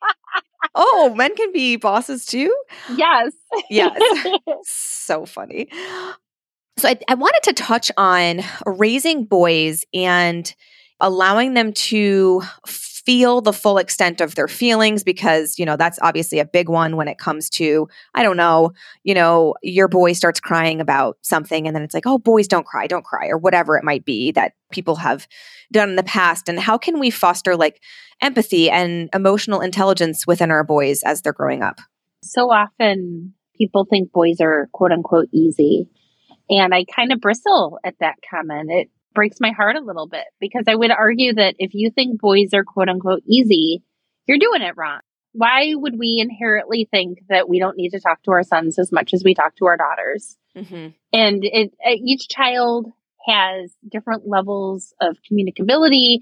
oh, 0.75 1.15
men 1.17 1.35
can 1.37 1.53
be 1.53 1.77
bosses 1.77 2.27
too? 2.27 2.55
Yes. 2.97 3.33
Yes. 3.71 3.99
so 4.65 5.27
funny. 5.27 5.69
So 6.77 6.89
I, 6.89 6.99
I 7.09 7.15
wanted 7.15 7.43
to 7.45 7.53
touch 7.53 7.91
on 7.97 8.41
raising 8.67 9.25
boys 9.25 9.85
and 9.95 10.53
allowing 11.01 11.55
them 11.55 11.73
to 11.73 12.43
feel 13.05 13.41
the 13.41 13.53
full 13.53 13.79
extent 13.79 14.21
of 14.21 14.35
their 14.35 14.49
feelings 14.49 15.05
because 15.05 15.59
you 15.59 15.67
know 15.67 15.77
that's 15.77 15.99
obviously 16.01 16.39
a 16.39 16.45
big 16.45 16.69
one 16.69 16.97
when 16.97 17.07
it 17.07 17.19
comes 17.19 17.51
to 17.51 17.87
i 18.15 18.23
don't 18.23 18.37
know 18.37 18.73
you 19.03 19.13
know 19.13 19.55
your 19.63 19.89
boy 19.89 20.13
starts 20.13 20.41
crying 20.41 20.81
about 20.81 21.19
something 21.21 21.67
and 21.67 21.77
then 21.77 21.83
it's 21.83 21.93
like 21.93 22.07
oh 22.07 22.19
boys 22.19 22.49
don't 22.49 22.67
cry 22.67 22.87
don't 22.87 23.05
cry 23.05 23.29
or 23.29 23.37
whatever 23.37 23.77
it 23.77 23.85
might 23.85 24.05
be 24.07 24.33
that 24.33 24.55
people 24.73 24.97
have 24.97 25.29
done 25.71 25.91
in 25.91 25.97
the 25.97 26.03
past 26.03 26.49
and 26.49 26.59
how 26.59 26.79
can 26.79 26.99
we 26.99 27.11
foster 27.11 27.57
like 27.57 27.83
empathy 28.25 28.71
and 28.71 29.09
emotional 29.15 29.61
intelligence 29.61 30.27
within 30.27 30.51
our 30.51 30.65
boys 30.65 31.03
as 31.05 31.23
they're 31.23 31.33
growing 31.33 31.63
up 31.63 31.81
so 32.23 32.51
often 32.51 33.35
people 33.57 33.87
think 33.89 34.11
boys 34.11 34.41
are 34.41 34.69
quote 34.73 34.91
unquote 34.91 35.29
easy 35.33 35.89
and 36.51 36.75
I 36.75 36.85
kind 36.85 37.13
of 37.13 37.21
bristle 37.21 37.79
at 37.85 37.95
that 38.01 38.17
comment. 38.31 38.71
It 38.71 38.91
breaks 39.15 39.39
my 39.41 39.51
heart 39.51 39.77
a 39.77 39.85
little 39.85 40.09
bit 40.09 40.25
because 40.41 40.65
I 40.67 40.75
would 40.75 40.91
argue 40.91 41.35
that 41.35 41.55
if 41.59 41.73
you 41.75 41.91
think 41.91 42.21
boys 42.21 42.53
are 42.53 42.65
quote 42.65 42.89
unquote 42.89 43.23
easy, 43.27 43.83
you're 44.27 44.39
doing 44.39 44.63
it 44.63 44.75
wrong. 44.77 45.01
Why 45.33 45.73
would 45.75 45.99
we 45.99 46.19
inherently 46.21 46.89
think 46.91 47.19
that 47.29 47.49
we 47.49 47.59
don't 47.59 47.77
need 47.77 47.91
to 47.91 48.01
talk 48.01 48.23
to 48.25 48.31
our 48.33 48.43
sons 48.43 48.79
as 48.79 48.93
much 48.93 49.13
as 49.13 49.23
we 49.25 49.35
talk 49.35 49.57
to 49.57 49.67
our 49.67 49.77
daughters? 49.77 50.37
Mm-hmm. 50.57 50.89
And 51.13 51.45
it, 51.45 51.73
each 52.05 52.29
child 52.29 52.87
has 53.27 53.75
different 53.91 54.29
levels 54.29 54.95
of 55.01 55.17
communicability. 55.31 56.19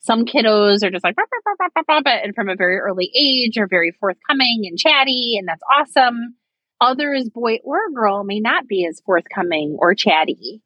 Some 0.00 0.24
kiddos 0.24 0.84
are 0.84 0.90
just 0.90 1.04
like, 1.04 1.16
and 1.16 2.34
from 2.34 2.48
a 2.48 2.56
very 2.56 2.78
early 2.78 3.10
age 3.14 3.58
are 3.58 3.66
very 3.66 3.92
forthcoming 3.98 4.62
and 4.64 4.78
chatty, 4.78 5.36
and 5.38 5.48
that's 5.48 5.62
awesome 5.72 6.36
others, 6.80 7.28
boy 7.28 7.58
or 7.64 7.90
girl, 7.94 8.24
may 8.24 8.40
not 8.40 8.66
be 8.66 8.86
as 8.86 9.00
forthcoming 9.04 9.76
or 9.78 9.94
chatty. 9.94 10.62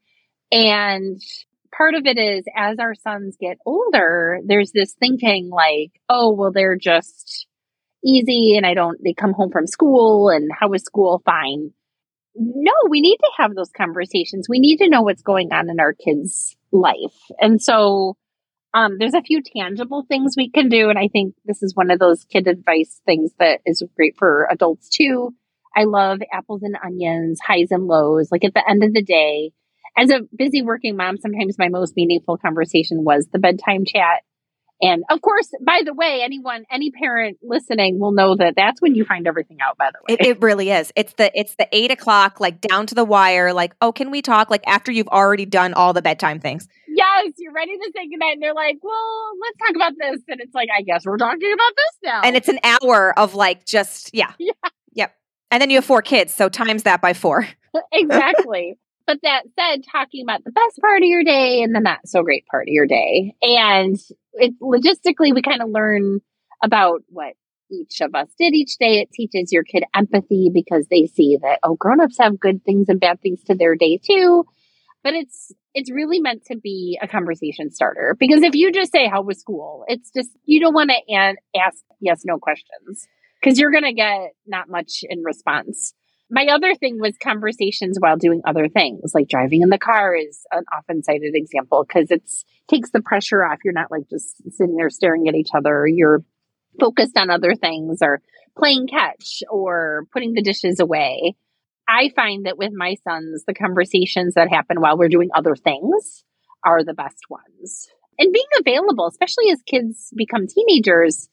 And 0.51 1.21
part 1.77 1.95
of 1.95 2.07
it 2.07 2.19
is 2.19 2.45
as 2.57 2.79
our 2.79 2.95
sons 2.95 3.37
get 3.41 3.59
older, 3.65 4.39
there's 4.45 4.73
this 4.73 4.95
thinking 4.95 5.51
like, 5.51 5.93
oh, 6.09 6.33
well, 6.33 6.53
they're 6.53 6.77
just 6.77 7.47
easy 8.05 8.57
and 8.57 8.67
I 8.67 8.75
don't, 8.75 8.99
they 9.03 9.13
come 9.13 9.33
home 9.33 9.51
from 9.51 9.67
school 9.67 10.31
and 10.31 10.51
how 10.59 10.73
is 10.73 10.83
school? 10.83 11.23
Fine. 11.25 11.73
No, 12.35 12.73
we 12.89 13.01
need 13.01 13.19
to 13.19 13.31
have 13.39 13.55
those 13.55 13.71
conversations. 13.77 14.49
We 14.49 14.61
need 14.61 14.79
to 14.79 14.89
know 14.89 15.03
what's 15.03 15.23
going 15.23 15.53
on 15.53 15.69
in 15.69 15.81
our 15.81 15.93
kids' 15.93 16.57
life. 16.73 17.19
And 17.41 17.61
so, 17.61 18.17
um, 18.73 18.99
there's 18.99 19.15
a 19.15 19.23
few 19.23 19.43
tangible 19.43 20.05
things 20.09 20.35
we 20.37 20.51
can 20.51 20.69
do. 20.69 20.91
And 20.91 20.99
I 20.99 21.09
think 21.09 21.35
this 21.45 21.63
is 21.63 21.75
one 21.75 21.91
of 21.91 21.99
those 21.99 22.25
kid 22.25 22.47
advice 22.47 23.01
things 23.05 23.33
that 23.39 23.61
is 23.67 23.83
great 23.97 24.17
for 24.17 24.47
adults 24.51 24.89
too. 24.89 25.35
I 25.77 25.85
love 25.85 26.21
apples 26.33 26.63
and 26.63 26.77
onions, 26.85 27.41
highs 27.45 27.69
and 27.71 27.87
lows. 27.87 28.29
Like 28.31 28.45
at 28.45 28.55
the 28.55 28.69
end 28.69 28.83
of 28.85 28.93
the 28.93 29.03
day, 29.03 29.53
as 29.97 30.11
a 30.11 30.21
busy 30.37 30.63
working 30.63 30.97
mom, 30.97 31.17
sometimes 31.17 31.59
my 31.59 31.69
most 31.69 31.95
meaningful 31.97 32.39
conversation 32.39 33.05
was 33.05 33.27
the 33.33 33.39
bedtime 33.39 33.85
chat. 33.85 34.23
And 34.83 35.05
of 35.11 35.21
course, 35.21 35.49
by 35.65 35.83
the 35.85 35.93
way, 35.93 36.23
anyone, 36.23 36.65
any 36.71 36.91
parent 36.91 37.39
listening 37.43 37.99
will 37.99 38.13
know 38.13 38.35
that 38.37 38.55
that's 38.57 38.81
when 38.81 38.95
you 38.95 39.05
find 39.05 39.27
everything 39.27 39.59
out. 39.61 39.77
By 39.77 39.91
the 39.93 39.99
way, 40.09 40.17
it, 40.19 40.27
it, 40.27 40.43
really 40.43 40.71
is. 40.71 40.91
It's 40.97 41.13
the 41.15 41.31
it's 41.39 41.55
the 41.57 41.69
eight 41.71 41.91
o'clock, 41.91 42.41
like 42.41 42.63
down 42.63 42.87
to 42.87 42.95
the 42.95 43.05
wire. 43.05 43.53
Like, 43.53 43.75
oh, 43.83 43.93
can 43.93 44.11
we 44.11 44.23
talk? 44.23 44.49
Like 44.49 44.67
after 44.67 44.91
you've 44.91 45.09
already 45.09 45.45
done 45.45 45.75
all 45.75 45.93
the 45.93 46.01
bedtime 46.01 46.41
things. 46.41 46.67
Yes, 46.93 47.33
you're 47.39 47.53
ready 47.53 47.77
to 47.77 47.93
say 47.95 48.09
goodnight, 48.09 48.35
and 48.35 48.43
they're 48.43 48.55
like, 48.55 48.79
"Well, 48.83 49.31
let's 49.41 49.59
talk 49.59 49.77
about 49.77 49.93
this." 49.99 50.23
And 50.29 50.41
it's 50.41 50.55
like, 50.55 50.69
I 50.77 50.83
guess 50.83 51.05
we're 51.05 51.17
talking 51.17 51.53
about 51.53 51.73
this 51.77 52.11
now. 52.11 52.21
And 52.23 52.37
it's 52.37 52.49
an 52.49 52.59
hour 52.65 53.19
of 53.19 53.35
like 53.35 53.65
just 53.65 54.11
yeah, 54.13 54.33
yeah. 54.39 54.53
yep. 54.93 55.15
And 55.51 55.61
then 55.61 55.71
you 55.71 55.77
have 55.77 55.85
four 55.85 56.03
kids, 56.03 56.35
so 56.35 56.49
times 56.49 56.85
that 56.85 57.01
by 57.01 57.13
four. 57.13 57.47
exactly. 57.93 58.79
But 59.07 59.19
that 59.23 59.43
said, 59.59 59.83
talking 59.91 60.25
about 60.25 60.45
the 60.45 60.53
best 60.53 60.79
part 60.81 61.03
of 61.03 61.09
your 61.09 61.25
day 61.25 61.63
and 61.63 61.75
the 61.75 61.81
not 61.81 62.07
so 62.07 62.23
great 62.23 62.47
part 62.47 62.69
of 62.69 62.73
your 62.73 62.87
day. 62.87 63.35
And 63.43 63.97
it 64.35 64.55
logistically, 64.61 65.35
we 65.35 65.43
kind 65.43 65.63
of 65.63 65.71
learn 65.71 66.21
about 66.63 67.03
what 67.09 67.35
each 67.73 68.01
of 68.01 68.15
us 68.15 68.29
did 68.39 68.55
each 68.55 68.77
day. 68.79 69.01
It 69.01 69.11
teaches 69.13 69.53
your 69.53 69.65
kid 69.65 69.85
empathy 69.95 70.51
because 70.53 70.87
they 70.91 71.07
see 71.07 71.39
that, 71.43 71.59
oh, 71.63 71.75
grown-ups 71.75 72.19
have 72.19 72.39
good 72.39 72.65
things 72.65 72.89
and 72.89 73.01
bad 73.01 73.21
things 73.21 73.43
to 73.45 73.55
their 73.55 73.75
day 73.75 73.99
too. 74.03 74.45
But 75.03 75.15
it's 75.15 75.53
it's 75.75 75.91
really 75.91 76.21
meant 76.21 76.45
to 76.47 76.57
be 76.57 76.99
a 77.01 77.09
conversation 77.09 77.71
starter 77.71 78.17
because 78.19 78.43
if 78.43 78.55
you 78.55 78.73
just 78.73 78.93
say 78.93 79.09
how 79.09 79.23
was 79.23 79.39
school, 79.39 79.85
it's 79.89 80.11
just 80.11 80.31
you 80.45 80.61
don't 80.61 80.75
want 80.75 80.91
to 80.91 81.37
ask 81.59 81.79
yes 82.01 82.23
no 82.25 82.39
questions 82.39 83.07
because 83.41 83.59
you're 83.59 83.71
going 83.71 83.85
to 83.85 83.93
get 83.93 84.33
not 84.47 84.69
much 84.69 85.01
in 85.03 85.23
response. 85.23 85.95
My 86.33 86.47
other 86.47 86.75
thing 86.75 86.99
was 87.01 87.15
conversations 87.21 87.97
while 87.99 88.17
doing 88.17 88.41
other 88.45 88.69
things, 88.69 89.13
like 89.15 89.29
driving 89.29 89.63
in 89.63 89.69
the 89.69 89.79
car 89.79 90.15
is 90.15 90.41
an 90.53 90.65
often 90.77 91.03
cited 91.03 91.35
example 91.35 91.85
because 91.87 92.11
it's 92.11 92.45
takes 92.69 92.91
the 92.91 93.03
pressure 93.03 93.45
off. 93.45 93.59
You're 93.65 93.75
not 93.75 93.91
like 93.91 94.09
just 94.09 94.37
sitting 94.53 94.77
there 94.77 94.91
staring 94.91 95.27
at 95.29 95.35
each 95.35 95.51
other. 95.55 95.87
You're 95.87 96.23
focused 96.79 97.17
on 97.17 97.31
other 97.31 97.55
things 97.55 97.99
or 98.01 98.23
playing 98.57 98.87
catch 98.87 99.43
or 99.51 100.07
putting 100.13 100.35
the 100.35 100.43
dishes 100.43 100.79
away. 100.79 101.35
I 101.91 102.11
find 102.15 102.47
that 102.47 102.57
with 102.57 102.71
my 102.73 102.95
sons, 103.03 103.45
the 103.47 103.55
conversations 103.55 104.35
that 104.35 104.49
happen 104.49 104.81
while 104.81 104.97
we're 104.97 105.09
doing 105.09 105.31
other 105.35 105.57
things 105.57 106.25
are 106.65 106.85
the 106.85 106.95
best 106.95 107.25
ones. 107.29 107.89
And 108.17 108.33
being 108.33 108.47
available, 108.61 109.09
especially 109.09 109.51
as 109.51 109.61
kids 109.67 110.13
become 110.17 110.47
teenagers, 110.47 111.29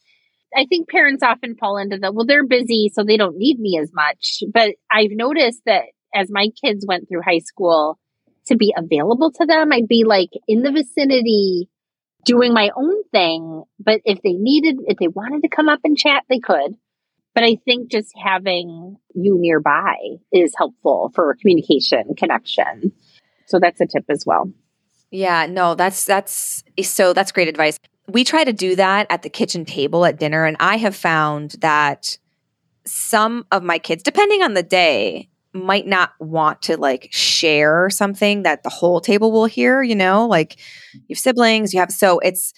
I 0.55 0.65
think 0.67 0.89
parents 0.89 1.21
often 1.21 1.55
fall 1.57 1.77
into 1.77 1.97
the, 1.97 2.11
well, 2.11 2.25
they're 2.25 2.47
busy, 2.47 2.89
so 2.91 3.03
they 3.03 3.17
don't 3.17 3.37
need 3.37 3.59
me 3.59 3.77
as 3.79 3.91
much. 3.93 4.43
But 4.51 4.75
I've 4.91 5.11
noticed 5.11 5.61
that 5.65 5.83
as 6.15 6.31
my 6.31 6.47
kids 6.59 6.85
went 6.87 7.07
through 7.07 7.21
high 7.21 7.39
school, 7.39 7.99
to 8.47 8.55
be 8.55 8.73
available 8.75 9.31
to 9.33 9.45
them, 9.45 9.71
I'd 9.71 9.87
be 9.87 10.05
like 10.05 10.29
in 10.47 10.63
the 10.63 10.71
vicinity 10.71 11.69
doing 12.25 12.53
my 12.53 12.69
own 12.75 13.03
thing. 13.11 13.63
But 13.79 14.01
if 14.05 14.21
they 14.21 14.33
needed, 14.33 14.77
if 14.87 14.97
they 14.97 15.07
wanted 15.07 15.41
to 15.43 15.49
come 15.49 15.69
up 15.69 15.81
and 15.83 15.97
chat, 15.97 16.23
they 16.29 16.39
could. 16.39 16.75
But 17.37 17.43
I 17.43 17.57
think 17.65 17.91
just 17.91 18.13
having 18.17 18.97
you 19.13 19.37
nearby 19.39 19.95
is 20.31 20.53
helpful 20.57 21.11
for 21.13 21.35
communication, 21.39 22.15
connection. 22.17 22.93
So 23.45 23.59
that's 23.59 23.79
a 23.79 23.85
tip 23.85 24.05
as 24.09 24.23
well. 24.25 24.51
Yeah, 25.11 25.45
no, 25.45 25.75
that's 25.75 26.03
that's 26.03 26.63
so 26.81 27.13
that's 27.13 27.31
great 27.31 27.47
advice 27.47 27.77
we 28.07 28.23
try 28.23 28.43
to 28.43 28.53
do 28.53 28.75
that 28.75 29.07
at 29.09 29.21
the 29.21 29.29
kitchen 29.29 29.65
table 29.65 30.05
at 30.05 30.19
dinner. 30.19 30.45
And 30.45 30.57
I 30.59 30.77
have 30.77 30.95
found 30.95 31.51
that 31.59 32.17
some 32.85 33.45
of 33.51 33.63
my 33.63 33.79
kids, 33.79 34.01
depending 34.01 34.41
on 34.41 34.53
the 34.53 34.63
day, 34.63 35.29
might 35.53 35.87
not 35.87 36.11
want 36.19 36.61
to 36.61 36.77
like 36.77 37.09
share 37.11 37.89
something 37.89 38.43
that 38.43 38.63
the 38.63 38.69
whole 38.69 39.01
table 39.01 39.31
will 39.31 39.45
hear, 39.45 39.81
you 39.81 39.95
know, 39.95 40.27
like 40.27 40.57
you 40.93 41.15
have 41.15 41.19
siblings, 41.19 41.73
you 41.73 41.79
have, 41.79 41.91
so 41.91 42.19
it's 42.19 42.53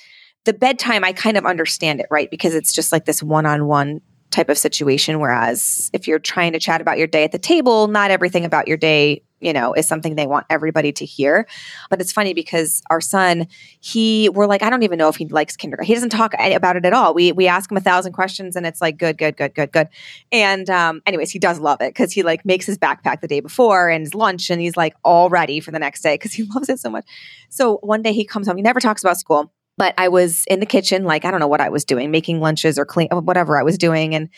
the 0.46 0.54
bedtime, 0.54 1.04
I 1.04 1.14
kind 1.14 1.38
of 1.38 1.46
understand 1.46 2.00
it, 2.00 2.08
right? 2.12 2.30
Because 2.30 2.54
it's 2.54 2.74
just 2.74 2.92
like 2.92 3.06
this 3.06 3.24
one 3.24 3.46
on 3.46 3.68
one 3.68 4.02
type 4.32 4.50
of 4.50 4.58
situation. 4.58 5.20
Whereas 5.20 5.90
if 5.94 6.08
you're 6.08 6.20
trying 6.20 6.54
to 6.54 6.60
chat 6.60 6.82
about 6.82 6.98
your 6.98 7.08
day 7.08 7.24
at 7.24 7.32
the 7.32 7.40
table, 7.40 7.88
not 7.88 8.12
everything 8.12 8.46
about 8.46 8.68
your 8.68 8.78
day 8.78 9.24
you 9.40 9.54
know, 9.54 9.74
is 9.74 9.88
something 9.88 10.16
they 10.16 10.28
want 10.28 10.46
everybody 10.50 10.92
to 10.92 11.06
hear. 11.06 11.48
But 11.90 12.02
it's 12.02 12.12
funny 12.12 12.34
because 12.34 12.82
our 12.90 13.02
son, 13.02 13.48
he, 13.80 14.30
we're 14.30 14.48
like, 14.48 14.64
I 14.64 14.70
don't 14.70 14.84
even 14.84 14.98
know 14.98 15.10
if 15.10 15.16
he 15.16 15.28
likes 15.28 15.56
kindergarten. 15.56 15.88
He 15.88 15.94
doesn't 15.94 16.10
talk 16.10 16.34
about 16.38 16.76
it 16.76 16.86
at 16.86 16.94
all. 16.94 17.14
We 17.14 17.32
we 17.32 17.48
ask 17.48 17.72
him 17.72 17.78
a 17.78 17.82
thousand 17.82 18.14
questions, 18.14 18.56
and 18.56 18.66
it's 18.66 18.82
like 18.82 18.98
good, 18.98 19.18
good, 19.18 19.38
good, 19.38 19.56
good, 19.56 19.72
good. 19.72 19.88
And 20.32 20.70
um, 20.70 21.02
anyways, 21.06 21.32
he 21.32 21.40
does 21.40 21.60
love 21.60 21.82
it 21.82 21.94
because 21.94 22.12
he 22.12 22.24
like 22.24 22.46
makes 22.46 22.66
his 22.66 22.78
backpack 22.78 23.22
the 23.22 23.28
day 23.28 23.40
before 23.40 23.90
and 23.90 24.02
his 24.02 24.14
lunch, 24.14 24.50
and 24.50 24.62
he's 24.62 24.76
like 24.76 24.96
all 25.04 25.30
ready 25.30 25.60
for 25.60 25.72
the 25.72 25.80
next 25.80 26.02
day 26.02 26.16
because 26.16 26.34
he 26.34 26.44
loves 26.56 26.70
it 26.70 26.80
so 26.80 26.90
much. 26.90 27.06
So 27.50 27.78
one 27.78 28.02
day 28.02 28.14
he 28.14 28.26
comes 28.26 28.48
home. 28.48 28.58
He 28.58 28.64
never 28.64 28.80
talks 28.80 29.04
about 29.04 29.18
school. 29.18 29.52
But 29.80 29.94
I 29.98 30.10
was 30.10 30.44
in 30.48 30.60
the 30.60 30.66
kitchen, 30.66 31.06
like 31.06 31.24
I 31.24 31.32
don't 31.32 31.40
know 31.40 31.48
what 31.48 31.62
I 31.62 31.70
was 31.70 31.86
doing, 31.86 32.12
making 32.12 32.42
lunches 32.42 32.78
or 32.78 32.86
clean 32.86 33.08
whatever 33.12 33.58
I 33.58 33.64
was 33.64 33.78
doing, 33.78 34.14
and 34.14 34.30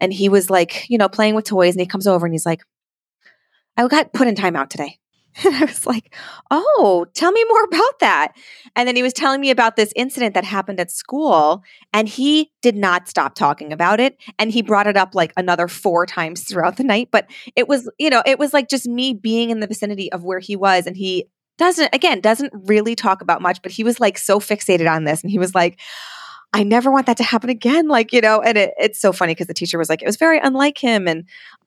and 0.00 0.10
he 0.10 0.30
was 0.30 0.48
like, 0.48 0.88
you 0.88 0.96
know, 0.96 1.08
playing 1.08 1.34
with 1.34 1.44
toys, 1.44 1.74
and 1.74 1.80
he 1.80 1.86
comes 1.86 2.06
over 2.06 2.24
and 2.24 2.34
he's 2.34 2.46
like, 2.46 2.62
I 3.76 3.86
got 3.88 4.14
put 4.14 4.26
in 4.26 4.34
timeout 4.34 4.70
today. 4.70 4.98
And 5.44 5.54
I 5.54 5.66
was 5.66 5.84
like, 5.84 6.14
oh, 6.50 7.04
tell 7.12 7.30
me 7.30 7.44
more 7.46 7.64
about 7.64 7.98
that. 8.00 8.32
And 8.74 8.88
then 8.88 8.96
he 8.96 9.02
was 9.02 9.12
telling 9.12 9.38
me 9.38 9.50
about 9.50 9.76
this 9.76 9.92
incident 9.94 10.32
that 10.32 10.44
happened 10.44 10.80
at 10.80 10.90
school, 10.90 11.62
and 11.92 12.08
he 12.08 12.50
did 12.62 12.74
not 12.74 13.06
stop 13.06 13.34
talking 13.34 13.70
about 13.70 14.00
it. 14.00 14.16
And 14.38 14.50
he 14.50 14.62
brought 14.62 14.86
it 14.86 14.96
up 14.96 15.14
like 15.14 15.34
another 15.36 15.68
four 15.68 16.06
times 16.06 16.44
throughout 16.44 16.78
the 16.78 16.84
night. 16.84 17.10
But 17.12 17.26
it 17.54 17.68
was, 17.68 17.90
you 17.98 18.08
know, 18.08 18.22
it 18.24 18.38
was 18.38 18.54
like 18.54 18.70
just 18.70 18.86
me 18.86 19.12
being 19.12 19.50
in 19.50 19.60
the 19.60 19.66
vicinity 19.66 20.10
of 20.10 20.24
where 20.24 20.40
he 20.40 20.56
was. 20.56 20.86
And 20.86 20.96
he 20.96 21.26
doesn't, 21.58 21.94
again, 21.94 22.20
doesn't 22.20 22.52
really 22.54 22.94
talk 22.94 23.22
about 23.22 23.42
much, 23.42 23.62
but 23.62 23.72
he 23.72 23.84
was 23.84 24.00
like 24.00 24.18
so 24.18 24.40
fixated 24.40 24.90
on 24.90 25.04
this. 25.04 25.22
And 25.22 25.30
he 25.30 25.38
was 25.38 25.54
like, 25.54 25.80
I 26.52 26.62
never 26.62 26.90
want 26.90 27.06
that 27.06 27.16
to 27.18 27.22
happen 27.22 27.50
again. 27.50 27.88
Like, 27.88 28.12
you 28.12 28.20
know, 28.20 28.40
and 28.40 28.56
it, 28.56 28.74
it's 28.78 29.00
so 29.00 29.12
funny 29.12 29.34
because 29.34 29.46
the 29.46 29.54
teacher 29.54 29.78
was 29.78 29.88
like, 29.88 30.02
it 30.02 30.06
was 30.06 30.16
very 30.16 30.38
unlike 30.38 30.78
him. 30.78 31.06
And 31.06 31.24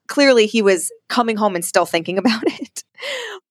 clearly 0.08 0.48
he 0.48 0.62
was 0.62 0.92
coming 1.08 1.38
home 1.38 1.56
and 1.56 1.64
still 1.64 1.86
thinking 1.86 2.18
about 2.20 2.44
it. 2.46 2.84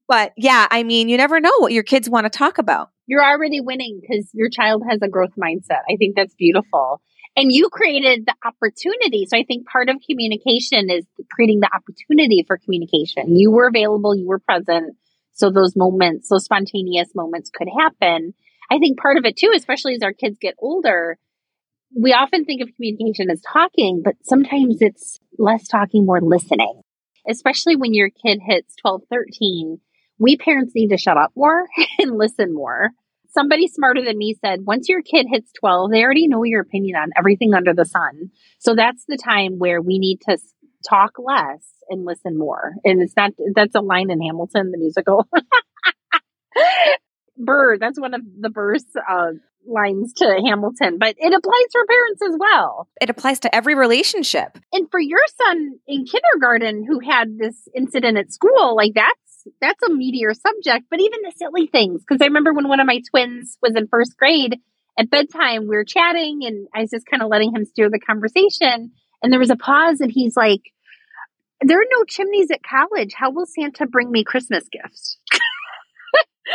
but 0.07 0.33
yeah, 0.37 0.67
I 0.71 0.83
mean, 0.83 1.09
you 1.09 1.17
never 1.17 1.41
know 1.41 1.53
what 1.59 1.73
your 1.73 1.85
kids 1.85 2.09
want 2.09 2.25
to 2.25 2.31
talk 2.31 2.59
about. 2.59 2.91
You're 3.07 3.25
already 3.25 3.61
winning 3.61 4.01
because 4.01 4.29
your 4.35 4.51
child 4.51 4.83
has 4.89 5.01
a 5.03 5.09
growth 5.09 5.33
mindset. 5.39 5.83
I 5.91 5.97
think 5.97 6.15
that's 6.17 6.35
beautiful. 6.35 7.01
And 7.37 7.53
you 7.53 7.69
created 7.71 8.27
the 8.27 8.35
opportunity. 8.45 9.27
So 9.27 9.39
I 9.39 9.45
think 9.45 9.67
part 9.69 9.89
of 9.89 9.97
communication 10.09 10.91
is 10.91 11.07
creating 11.31 11.61
the 11.61 11.71
opportunity 11.73 12.45
for 12.47 12.59
communication. 12.59 13.37
You 13.37 13.53
were 13.53 13.69
available, 13.69 14.15
you 14.15 14.27
were 14.27 14.41
present. 14.41 14.97
So 15.39 15.51
those 15.51 15.77
moments, 15.77 16.29
those 16.29 16.45
spontaneous 16.45 17.15
moments 17.15 17.49
could 17.55 17.69
happen. 17.79 18.35
I 18.71 18.79
think 18.79 18.99
part 18.99 19.17
of 19.17 19.25
it 19.25 19.37
too, 19.37 19.53
especially 19.55 19.95
as 19.95 20.03
our 20.03 20.13
kids 20.13 20.37
get 20.41 20.57
older, 20.59 21.17
we 21.97 22.13
often 22.13 22.45
think 22.45 22.61
of 22.61 22.75
communication 22.75 23.31
as 23.31 23.41
talking, 23.41 24.03
but 24.05 24.17
sometimes 24.25 24.79
it's 24.81 25.21
less 25.39 25.69
talking, 25.69 26.05
more 26.05 26.21
listening, 26.21 26.83
especially 27.29 27.77
when 27.77 27.95
your 27.95 28.11
kid 28.11 28.41
hits 28.45 28.75
12, 28.83 29.03
13. 29.11 29.79
We 30.19 30.37
parents 30.37 30.73
need 30.75 30.89
to 30.89 30.99
shut 30.99 31.17
up 31.17 31.31
more 31.37 31.67
and 32.01 32.19
listen 32.19 32.53
more. 32.53 32.91
Somebody 33.31 33.69
smarter 33.69 34.03
than 34.05 34.19
me 34.19 34.37
said, 34.45 34.67
once 34.67 34.89
your 34.89 35.03
kid 35.03 35.27
hits 35.31 35.53
12, 35.61 35.93
they 35.93 36.03
already 36.03 36.27
know 36.27 36.43
your 36.43 36.63
opinion 36.63 36.97
on 36.97 37.11
everything 37.17 37.55
under 37.55 37.75
the 37.75 37.85
sun. 37.85 38.33
So 38.59 38.75
that's 38.75 39.05
the 39.07 39.19
time 39.19 39.59
where 39.59 39.81
we 39.81 40.01
need 40.01 40.19
to 40.29 40.37
talk 40.87 41.13
less 41.19 41.65
and 41.89 42.05
listen 42.05 42.39
more. 42.39 42.75
And 42.85 43.03
it's 43.03 43.17
not, 43.17 43.33
that's 43.55 43.75
a 43.75 43.81
line 43.81 44.11
in 44.11 44.21
Hamilton, 44.21 44.71
the 44.71 44.79
musical. 44.79 45.29
Burr, 47.37 47.79
that's 47.79 48.01
one 48.01 48.15
of 48.15 48.23
the 48.41 48.51
Burr's 48.51 48.85
uh, 49.09 49.31
lines 49.67 50.13
to 50.15 50.41
Hamilton, 50.45 50.99
but 50.99 51.15
it 51.19 51.33
applies 51.33 51.67
for 51.73 51.87
parents 51.87 52.23
as 52.23 52.37
well. 52.39 52.89
It 53.01 53.11
applies 53.11 53.41
to 53.41 53.55
every 53.55 53.75
relationship. 53.75 54.59
And 54.73 54.91
for 54.91 55.01
your 55.01 55.21
son 55.37 55.79
in 55.87 56.05
kindergarten 56.05 56.85
who 56.85 57.01
had 57.01 57.39
this 57.39 57.69
incident 57.77 58.19
at 58.19 58.33
school, 58.33 58.75
like 58.77 58.93
that's 58.95 59.15
that's 59.61 59.83
a 59.83 59.91
meatier 59.91 60.35
subject, 60.35 60.87
but 60.91 61.01
even 61.01 61.21
the 61.23 61.33
silly 61.37 61.67
things. 61.67 62.03
Because 62.03 62.21
I 62.21 62.27
remember 62.27 62.53
when 62.53 62.69
one 62.69 62.81
of 62.81 62.87
my 62.87 63.01
twins 63.11 63.57
was 63.63 63.75
in 63.77 63.87
first 63.89 64.17
grade 64.17 64.57
at 64.99 65.11
bedtime, 65.11 65.63
we 65.63 65.77
were 65.77 65.85
chatting 65.85 66.41
and 66.45 66.67
I 66.75 66.81
was 66.81 66.91
just 66.91 67.07
kind 67.07 67.23
of 67.23 67.29
letting 67.29 67.55
him 67.55 67.65
steer 67.65 67.89
the 67.89 68.01
conversation. 68.01 68.93
And 69.23 69.33
there 69.33 69.41
was 69.41 69.51
a 69.51 69.57
pause 69.57 70.01
and 70.01 70.11
he's 70.13 70.37
like, 70.37 70.73
There 71.61 71.79
are 71.79 71.91
no 71.91 72.05
chimneys 72.05 72.51
at 72.51 72.63
college. 72.63 73.13
How 73.15 73.31
will 73.31 73.47
Santa 73.47 73.87
bring 73.87 74.11
me 74.11 74.25
Christmas 74.25 74.65
gifts? 74.71 75.19
and 75.33 75.41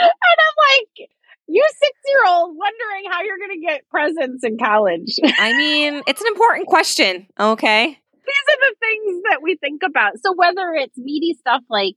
I'm 0.01 0.79
like, 0.79 1.09
you 1.47 1.67
six 1.69 1.91
year 2.07 2.25
old 2.27 2.55
wondering 2.57 3.11
how 3.11 3.21
you're 3.23 3.37
going 3.37 3.59
to 3.59 3.65
get 3.65 3.89
presents 3.89 4.43
in 4.43 4.57
college. 4.57 5.19
I 5.39 5.55
mean, 5.57 6.01
it's 6.07 6.21
an 6.21 6.27
important 6.27 6.67
question. 6.67 7.27
Okay. 7.39 7.85
These 7.87 8.45
are 8.49 8.71
the 8.71 8.75
things 8.79 9.21
that 9.29 9.41
we 9.41 9.57
think 9.57 9.81
about. 9.83 10.13
So 10.23 10.33
whether 10.35 10.73
it's 10.75 10.97
meaty 10.97 11.35
stuff 11.39 11.61
like 11.69 11.95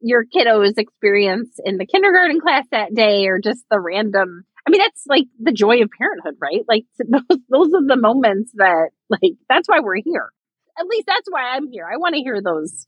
your 0.00 0.24
kiddo's 0.24 0.74
experience 0.76 1.60
in 1.64 1.78
the 1.78 1.86
kindergarten 1.86 2.40
class 2.40 2.66
that 2.72 2.94
day 2.94 3.26
or 3.28 3.38
just 3.42 3.62
the 3.70 3.78
random 3.78 4.44
I 4.66 4.70
mean, 4.70 4.80
that's 4.80 5.04
like 5.06 5.24
the 5.40 5.52
joy 5.52 5.82
of 5.82 5.90
parenthood, 5.96 6.36
right? 6.40 6.64
Like 6.68 6.84
those, 6.98 7.38
those 7.48 7.74
are 7.74 7.86
the 7.86 7.96
moments 7.96 8.52
that, 8.54 8.90
like, 9.08 9.32
that's 9.48 9.68
why 9.68 9.80
we're 9.80 9.96
here. 9.96 10.30
At 10.78 10.86
least 10.86 11.06
that's 11.06 11.28
why 11.28 11.54
I'm 11.54 11.70
here. 11.70 11.86
I 11.92 11.98
want 11.98 12.14
to 12.14 12.20
hear 12.20 12.40
those 12.40 12.86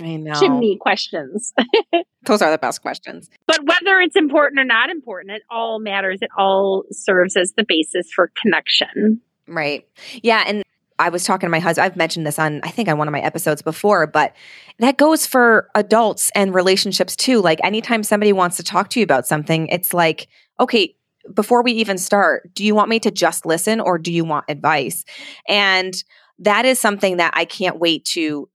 I 0.00 0.16
know. 0.16 0.34
chimney 0.34 0.76
questions. 0.80 1.52
Those 2.24 2.42
are 2.42 2.50
the 2.50 2.58
best 2.58 2.82
questions. 2.82 3.28
But 3.46 3.60
whether 3.64 3.98
it's 4.00 4.16
important 4.16 4.60
or 4.60 4.64
not 4.64 4.90
important, 4.90 5.32
it 5.32 5.42
all 5.50 5.78
matters. 5.78 6.18
It 6.22 6.30
all 6.36 6.84
serves 6.90 7.36
as 7.36 7.52
the 7.56 7.64
basis 7.66 8.10
for 8.12 8.30
connection. 8.40 9.20
Right. 9.46 9.86
Yeah. 10.22 10.44
And 10.46 10.62
I 10.98 11.08
was 11.08 11.24
talking 11.24 11.46
to 11.46 11.50
my 11.50 11.60
husband. 11.60 11.86
I've 11.86 11.96
mentioned 11.96 12.26
this 12.26 12.38
on, 12.38 12.60
I 12.62 12.70
think, 12.70 12.88
on 12.88 12.98
one 12.98 13.08
of 13.08 13.12
my 13.12 13.20
episodes 13.20 13.62
before, 13.62 14.06
but 14.06 14.34
that 14.78 14.98
goes 14.98 15.26
for 15.26 15.70
adults 15.74 16.30
and 16.34 16.54
relationships 16.54 17.16
too. 17.16 17.40
Like 17.40 17.58
anytime 17.64 18.02
somebody 18.02 18.32
wants 18.32 18.58
to 18.58 18.62
talk 18.62 18.90
to 18.90 19.00
you 19.00 19.04
about 19.04 19.26
something, 19.26 19.66
it's 19.68 19.94
like, 19.94 20.28
okay, 20.60 20.94
before 21.34 21.62
we 21.62 21.72
even 21.72 21.98
start, 21.98 22.52
do 22.54 22.64
you 22.64 22.74
want 22.74 22.88
me 22.88 23.00
to 23.00 23.10
just 23.10 23.46
listen 23.46 23.80
or 23.80 23.98
do 23.98 24.12
you 24.12 24.24
want 24.24 24.46
advice? 24.48 25.04
And 25.48 25.94
that 26.38 26.64
is 26.64 26.78
something 26.78 27.18
that 27.18 27.32
I 27.34 27.44
can't 27.44 27.78
wait 27.78 28.04
to 28.06 28.48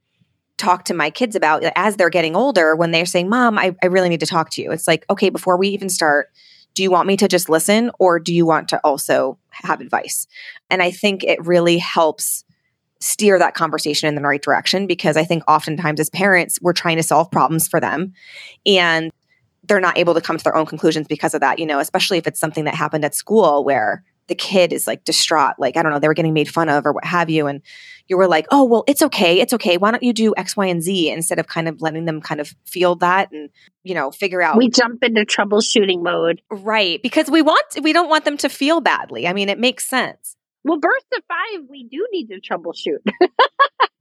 talk 0.57 0.85
to 0.85 0.93
my 0.93 1.09
kids 1.09 1.35
about 1.35 1.63
as 1.75 1.97
they're 1.97 2.09
getting 2.09 2.35
older 2.35 2.75
when 2.75 2.91
they're 2.91 3.05
saying, 3.05 3.29
Mom, 3.29 3.57
I, 3.57 3.75
I 3.83 3.87
really 3.87 4.09
need 4.09 4.21
to 4.21 4.25
talk 4.25 4.49
to 4.51 4.61
you. 4.61 4.71
It's 4.71 4.87
like, 4.87 5.05
okay, 5.09 5.29
before 5.29 5.57
we 5.57 5.67
even 5.69 5.89
start, 5.89 6.29
do 6.73 6.83
you 6.83 6.91
want 6.91 7.07
me 7.07 7.17
to 7.17 7.27
just 7.27 7.49
listen 7.49 7.91
or 7.99 8.19
do 8.19 8.33
you 8.33 8.45
want 8.45 8.69
to 8.69 8.79
also 8.79 9.37
have 9.51 9.81
advice? 9.81 10.27
And 10.69 10.81
I 10.81 10.91
think 10.91 11.23
it 11.23 11.45
really 11.45 11.77
helps 11.77 12.43
steer 12.99 13.37
that 13.37 13.53
conversation 13.53 14.07
in 14.07 14.15
the 14.15 14.21
right 14.21 14.41
direction 14.41 14.87
because 14.87 15.17
I 15.17 15.25
think 15.25 15.43
oftentimes 15.47 15.99
as 15.99 16.09
parents, 16.09 16.59
we're 16.61 16.73
trying 16.73 16.97
to 16.97 17.03
solve 17.03 17.29
problems 17.31 17.67
for 17.67 17.79
them 17.79 18.13
and 18.65 19.11
they're 19.67 19.79
not 19.79 19.97
able 19.97 20.13
to 20.13 20.21
come 20.21 20.37
to 20.37 20.43
their 20.43 20.55
own 20.55 20.65
conclusions 20.65 21.07
because 21.07 21.33
of 21.33 21.41
that, 21.41 21.59
you 21.59 21.65
know, 21.65 21.79
especially 21.79 22.17
if 22.17 22.27
it's 22.27 22.39
something 22.39 22.65
that 22.65 22.75
happened 22.75 23.05
at 23.05 23.15
school 23.15 23.63
where 23.63 24.03
the 24.27 24.35
kid 24.35 24.73
is 24.73 24.87
like 24.87 25.03
distraught, 25.03 25.55
like, 25.59 25.77
I 25.77 25.83
don't 25.83 25.91
know, 25.91 25.99
they 25.99 26.07
were 26.07 26.13
getting 26.13 26.33
made 26.33 26.49
fun 26.49 26.69
of 26.69 26.85
or 26.85 26.93
what 26.93 27.05
have 27.05 27.29
you. 27.29 27.47
And 27.47 27.61
you 28.07 28.17
were 28.17 28.27
like, 28.27 28.47
oh, 28.51 28.63
well, 28.63 28.83
it's 28.87 29.01
okay. 29.03 29.39
It's 29.39 29.53
okay. 29.53 29.77
Why 29.77 29.91
don't 29.91 30.03
you 30.03 30.13
do 30.13 30.33
X, 30.35 30.57
Y, 30.57 30.65
and 30.65 30.81
Z 30.81 31.11
instead 31.11 31.39
of 31.39 31.47
kind 31.47 31.67
of 31.67 31.81
letting 31.81 32.05
them 32.05 32.21
kind 32.21 32.41
of 32.41 32.53
feel 32.65 32.95
that 32.95 33.31
and, 33.31 33.49
you 33.83 33.93
know, 33.93 34.11
figure 34.11 34.41
out. 34.41 34.57
We 34.57 34.69
jump 34.69 35.03
into 35.03 35.21
troubleshooting 35.25 36.01
mode. 36.01 36.41
Right. 36.49 37.01
Because 37.03 37.29
we 37.29 37.41
want, 37.41 37.65
we 37.81 37.93
don't 37.93 38.09
want 38.09 38.25
them 38.25 38.37
to 38.37 38.49
feel 38.49 38.81
badly. 38.81 39.27
I 39.27 39.33
mean, 39.33 39.49
it 39.49 39.59
makes 39.59 39.87
sense. 39.87 40.35
Well, 40.63 40.79
birth 40.79 41.03
to 41.13 41.21
five, 41.27 41.67
we 41.69 41.83
do 41.83 42.07
need 42.11 42.29
to 42.29 42.41
troubleshoot. 42.41 42.97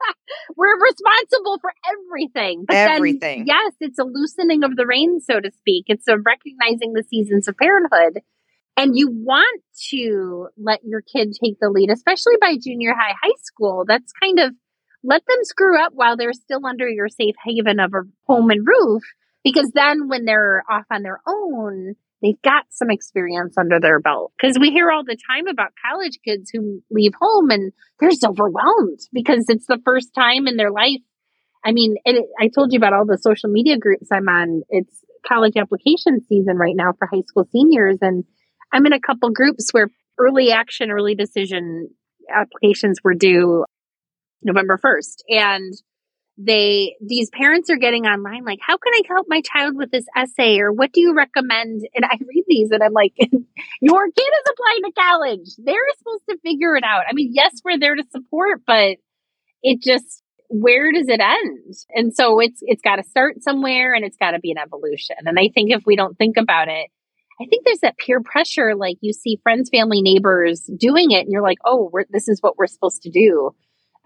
We're 0.56 0.78
responsible 0.80 1.58
for 1.60 1.72
everything. 1.90 2.64
But 2.66 2.76
everything. 2.76 3.38
Then, 3.38 3.46
yes, 3.46 3.72
it's 3.80 3.98
a 3.98 4.04
loosening 4.04 4.64
of 4.64 4.76
the 4.76 4.86
reins, 4.86 5.26
so 5.26 5.40
to 5.40 5.50
speak. 5.50 5.84
It's 5.88 6.08
a 6.08 6.18
recognizing 6.18 6.92
the 6.92 7.04
seasons 7.08 7.48
of 7.48 7.56
parenthood 7.56 8.22
and 8.76 8.96
you 8.96 9.08
want 9.10 9.62
to 9.90 10.48
let 10.56 10.80
your 10.84 11.00
kid 11.00 11.34
take 11.40 11.58
the 11.60 11.70
lead, 11.70 11.90
especially 11.90 12.34
by 12.40 12.56
junior 12.60 12.94
high, 12.94 13.14
high 13.22 13.36
school. 13.42 13.84
That's 13.86 14.12
kind 14.20 14.38
of 14.40 14.52
let 15.02 15.22
them 15.26 15.38
screw 15.42 15.80
up 15.80 15.92
while 15.94 16.16
they're 16.16 16.32
still 16.32 16.64
under 16.66 16.88
your 16.88 17.08
safe 17.08 17.34
haven 17.44 17.78
of 17.78 17.92
a 17.94 18.02
home 18.26 18.50
and 18.50 18.66
roof. 18.66 19.02
Because 19.44 19.70
then 19.74 20.08
when 20.08 20.24
they're 20.24 20.64
off 20.68 20.86
on 20.90 21.02
their 21.02 21.20
own, 21.26 21.94
they've 22.24 22.40
got 22.42 22.64
some 22.70 22.90
experience 22.90 23.56
under 23.58 23.78
their 23.78 24.00
belt. 24.00 24.32
Because 24.40 24.58
we 24.58 24.70
hear 24.70 24.90
all 24.90 25.04
the 25.04 25.18
time 25.30 25.46
about 25.46 25.72
college 25.86 26.18
kids 26.24 26.50
who 26.50 26.82
leave 26.90 27.12
home 27.20 27.50
and 27.50 27.72
they're 28.00 28.10
so 28.12 28.30
overwhelmed 28.30 29.00
because 29.12 29.44
it's 29.48 29.66
the 29.66 29.80
first 29.84 30.14
time 30.14 30.46
in 30.46 30.56
their 30.56 30.70
life. 30.70 31.02
I 31.64 31.72
mean, 31.72 31.96
it, 32.04 32.24
I 32.40 32.48
told 32.48 32.72
you 32.72 32.78
about 32.78 32.94
all 32.94 33.04
the 33.06 33.18
social 33.18 33.50
media 33.50 33.76
groups 33.78 34.08
I'm 34.10 34.28
on. 34.28 34.62
It's 34.70 35.04
college 35.26 35.56
application 35.56 36.20
season 36.26 36.56
right 36.56 36.74
now 36.74 36.92
for 36.98 37.06
high 37.06 37.22
school 37.26 37.46
seniors. 37.52 37.98
And 38.00 38.24
I'm 38.72 38.86
in 38.86 38.92
a 38.94 39.00
couple 39.00 39.30
groups 39.30 39.70
where 39.72 39.90
early 40.18 40.50
action, 40.50 40.90
early 40.90 41.14
decision 41.14 41.90
applications 42.34 43.00
were 43.04 43.14
due 43.14 43.66
November 44.42 44.78
1st. 44.82 45.16
And 45.28 45.74
they, 46.36 46.96
these 47.00 47.30
parents 47.30 47.70
are 47.70 47.76
getting 47.76 48.06
online, 48.06 48.44
like, 48.44 48.58
how 48.60 48.76
can 48.76 48.92
I 48.92 49.02
help 49.08 49.26
my 49.28 49.40
child 49.40 49.76
with 49.76 49.90
this 49.90 50.06
essay? 50.16 50.58
Or 50.58 50.72
what 50.72 50.92
do 50.92 51.00
you 51.00 51.14
recommend? 51.14 51.82
And 51.94 52.04
I 52.04 52.18
read 52.20 52.44
these 52.48 52.70
and 52.70 52.82
I'm 52.82 52.92
like, 52.92 53.14
your 53.16 54.06
kid 54.06 54.22
is 54.22 54.52
applying 54.52 54.82
to 54.84 54.92
college. 54.98 55.48
They're 55.58 55.76
supposed 55.98 56.24
to 56.30 56.38
figure 56.38 56.76
it 56.76 56.84
out. 56.84 57.04
I 57.08 57.12
mean, 57.12 57.30
yes, 57.32 57.60
we're 57.64 57.78
there 57.78 57.94
to 57.94 58.04
support, 58.10 58.62
but 58.66 58.96
it 59.62 59.80
just, 59.80 60.22
where 60.48 60.92
does 60.92 61.08
it 61.08 61.20
end? 61.20 61.74
And 61.90 62.14
so 62.14 62.40
it's, 62.40 62.58
it's 62.62 62.82
got 62.82 62.96
to 62.96 63.04
start 63.04 63.42
somewhere 63.42 63.94
and 63.94 64.04
it's 64.04 64.16
got 64.16 64.32
to 64.32 64.40
be 64.40 64.50
an 64.50 64.58
evolution. 64.58 65.16
And 65.24 65.38
I 65.38 65.50
think 65.54 65.70
if 65.70 65.84
we 65.86 65.94
don't 65.94 66.18
think 66.18 66.36
about 66.36 66.68
it, 66.68 66.90
I 67.40 67.46
think 67.46 67.64
there's 67.64 67.80
that 67.80 67.98
peer 67.98 68.20
pressure. 68.20 68.74
Like 68.74 68.96
you 69.00 69.12
see 69.12 69.40
friends, 69.42 69.70
family, 69.70 70.02
neighbors 70.02 70.68
doing 70.78 71.10
it, 71.10 71.20
and 71.20 71.30
you're 71.30 71.42
like, 71.42 71.58
oh, 71.64 71.90
this 72.10 72.28
is 72.28 72.40
what 72.40 72.56
we're 72.56 72.66
supposed 72.66 73.02
to 73.02 73.10
do. 73.10 73.54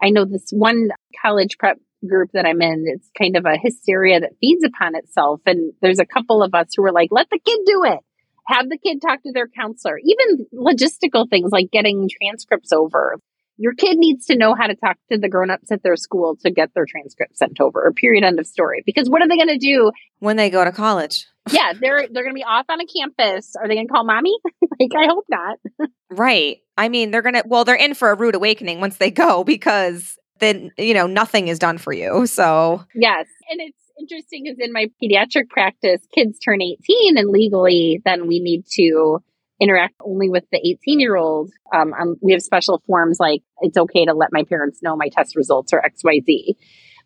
I 0.01 0.09
know 0.09 0.25
this 0.25 0.49
one 0.51 0.89
college 1.21 1.57
prep 1.57 1.77
group 2.07 2.31
that 2.33 2.45
I'm 2.45 2.61
in, 2.61 2.85
it's 2.87 3.09
kind 3.17 3.35
of 3.35 3.45
a 3.45 3.57
hysteria 3.57 4.19
that 4.19 4.37
feeds 4.39 4.63
upon 4.63 4.95
itself. 4.95 5.41
And 5.45 5.73
there's 5.81 5.99
a 5.99 6.05
couple 6.05 6.43
of 6.43 6.53
us 6.53 6.67
who 6.75 6.83
are 6.85 6.91
like, 6.91 7.09
let 7.11 7.29
the 7.29 7.39
kid 7.39 7.59
do 7.65 7.83
it. 7.85 7.99
Have 8.47 8.69
the 8.69 8.77
kid 8.77 9.01
talk 9.01 9.21
to 9.23 9.31
their 9.31 9.47
counselor. 9.47 9.99
Even 10.03 10.47
logistical 10.53 11.29
things 11.29 11.51
like 11.51 11.71
getting 11.71 12.09
transcripts 12.09 12.71
over. 12.71 13.17
Your 13.57 13.73
kid 13.73 13.97
needs 13.97 14.27
to 14.27 14.37
know 14.37 14.55
how 14.55 14.67
to 14.67 14.75
talk 14.75 14.95
to 15.11 15.17
the 15.17 15.27
grown-ups 15.27 15.71
at 15.71 15.83
their 15.83 15.97
school 15.97 16.37
to 16.43 16.49
get 16.49 16.73
their 16.73 16.85
transcript 16.85 17.37
sent 17.37 17.59
over. 17.59 17.91
Period 17.93 18.23
end 18.23 18.39
of 18.39 18.47
story. 18.47 18.81
Because 18.85 19.09
what 19.09 19.21
are 19.21 19.27
they 19.27 19.35
going 19.35 19.49
to 19.49 19.57
do 19.57 19.91
when 20.19 20.37
they 20.37 20.49
go 20.49 20.63
to 20.63 20.71
college? 20.71 21.27
yeah, 21.51 21.73
they're 21.73 22.07
they're 22.11 22.23
going 22.23 22.35
to 22.35 22.39
be 22.39 22.43
off 22.43 22.65
on 22.69 22.79
a 22.79 22.85
campus. 22.85 23.55
Are 23.55 23.67
they 23.67 23.75
going 23.75 23.87
to 23.87 23.91
call 23.93 24.05
mommy? 24.05 24.35
like 24.79 24.91
I 24.97 25.07
hope 25.07 25.25
not. 25.29 25.59
right. 26.09 26.57
I 26.77 26.89
mean, 26.89 27.11
they're 27.11 27.21
going 27.21 27.35
to 27.35 27.43
well, 27.45 27.65
they're 27.65 27.75
in 27.75 27.93
for 27.93 28.11
a 28.11 28.15
rude 28.15 28.35
awakening 28.35 28.79
once 28.79 28.97
they 28.97 29.11
go 29.11 29.43
because 29.43 30.17
then 30.39 30.71
you 30.77 30.93
know 30.93 31.07
nothing 31.07 31.47
is 31.47 31.59
done 31.59 31.77
for 31.77 31.93
you. 31.93 32.25
So 32.27 32.83
yes, 32.95 33.27
and 33.49 33.61
it's 33.61 33.77
interesting 33.99 34.47
is 34.47 34.57
in 34.59 34.71
my 34.71 34.87
pediatric 35.01 35.49
practice, 35.49 36.01
kids 36.13 36.39
turn 36.39 36.61
18 36.61 37.17
and 37.17 37.29
legally 37.29 38.01
then 38.05 38.27
we 38.27 38.39
need 38.39 38.63
to 38.71 39.19
interact 39.59 39.95
only 40.01 40.29
with 40.29 40.45
the 40.51 40.57
18 40.57 40.99
year 40.99 41.15
old. 41.15 41.51
Um, 41.73 41.93
um, 41.93 42.15
we 42.21 42.31
have 42.31 42.41
special 42.41 42.81
forms 42.87 43.17
like 43.19 43.41
it's 43.61 43.77
okay 43.77 44.05
to 44.05 44.13
let 44.13 44.29
my 44.31 44.43
parents 44.43 44.81
know 44.81 44.95
my 44.95 45.09
test 45.09 45.35
results 45.35 45.73
are 45.73 45.81
XYZ. 45.81 46.55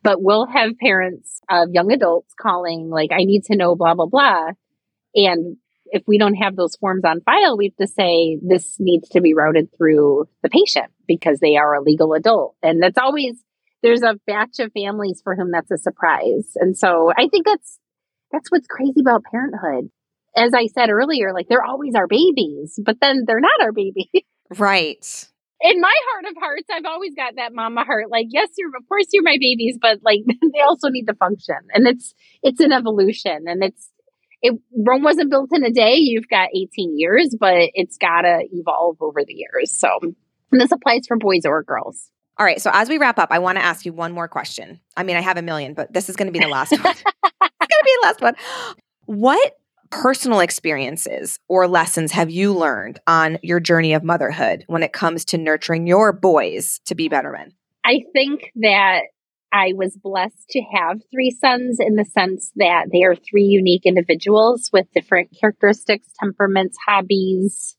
But 0.04 0.22
we'll 0.22 0.46
have 0.46 0.78
parents 0.80 1.40
of 1.50 1.70
young 1.72 1.92
adults 1.92 2.34
calling, 2.40 2.90
like, 2.90 3.12
I 3.14 3.24
need 3.24 3.46
to 3.46 3.56
know 3.56 3.76
blah, 3.76 3.94
blah, 3.94 4.06
blah. 4.06 4.50
And 5.16 5.56
if 5.94 6.04
we 6.08 6.18
don't 6.18 6.34
have 6.34 6.56
those 6.56 6.76
forms 6.76 7.06
on 7.06 7.22
file, 7.22 7.56
we 7.56 7.66
have 7.66 7.88
to 7.88 7.94
say 7.94 8.40
this 8.42 8.78
needs 8.80 9.08
to 9.10 9.22
be 9.22 9.36
routed 9.36 9.70
through 9.78 10.28
the 10.42 10.50
patient 10.50 10.92
because 11.08 11.40
they 11.40 11.56
are 11.56 11.76
a 11.76 11.84
legal 11.84 12.14
adult. 12.14 12.56
And 12.64 12.82
that's 12.82 12.98
always, 12.98 13.36
there's 13.84 14.02
a 14.02 14.20
batch 14.26 14.60
of 14.60 14.74
families 14.74 15.22
for 15.24 15.36
whom 15.36 15.52
that's 15.52 15.70
a 15.70 15.78
surprise. 15.78 16.52
And 16.56 16.76
so 16.76 17.14
I 17.16 17.28
think 17.28 17.46
that's, 17.46 17.80
that's 18.32 18.50
what's 18.50 18.66
crazy 18.68 19.02
about 19.02 19.24
parenthood. 19.24 19.92
As 20.36 20.52
I 20.56 20.66
said 20.66 20.90
earlier, 20.90 21.32
like 21.32 21.48
they're 21.48 21.64
always 21.64 21.94
our 21.94 22.08
babies, 22.08 22.80
but 22.84 22.98
then 23.00 23.26
they're 23.28 23.40
not 23.40 23.62
our 23.62 23.72
baby. 23.72 24.10
Right. 24.60 25.28
In 25.62 25.82
my 25.82 25.96
heart 26.12 26.26
of 26.26 26.36
hearts, 26.40 26.68
I've 26.70 26.86
always 26.86 27.16
got 27.16 27.38
that 27.38 27.54
mama 27.54 27.84
heart. 27.86 28.12
Like, 28.12 28.28
yes, 28.30 28.50
you're, 28.56 28.70
of 28.78 28.88
course 28.88 29.08
you're 29.12 29.24
my 29.24 29.38
babies, 29.40 29.80
but 29.82 30.00
like 30.04 30.20
they 30.28 30.60
also 30.60 30.90
need 30.90 31.06
to 31.06 31.16
function. 31.16 31.56
And 31.74 31.88
it's, 31.88 32.14
it's 32.44 32.60
an 32.60 32.72
evolution 32.72 33.46
and 33.48 33.64
it's, 33.64 33.90
it, 34.44 34.60
Rome 34.78 35.04
wasn't 35.04 35.32
built 35.32 35.50
in 35.54 35.64
a 35.64 35.72
day. 35.72 35.96
You've 35.96 36.28
got 36.28 36.50
18 36.54 37.00
years, 37.00 37.36
but 37.40 37.70
it's 37.74 37.98
got 37.98 38.22
to 38.22 38.44
evolve 38.52 38.98
over 39.02 39.24
the 39.26 39.34
years. 39.34 39.72
So, 39.72 40.00
this 40.52 40.72
applies 40.72 41.08
for 41.08 41.18
boys 41.18 41.46
or 41.46 41.64
girls. 41.64 42.12
All 42.38 42.46
right. 42.46 42.62
So 42.62 42.70
as 42.74 42.90
we 42.90 42.98
wrap 42.98 43.20
up, 43.20 43.30
I 43.32 43.40
want 43.40 43.58
to 43.58 43.64
ask 43.64 43.86
you 43.86 43.94
one 43.94 44.12
more 44.12 44.28
question. 44.28 44.80
I 44.98 45.04
mean, 45.04 45.16
I 45.16 45.22
have 45.22 45.38
a 45.38 45.42
million, 45.42 45.74
but 45.74 45.94
this 45.94 46.10
is 46.10 46.16
going 46.16 46.28
to 46.28 46.32
be 46.32 46.40
the 46.40 46.48
last 46.48 46.72
one. 46.72 46.82
it's 46.84 47.04
going 47.04 47.52
to 47.60 47.84
be 47.86 47.96
the 48.02 48.08
last 48.08 48.22
one. 48.22 48.36
What 49.06 49.54
personal 49.92 50.40
experiences 50.40 51.40
or 51.48 51.68
lessons 51.68 52.12
have 52.12 52.32
you 52.32 52.54
learned 52.54 53.00
on 53.06 53.38
your 53.44 53.60
journey 53.60 53.94
of 53.94 54.04
motherhood 54.04 54.64
when 54.68 54.82
it 54.82 54.94
comes 54.94 55.26
to 55.26 55.38
nurturing 55.38 55.86
your 55.86 56.12
boys 56.12 56.80
to 56.86 56.96
be 56.96 57.08
better 57.08 57.32
men? 57.32 57.54
I 57.86 58.00
think 58.14 58.52
that 58.56 59.02
I 59.54 59.74
was 59.76 59.96
blessed 59.96 60.50
to 60.50 60.62
have 60.76 61.00
three 61.12 61.30
sons 61.30 61.78
in 61.80 61.96
the 61.96 62.06
sense 62.06 62.52
that 62.56 62.88
they 62.92 63.04
are 63.04 63.16
three 63.16 63.44
unique 63.44 63.86
individuals 63.86 64.72
with 64.74 64.92
different 64.96 65.30
characteristics, 65.40 66.08
temperaments, 66.20 66.76
hobbies, 66.88 67.78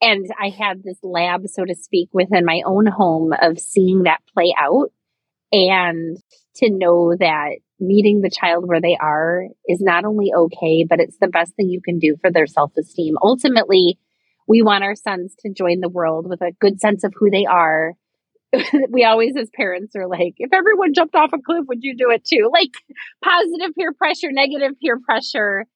and 0.00 0.26
I 0.40 0.48
had 0.48 0.82
this 0.82 0.98
lab, 1.02 1.46
so 1.46 1.64
to 1.64 1.74
speak, 1.74 2.08
within 2.12 2.46
my 2.46 2.62
own 2.64 2.86
home 2.86 3.34
of 3.38 3.58
seeing 3.58 4.04
that 4.04 4.22
play 4.32 4.54
out 4.58 4.90
and 5.52 6.16
to 6.56 6.70
know 6.70 7.14
that 7.18 7.56
meeting 7.78 8.20
the 8.20 8.30
child 8.30 8.66
where 8.66 8.80
they 8.80 8.96
are 8.98 9.44
is 9.68 9.80
not 9.80 10.04
only 10.06 10.32
okay, 10.34 10.86
but 10.88 11.00
it's 11.00 11.18
the 11.20 11.28
best 11.28 11.54
thing 11.54 11.68
you 11.68 11.82
can 11.84 11.98
do 11.98 12.16
for 12.20 12.30
their 12.30 12.46
self 12.46 12.72
esteem. 12.78 13.16
Ultimately, 13.22 13.98
we 14.48 14.62
want 14.62 14.84
our 14.84 14.94
sons 14.94 15.34
to 15.40 15.52
join 15.52 15.80
the 15.80 15.88
world 15.88 16.26
with 16.28 16.40
a 16.40 16.52
good 16.60 16.80
sense 16.80 17.04
of 17.04 17.12
who 17.16 17.30
they 17.30 17.44
are. 17.44 17.94
we 18.90 19.04
always, 19.04 19.36
as 19.36 19.48
parents, 19.54 19.94
are 19.96 20.08
like, 20.08 20.34
if 20.38 20.52
everyone 20.52 20.94
jumped 20.94 21.14
off 21.14 21.30
a 21.32 21.38
cliff, 21.44 21.64
would 21.68 21.82
you 21.82 21.96
do 21.96 22.10
it 22.10 22.24
too? 22.24 22.50
Like 22.52 22.72
positive 23.24 23.74
peer 23.76 23.92
pressure, 23.92 24.32
negative 24.32 24.72
peer 24.80 24.98
pressure 24.98 25.66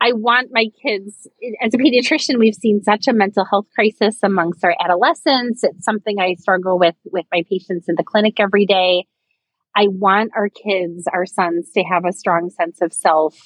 I 0.00 0.12
want 0.12 0.48
my 0.50 0.66
kids, 0.82 1.28
as 1.60 1.74
a 1.74 1.76
pediatrician, 1.76 2.38
we've 2.38 2.54
seen 2.54 2.82
such 2.82 3.06
a 3.06 3.12
mental 3.12 3.44
health 3.44 3.66
crisis 3.74 4.18
amongst 4.22 4.64
our 4.64 4.74
adolescents. 4.82 5.62
It's 5.62 5.84
something 5.84 6.18
I 6.18 6.34
struggle 6.38 6.78
with 6.78 6.94
with 7.04 7.26
my 7.30 7.42
patients 7.48 7.86
in 7.86 7.96
the 7.96 8.04
clinic 8.04 8.40
every 8.40 8.64
day. 8.64 9.06
I 9.76 9.88
want 9.88 10.32
our 10.34 10.48
kids, 10.48 11.06
our 11.12 11.26
sons, 11.26 11.70
to 11.74 11.82
have 11.82 12.06
a 12.06 12.14
strong 12.14 12.48
sense 12.48 12.80
of 12.80 12.94
self, 12.94 13.36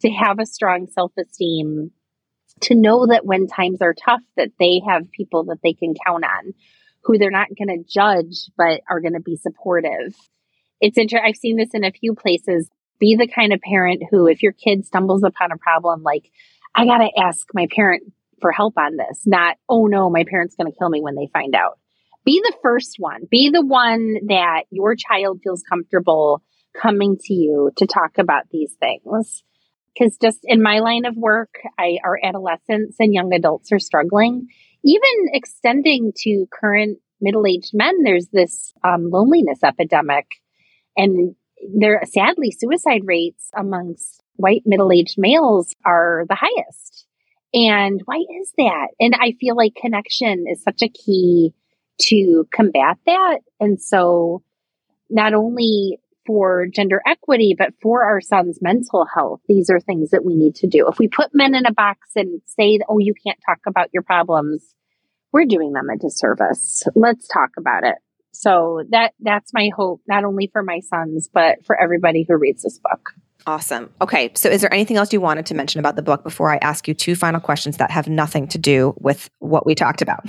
to 0.00 0.10
have 0.10 0.38
a 0.38 0.46
strong 0.46 0.86
self 0.90 1.12
esteem, 1.18 1.90
to 2.62 2.74
know 2.74 3.06
that 3.06 3.26
when 3.26 3.46
times 3.46 3.82
are 3.82 3.94
tough, 3.94 4.22
that 4.38 4.52
they 4.58 4.80
have 4.88 5.12
people 5.12 5.44
that 5.44 5.58
they 5.62 5.74
can 5.74 5.92
count 6.06 6.24
on, 6.24 6.54
who 7.04 7.18
they're 7.18 7.30
not 7.30 7.48
going 7.56 7.68
to 7.68 7.84
judge, 7.88 8.50
but 8.56 8.80
are 8.88 9.00
going 9.00 9.14
to 9.14 9.20
be 9.20 9.36
supportive. 9.36 10.14
It's 10.80 10.98
interesting. 10.98 11.26
I've 11.26 11.36
seen 11.36 11.56
this 11.56 11.74
in 11.74 11.84
a 11.84 11.92
few 11.92 12.14
places 12.14 12.68
be 12.98 13.16
the 13.16 13.26
kind 13.26 13.52
of 13.52 13.60
parent 13.60 14.02
who, 14.10 14.26
if 14.26 14.42
your 14.42 14.52
kid 14.52 14.84
stumbles 14.84 15.22
upon 15.22 15.52
a 15.52 15.56
problem, 15.56 16.02
like, 16.02 16.30
I 16.74 16.84
got 16.84 16.98
to 16.98 17.10
ask 17.18 17.46
my 17.54 17.66
parent 17.74 18.12
for 18.40 18.52
help 18.52 18.74
on 18.78 18.96
this, 18.96 19.22
not, 19.26 19.56
oh 19.68 19.86
no, 19.86 20.08
my 20.10 20.24
parent's 20.24 20.54
going 20.54 20.70
to 20.70 20.78
kill 20.78 20.88
me 20.88 21.00
when 21.00 21.14
they 21.14 21.28
find 21.32 21.54
out. 21.54 21.78
Be 22.24 22.40
the 22.42 22.56
first 22.62 22.96
one. 22.98 23.22
Be 23.30 23.50
the 23.50 23.64
one 23.64 24.14
that 24.28 24.64
your 24.70 24.94
child 24.94 25.40
feels 25.42 25.62
comfortable 25.68 26.42
coming 26.80 27.16
to 27.18 27.34
you 27.34 27.70
to 27.76 27.86
talk 27.86 28.18
about 28.18 28.44
these 28.50 28.74
things. 28.78 29.42
Because 29.92 30.16
just 30.18 30.40
in 30.44 30.62
my 30.62 30.78
line 30.78 31.04
of 31.04 31.16
work, 31.16 31.54
I, 31.78 31.98
our 32.04 32.18
adolescents 32.22 32.96
and 33.00 33.12
young 33.12 33.32
adults 33.32 33.72
are 33.72 33.78
struggling. 33.78 34.48
Even 34.84 35.28
extending 35.32 36.12
to 36.16 36.46
current 36.52 36.98
middle 37.20 37.46
aged 37.46 37.72
men, 37.74 38.02
there's 38.02 38.28
this 38.28 38.72
um, 38.82 39.10
loneliness 39.10 39.62
epidemic. 39.62 40.26
And 40.96 41.34
there 41.76 42.02
sadly 42.04 42.50
suicide 42.50 43.02
rates 43.04 43.50
amongst 43.56 44.22
white 44.36 44.62
middle-aged 44.64 45.16
males 45.18 45.74
are 45.84 46.24
the 46.28 46.34
highest. 46.34 47.06
And 47.52 48.00
why 48.04 48.24
is 48.40 48.52
that? 48.56 48.88
And 48.98 49.14
I 49.14 49.32
feel 49.38 49.56
like 49.56 49.74
connection 49.74 50.46
is 50.48 50.62
such 50.62 50.82
a 50.82 50.88
key 50.88 51.52
to 52.02 52.46
combat 52.54 52.96
that. 53.06 53.40
And 53.58 53.80
so 53.80 54.42
not 55.10 55.34
only 55.34 55.98
for 56.26 56.66
gender 56.66 57.00
equity, 57.06 57.54
but 57.56 57.72
for 57.82 58.04
our 58.04 58.20
son's 58.20 58.58
mental 58.60 59.06
health, 59.14 59.40
these 59.48 59.70
are 59.70 59.80
things 59.80 60.10
that 60.10 60.24
we 60.24 60.34
need 60.34 60.54
to 60.56 60.66
do. 60.66 60.88
If 60.88 60.98
we 60.98 61.08
put 61.08 61.34
men 61.34 61.54
in 61.54 61.66
a 61.66 61.72
box 61.72 62.10
and 62.16 62.40
say, 62.46 62.78
oh, 62.88 62.98
you 62.98 63.14
can't 63.26 63.38
talk 63.44 63.58
about 63.66 63.88
your 63.92 64.02
problems, 64.02 64.74
we're 65.32 65.46
doing 65.46 65.72
them 65.72 65.88
a 65.88 65.96
disservice. 65.96 66.84
Let's 66.94 67.26
talk 67.28 67.50
about 67.58 67.84
it. 67.84 67.96
So 68.32 68.84
that 68.90 69.12
that's 69.20 69.52
my 69.52 69.70
hope, 69.76 70.02
not 70.06 70.24
only 70.24 70.48
for 70.52 70.62
my 70.62 70.80
sons, 70.80 71.28
but 71.32 71.64
for 71.64 71.80
everybody 71.80 72.24
who 72.28 72.36
reads 72.36 72.62
this 72.62 72.78
book. 72.78 73.10
Awesome. 73.46 73.90
Okay. 74.00 74.30
So, 74.34 74.48
is 74.48 74.60
there 74.60 74.72
anything 74.72 74.96
else 74.96 75.12
you 75.12 75.20
wanted 75.20 75.46
to 75.46 75.54
mention 75.54 75.80
about 75.80 75.96
the 75.96 76.02
book 76.02 76.22
before 76.22 76.52
I 76.52 76.58
ask 76.58 76.86
you 76.86 76.94
two 76.94 77.16
final 77.16 77.40
questions 77.40 77.78
that 77.78 77.90
have 77.90 78.08
nothing 78.08 78.46
to 78.48 78.58
do 78.58 78.94
with 78.98 79.30
what 79.38 79.66
we 79.66 79.74
talked 79.74 80.02
about? 80.02 80.24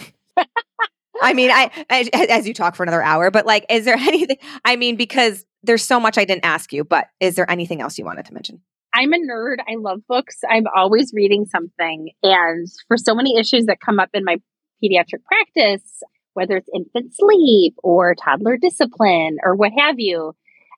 I 1.22 1.34
mean, 1.34 1.52
I, 1.52 1.70
I, 1.90 2.10
as 2.30 2.48
you 2.48 2.54
talk 2.54 2.76
for 2.76 2.84
another 2.84 3.02
hour, 3.02 3.32
but 3.32 3.46
like, 3.46 3.66
is 3.70 3.86
there 3.86 3.96
anything? 4.00 4.38
I 4.66 4.76
mean, 4.76 4.96
because 4.96 5.46
there's 5.64 5.84
so 5.84 6.00
much 6.00 6.18
I 6.18 6.26
didn't 6.26 6.46
ask 6.46 6.74
you, 6.74 6.84
but 6.84 7.08
is 7.20 7.36
there 7.36 7.50
anything 7.50 7.82
else 7.82 7.98
you 7.98 8.06
wanted 8.06 8.26
to 8.26 8.34
mention? 8.34 8.62
I'm 8.94 9.14
a 9.14 9.18
nerd. 9.18 9.58
I 9.62 9.76
love 9.78 10.02
books. 10.08 10.40
I'm 10.50 10.66
always 10.76 11.14
reading 11.16 11.46
something, 11.46 12.10
and 12.24 12.68
for 12.88 12.98
so 12.98 13.16
many 13.16 13.38
issues 13.38 13.68
that 13.68 13.78
come 13.80 14.00
up 14.00 14.10
in 14.14 14.26
my 14.26 14.38
pediatric 14.84 15.24
practice, 15.26 16.04
whether 16.34 16.58
it's 16.58 16.70
infant 16.74 17.14
sleep 17.16 17.76
or 17.84 18.16
toddler 18.16 18.58
discipline 18.58 19.38
or 19.44 19.56
what 19.56 19.72
have 19.78 19.96
you. 19.98 20.34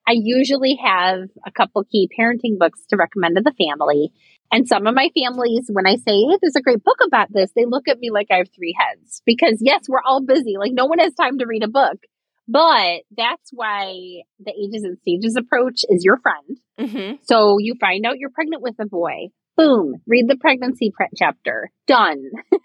I 0.06 0.12
usually 0.16 0.78
have 0.84 1.28
a 1.46 1.50
couple 1.50 1.84
key 1.84 2.10
parenting 2.18 2.58
books 2.58 2.80
to 2.90 2.96
recommend 2.96 3.36
to 3.36 3.42
the 3.42 3.54
family. 3.58 4.12
And 4.52 4.68
some 4.68 4.86
of 4.86 4.94
my 4.94 5.10
families, 5.16 5.68
when 5.72 5.86
I 5.86 5.96
say, 5.96 6.12
hey, 6.12 6.38
there's 6.40 6.56
a 6.56 6.62
great 6.62 6.84
book 6.84 6.98
about 7.04 7.32
this, 7.32 7.50
they 7.56 7.64
look 7.64 7.88
at 7.88 7.98
me 7.98 8.10
like 8.10 8.28
I 8.30 8.36
have 8.36 8.48
three 8.54 8.74
heads 8.78 9.22
because 9.24 9.58
yes, 9.60 9.84
we're 9.88 10.02
all 10.04 10.22
busy. 10.22 10.56
Like 10.58 10.72
no 10.72 10.86
one 10.86 10.98
has 10.98 11.14
time 11.14 11.38
to 11.38 11.46
read 11.46 11.64
a 11.64 11.68
book. 11.68 11.98
But 12.46 13.02
that's 13.16 13.50
why 13.52 14.22
the 14.38 14.52
ages 14.52 14.84
and 14.84 14.98
stages 14.98 15.34
approach 15.36 15.80
is 15.88 16.04
your 16.04 16.18
friend. 16.18 16.58
Mm-hmm. 16.78 17.16
So 17.22 17.56
you 17.58 17.74
find 17.80 18.04
out 18.04 18.18
you're 18.18 18.30
pregnant 18.30 18.62
with 18.62 18.74
a 18.78 18.86
boy. 18.86 19.28
Boom, 19.56 19.94
read 20.06 20.28
the 20.28 20.36
pregnancy 20.36 20.92
pre- 20.94 21.06
chapter. 21.16 21.70
Done. 21.86 22.22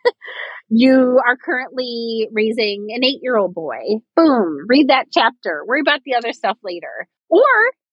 you 0.69 1.19
are 1.25 1.35
currently 1.35 2.29
raising 2.31 2.87
an 2.89 3.03
eight 3.03 3.19
year 3.21 3.35
old 3.35 3.53
boy. 3.53 3.81
Boom, 4.15 4.65
read 4.67 4.89
that 4.89 5.07
chapter. 5.11 5.63
Worry 5.65 5.81
about 5.81 6.01
the 6.05 6.15
other 6.15 6.31
stuff 6.33 6.57
later. 6.63 7.07
Or 7.29 7.41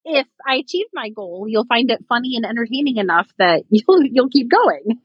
if 0.05 0.27
I 0.47 0.57
achieve 0.57 0.87
my 0.93 1.09
goal, 1.09 1.47
you'll 1.49 1.67
find 1.67 1.91
it 1.91 2.05
funny 2.09 2.37
and 2.37 2.47
entertaining 2.47 2.99
enough 2.99 3.29
that 3.39 3.65
you'll, 3.71 4.05
you'll 4.05 4.29
keep 4.29 4.51
going. 4.51 5.01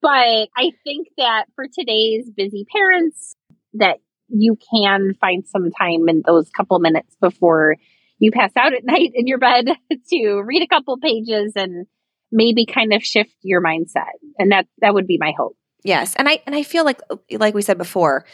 but 0.00 0.48
I 0.56 0.70
think 0.84 1.08
that 1.16 1.46
for 1.54 1.66
today's 1.66 2.30
busy 2.30 2.66
parents, 2.70 3.36
that 3.74 3.98
you 4.28 4.56
can 4.70 5.14
find 5.20 5.46
some 5.46 5.70
time 5.70 6.08
in 6.08 6.22
those 6.24 6.50
couple 6.50 6.78
minutes 6.78 7.16
before 7.20 7.76
you 8.18 8.30
pass 8.30 8.52
out 8.56 8.74
at 8.74 8.84
night 8.84 9.12
in 9.14 9.26
your 9.26 9.38
bed 9.38 9.66
to 10.10 10.42
read 10.44 10.62
a 10.62 10.68
couple 10.68 10.98
pages 10.98 11.52
and 11.56 11.86
maybe 12.30 12.66
kind 12.66 12.92
of 12.92 13.02
shift 13.02 13.34
your 13.42 13.62
mindset. 13.62 14.12
And 14.38 14.52
that 14.52 14.66
that 14.80 14.94
would 14.94 15.06
be 15.06 15.18
my 15.18 15.32
hope. 15.36 15.56
Yes. 15.84 16.14
And 16.16 16.28
I 16.28 16.40
and 16.46 16.54
I 16.54 16.62
feel 16.62 16.84
like 16.84 17.00
like 17.32 17.54
we 17.54 17.62
said 17.62 17.78
before, 17.78 18.24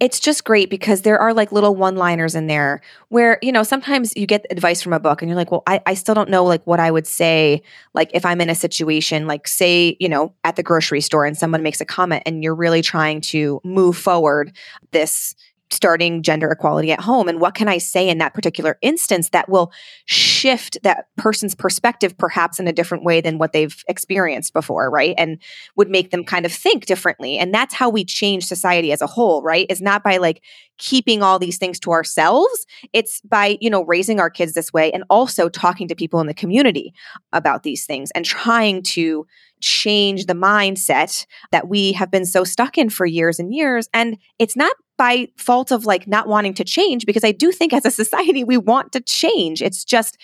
it's 0.00 0.20
just 0.20 0.44
great 0.44 0.70
because 0.70 1.02
there 1.02 1.18
are 1.18 1.34
like 1.34 1.50
little 1.50 1.74
one 1.74 1.96
liners 1.96 2.34
in 2.34 2.46
there 2.46 2.80
where, 3.08 3.38
you 3.42 3.50
know, 3.50 3.64
sometimes 3.64 4.16
you 4.16 4.26
get 4.26 4.46
advice 4.50 4.80
from 4.80 4.92
a 4.92 5.00
book 5.00 5.20
and 5.20 5.28
you're 5.28 5.36
like, 5.36 5.50
well, 5.50 5.64
I, 5.66 5.80
I 5.86 5.94
still 5.94 6.14
don't 6.14 6.30
know 6.30 6.44
like 6.44 6.64
what 6.66 6.78
I 6.78 6.90
would 6.90 7.06
say, 7.06 7.62
like 7.94 8.10
if 8.14 8.24
I'm 8.24 8.40
in 8.40 8.48
a 8.48 8.54
situation, 8.54 9.26
like 9.26 9.48
say, 9.48 9.96
you 9.98 10.08
know, 10.08 10.32
at 10.44 10.56
the 10.56 10.62
grocery 10.62 11.00
store 11.00 11.24
and 11.24 11.36
someone 11.36 11.62
makes 11.62 11.80
a 11.80 11.84
comment 11.84 12.22
and 12.26 12.44
you're 12.44 12.54
really 12.54 12.80
trying 12.80 13.20
to 13.22 13.60
move 13.64 13.96
forward 13.96 14.56
this 14.92 15.34
starting 15.70 16.22
gender 16.22 16.50
equality 16.50 16.90
at 16.90 17.00
home 17.00 17.28
and 17.28 17.40
what 17.40 17.54
can 17.54 17.68
i 17.68 17.78
say 17.78 18.08
in 18.08 18.18
that 18.18 18.34
particular 18.34 18.78
instance 18.82 19.30
that 19.30 19.48
will 19.48 19.70
shift 20.06 20.78
that 20.82 21.06
person's 21.16 21.54
perspective 21.54 22.16
perhaps 22.18 22.58
in 22.58 22.66
a 22.66 22.72
different 22.72 23.04
way 23.04 23.20
than 23.20 23.38
what 23.38 23.52
they've 23.52 23.84
experienced 23.88 24.52
before 24.52 24.88
right? 24.90 25.14
And 25.18 25.38
would 25.76 25.90
make 25.90 26.10
them 26.10 26.24
kind 26.24 26.46
of 26.46 26.52
think 26.52 26.86
differently. 26.86 27.38
And 27.38 27.52
that's 27.54 27.74
how 27.74 27.88
we 27.88 28.04
change 28.04 28.46
society 28.46 28.92
as 28.92 29.00
a 29.00 29.06
whole 29.06 29.42
right? 29.42 29.66
Is 29.68 29.80
not 29.80 30.02
by 30.02 30.16
like 30.18 30.42
keeping 30.78 31.22
all 31.22 31.38
these 31.38 31.58
things 31.58 31.80
to 31.80 31.90
ourselves. 31.90 32.66
It's 32.92 33.20
by 33.22 33.58
you 33.60 33.70
know 33.70 33.84
raising 33.84 34.20
our 34.20 34.30
kids 34.30 34.54
this 34.54 34.72
way 34.72 34.92
and 34.92 35.04
also 35.10 35.48
talking 35.48 35.88
to 35.88 35.94
people 35.94 36.20
in 36.20 36.26
the 36.26 36.34
community 36.34 36.94
about 37.32 37.62
these 37.62 37.86
things 37.86 38.10
and 38.12 38.24
trying 38.24 38.82
to 38.82 39.26
change 39.60 40.26
the 40.26 40.34
mindset 40.34 41.26
that 41.50 41.68
we 41.68 41.92
have 41.92 42.10
been 42.10 42.24
so 42.24 42.44
stuck 42.44 42.78
in 42.78 42.90
for 42.90 43.06
years 43.06 43.40
and 43.40 43.52
years. 43.52 43.88
And 43.92 44.16
it's 44.38 44.56
not 44.56 44.74
by 44.98 45.28
fault 45.36 45.70
of 45.70 45.86
like 45.86 46.06
not 46.06 46.28
wanting 46.28 46.54
to 46.54 46.64
change, 46.64 47.06
because 47.06 47.24
I 47.24 47.32
do 47.32 47.50
think 47.52 47.72
as 47.72 47.86
a 47.86 47.90
society, 47.90 48.44
we 48.44 48.58
want 48.58 48.92
to 48.92 49.00
change. 49.00 49.62
It's 49.62 49.84
just, 49.84 50.18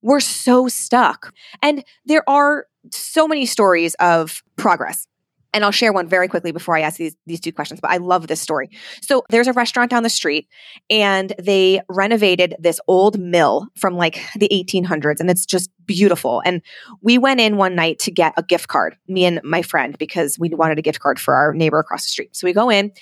we're 0.00 0.20
so 0.20 0.68
stuck. 0.68 1.34
And 1.60 1.84
there 2.06 2.28
are 2.28 2.66
so 2.90 3.28
many 3.28 3.46
stories 3.46 3.94
of 3.94 4.42
progress 4.56 5.06
and 5.52 5.64
I'll 5.64 5.70
share 5.70 5.92
one 5.92 6.08
very 6.08 6.28
quickly 6.28 6.52
before 6.52 6.76
I 6.76 6.80
ask 6.80 6.96
these, 6.96 7.14
these 7.26 7.40
two 7.40 7.52
questions, 7.52 7.80
but 7.80 7.90
I 7.90 7.98
love 7.98 8.26
this 8.26 8.40
story. 8.40 8.70
So 9.02 9.24
there's 9.28 9.48
a 9.48 9.52
restaurant 9.52 9.90
down 9.90 10.02
the 10.02 10.10
street 10.10 10.48
and 10.88 11.34
they 11.38 11.82
renovated 11.88 12.54
this 12.58 12.80
old 12.88 13.18
mill 13.18 13.68
from 13.76 13.96
like 13.96 14.20
the 14.36 14.48
1800s 14.48 15.20
and 15.20 15.30
it's 15.30 15.44
just 15.44 15.70
beautiful. 15.84 16.42
And 16.44 16.62
we 17.02 17.18
went 17.18 17.40
in 17.40 17.56
one 17.56 17.74
night 17.74 17.98
to 18.00 18.10
get 18.10 18.32
a 18.36 18.42
gift 18.42 18.68
card, 18.68 18.96
me 19.08 19.24
and 19.24 19.40
my 19.44 19.62
friend, 19.62 19.96
because 19.98 20.38
we 20.38 20.48
wanted 20.50 20.78
a 20.78 20.82
gift 20.82 21.00
card 21.00 21.20
for 21.20 21.34
our 21.34 21.52
neighbor 21.52 21.78
across 21.78 22.04
the 22.04 22.10
street. 22.10 22.34
So 22.34 22.46
we 22.46 22.52
go 22.52 22.70
in 22.70 22.92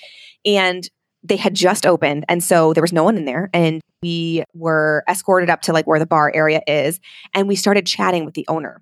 and 0.45 0.89
they 1.23 1.35
had 1.35 1.53
just 1.53 1.85
opened 1.85 2.25
and 2.27 2.43
so 2.43 2.73
there 2.73 2.81
was 2.81 2.93
no 2.93 3.03
one 3.03 3.17
in 3.17 3.25
there 3.25 3.49
and 3.53 3.81
we 4.01 4.43
were 4.53 5.03
escorted 5.07 5.49
up 5.49 5.61
to 5.61 5.73
like 5.73 5.85
where 5.85 5.99
the 5.99 6.05
bar 6.05 6.31
area 6.33 6.61
is 6.67 6.99
and 7.33 7.47
we 7.47 7.55
started 7.55 7.85
chatting 7.85 8.25
with 8.25 8.33
the 8.33 8.45
owner 8.47 8.81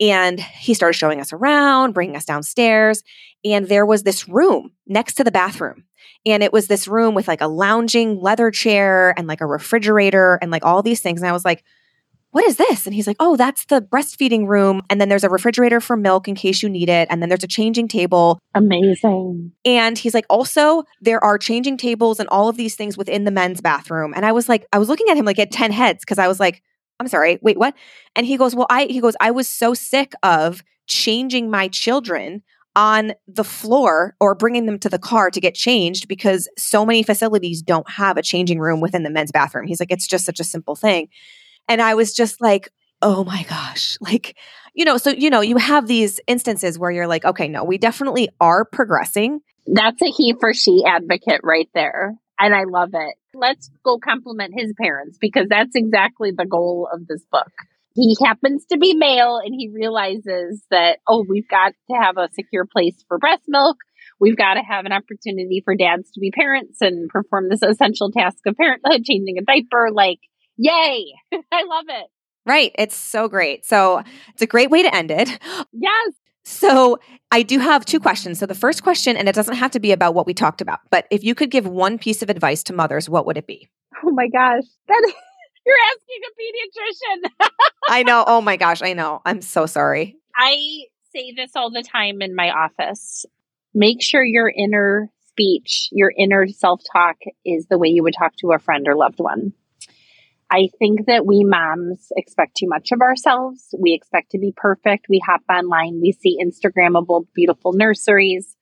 and 0.00 0.40
he 0.40 0.72
started 0.72 0.94
showing 0.94 1.20
us 1.20 1.32
around, 1.32 1.92
bringing 1.92 2.16
us 2.16 2.24
downstairs. 2.24 3.02
And 3.44 3.68
there 3.68 3.84
was 3.84 4.02
this 4.02 4.28
room 4.28 4.72
next 4.86 5.14
to 5.14 5.24
the 5.24 5.30
bathroom. 5.30 5.84
And 6.26 6.42
it 6.42 6.52
was 6.52 6.66
this 6.66 6.88
room 6.88 7.14
with 7.14 7.28
like 7.28 7.40
a 7.40 7.46
lounging 7.46 8.20
leather 8.20 8.50
chair 8.50 9.14
and 9.16 9.26
like 9.26 9.40
a 9.40 9.46
refrigerator 9.46 10.38
and 10.40 10.50
like 10.50 10.64
all 10.64 10.82
these 10.82 11.00
things. 11.00 11.20
And 11.20 11.28
I 11.28 11.32
was 11.32 11.44
like, 11.44 11.64
what 12.32 12.44
is 12.44 12.56
this? 12.56 12.86
And 12.86 12.94
he's 12.94 13.06
like, 13.06 13.16
oh, 13.18 13.36
that's 13.36 13.64
the 13.64 13.80
breastfeeding 13.80 14.46
room. 14.46 14.82
And 14.88 15.00
then 15.00 15.08
there's 15.08 15.24
a 15.24 15.28
refrigerator 15.28 15.80
for 15.80 15.96
milk 15.96 16.28
in 16.28 16.34
case 16.34 16.62
you 16.62 16.68
need 16.68 16.88
it. 16.88 17.08
And 17.10 17.20
then 17.20 17.28
there's 17.28 17.42
a 17.42 17.48
changing 17.48 17.88
table. 17.88 18.38
Amazing. 18.54 19.52
And 19.64 19.98
he's 19.98 20.14
like, 20.14 20.26
also, 20.30 20.84
there 21.00 21.22
are 21.24 21.38
changing 21.38 21.76
tables 21.76 22.20
and 22.20 22.28
all 22.28 22.48
of 22.48 22.56
these 22.56 22.76
things 22.76 22.96
within 22.96 23.24
the 23.24 23.32
men's 23.32 23.60
bathroom. 23.60 24.12
And 24.14 24.24
I 24.24 24.32
was 24.32 24.48
like, 24.48 24.66
I 24.72 24.78
was 24.78 24.88
looking 24.88 25.08
at 25.10 25.16
him 25.16 25.24
like 25.24 25.40
at 25.40 25.50
10 25.50 25.72
heads 25.72 26.04
because 26.04 26.18
I 26.18 26.28
was 26.28 26.38
like, 26.38 26.62
I'm 27.00 27.08
sorry, 27.08 27.38
wait, 27.42 27.58
what? 27.58 27.74
And 28.14 28.26
he 28.26 28.36
goes, 28.36 28.54
Well, 28.54 28.66
I, 28.70 28.84
he 28.84 29.00
goes, 29.00 29.16
I 29.20 29.30
was 29.30 29.48
so 29.48 29.74
sick 29.74 30.12
of 30.22 30.62
changing 30.86 31.50
my 31.50 31.66
children 31.68 32.42
on 32.76 33.14
the 33.26 33.42
floor 33.42 34.14
or 34.20 34.34
bringing 34.34 34.66
them 34.66 34.78
to 34.78 34.88
the 34.88 34.98
car 34.98 35.30
to 35.30 35.40
get 35.40 35.54
changed 35.54 36.06
because 36.06 36.48
so 36.56 36.86
many 36.86 37.02
facilities 37.02 37.62
don't 37.62 37.88
have 37.90 38.16
a 38.16 38.22
changing 38.22 38.60
room 38.60 38.80
within 38.80 39.02
the 39.02 39.10
men's 39.10 39.32
bathroom. 39.32 39.66
He's 39.66 39.80
like, 39.80 39.90
It's 39.90 40.06
just 40.06 40.26
such 40.26 40.40
a 40.40 40.44
simple 40.44 40.76
thing. 40.76 41.08
And 41.70 41.80
I 41.80 41.94
was 41.94 42.12
just 42.12 42.40
like, 42.40 42.68
Oh 43.02 43.24
my 43.24 43.44
gosh. 43.44 43.96
Like, 44.00 44.36
you 44.74 44.84
know, 44.84 44.96
so, 44.96 45.10
you 45.10 45.30
know, 45.30 45.40
you 45.40 45.56
have 45.56 45.86
these 45.86 46.20
instances 46.26 46.78
where 46.78 46.90
you're 46.90 47.06
like, 47.06 47.24
okay, 47.24 47.48
no, 47.48 47.64
we 47.64 47.78
definitely 47.78 48.28
are 48.40 48.64
progressing. 48.64 49.40
That's 49.66 50.00
a 50.02 50.06
he 50.06 50.34
for 50.38 50.52
she 50.52 50.84
advocate 50.86 51.40
right 51.42 51.68
there 51.74 52.14
and 52.38 52.54
I 52.54 52.64
love 52.64 52.90
it. 52.94 53.14
Let's 53.34 53.70
go 53.84 53.98
compliment 53.98 54.52
his 54.56 54.72
parents 54.78 55.18
because 55.20 55.46
that's 55.48 55.74
exactly 55.74 56.32
the 56.36 56.46
goal 56.46 56.88
of 56.92 57.06
this 57.06 57.24
book. 57.30 57.50
He 57.94 58.16
happens 58.24 58.66
to 58.66 58.78
be 58.78 58.94
male 58.94 59.40
and 59.44 59.54
he 59.54 59.70
realizes 59.72 60.62
that, 60.70 60.98
oh, 61.08 61.24
we've 61.28 61.48
got 61.48 61.72
to 61.90 61.96
have 61.96 62.16
a 62.16 62.28
secure 62.32 62.64
place 62.64 63.04
for 63.08 63.18
breast 63.18 63.44
milk. 63.48 63.78
We've 64.20 64.36
got 64.36 64.54
to 64.54 64.60
have 64.60 64.84
an 64.84 64.92
opportunity 64.92 65.62
for 65.64 65.74
dads 65.74 66.10
to 66.12 66.20
be 66.20 66.30
parents 66.30 66.80
and 66.80 67.08
perform 67.08 67.48
this 67.48 67.62
essential 67.62 68.10
task 68.12 68.38
of 68.46 68.56
parenthood, 68.56 69.04
changing 69.04 69.38
a 69.38 69.42
diaper. 69.42 69.88
Like, 69.92 70.20
yay! 70.60 71.14
I 71.52 71.64
love 71.64 71.86
it. 71.88 72.06
Right. 72.46 72.72
It's 72.78 72.96
so 72.96 73.28
great. 73.28 73.66
So 73.66 74.02
it's 74.28 74.42
a 74.42 74.46
great 74.46 74.70
way 74.70 74.82
to 74.82 74.94
end 74.94 75.10
it. 75.10 75.38
Yes. 75.72 76.12
So 76.44 76.98
I 77.30 77.42
do 77.42 77.58
have 77.58 77.84
two 77.84 78.00
questions. 78.00 78.38
So 78.38 78.46
the 78.46 78.54
first 78.54 78.82
question, 78.82 79.16
and 79.16 79.28
it 79.28 79.34
doesn't 79.34 79.56
have 79.56 79.70
to 79.72 79.80
be 79.80 79.92
about 79.92 80.14
what 80.14 80.26
we 80.26 80.34
talked 80.34 80.60
about, 80.60 80.80
but 80.90 81.06
if 81.10 81.22
you 81.22 81.34
could 81.34 81.50
give 81.50 81.66
one 81.66 81.98
piece 81.98 82.22
of 82.22 82.30
advice 82.30 82.62
to 82.64 82.72
mothers, 82.72 83.08
what 83.08 83.26
would 83.26 83.36
it 83.36 83.46
be? 83.46 83.68
Oh 84.04 84.10
my 84.10 84.26
gosh. 84.28 84.64
That 84.88 85.12
you're 85.66 85.76
asking 85.92 86.20
a 86.26 87.46
pediatrician. 87.46 87.50
I 87.88 88.02
know. 88.02 88.24
Oh 88.26 88.40
my 88.40 88.56
gosh, 88.56 88.82
I 88.82 88.94
know. 88.94 89.20
I'm 89.24 89.42
so 89.42 89.66
sorry. 89.66 90.16
I 90.34 90.86
say 91.14 91.32
this 91.36 91.52
all 91.54 91.70
the 91.70 91.82
time 91.82 92.22
in 92.22 92.34
my 92.34 92.50
office. 92.50 93.26
Make 93.74 94.02
sure 94.02 94.24
your 94.24 94.48
inner 94.48 95.10
speech, 95.28 95.88
your 95.92 96.12
inner 96.16 96.48
self-talk 96.48 97.16
is 97.44 97.66
the 97.66 97.78
way 97.78 97.88
you 97.88 98.02
would 98.02 98.14
talk 98.18 98.34
to 98.36 98.52
a 98.52 98.58
friend 98.58 98.88
or 98.88 98.96
loved 98.96 99.18
one. 99.18 99.52
I 100.50 100.68
think 100.78 101.06
that 101.06 101.24
we 101.24 101.44
moms 101.44 102.08
expect 102.16 102.56
too 102.56 102.66
much 102.66 102.90
of 102.90 103.00
ourselves. 103.00 103.72
We 103.78 103.94
expect 103.94 104.32
to 104.32 104.38
be 104.38 104.52
perfect. 104.56 105.06
We 105.08 105.22
hop 105.24 105.42
online, 105.48 106.00
we 106.00 106.12
see 106.12 106.38
Instagrammable, 106.44 107.26
beautiful 107.34 107.72
nurseries. 107.72 108.56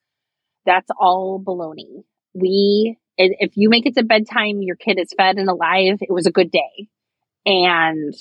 That's 0.66 0.91
all 1.01 1.43
baloney. 1.43 2.05
We, 2.34 2.99
if 3.16 3.53
you 3.57 3.70
make 3.70 3.86
it 3.86 3.95
to 3.95 4.05
bedtime, 4.05 4.61
your 4.61 4.76
kid 4.76 4.99
is 4.99 5.14
fed 5.16 5.39
and 5.39 5.49
alive, 5.49 5.99
it 6.03 6.12
was 6.12 6.26
a 6.26 6.30
good 6.30 6.51
day. 6.51 6.89
And 7.47 8.14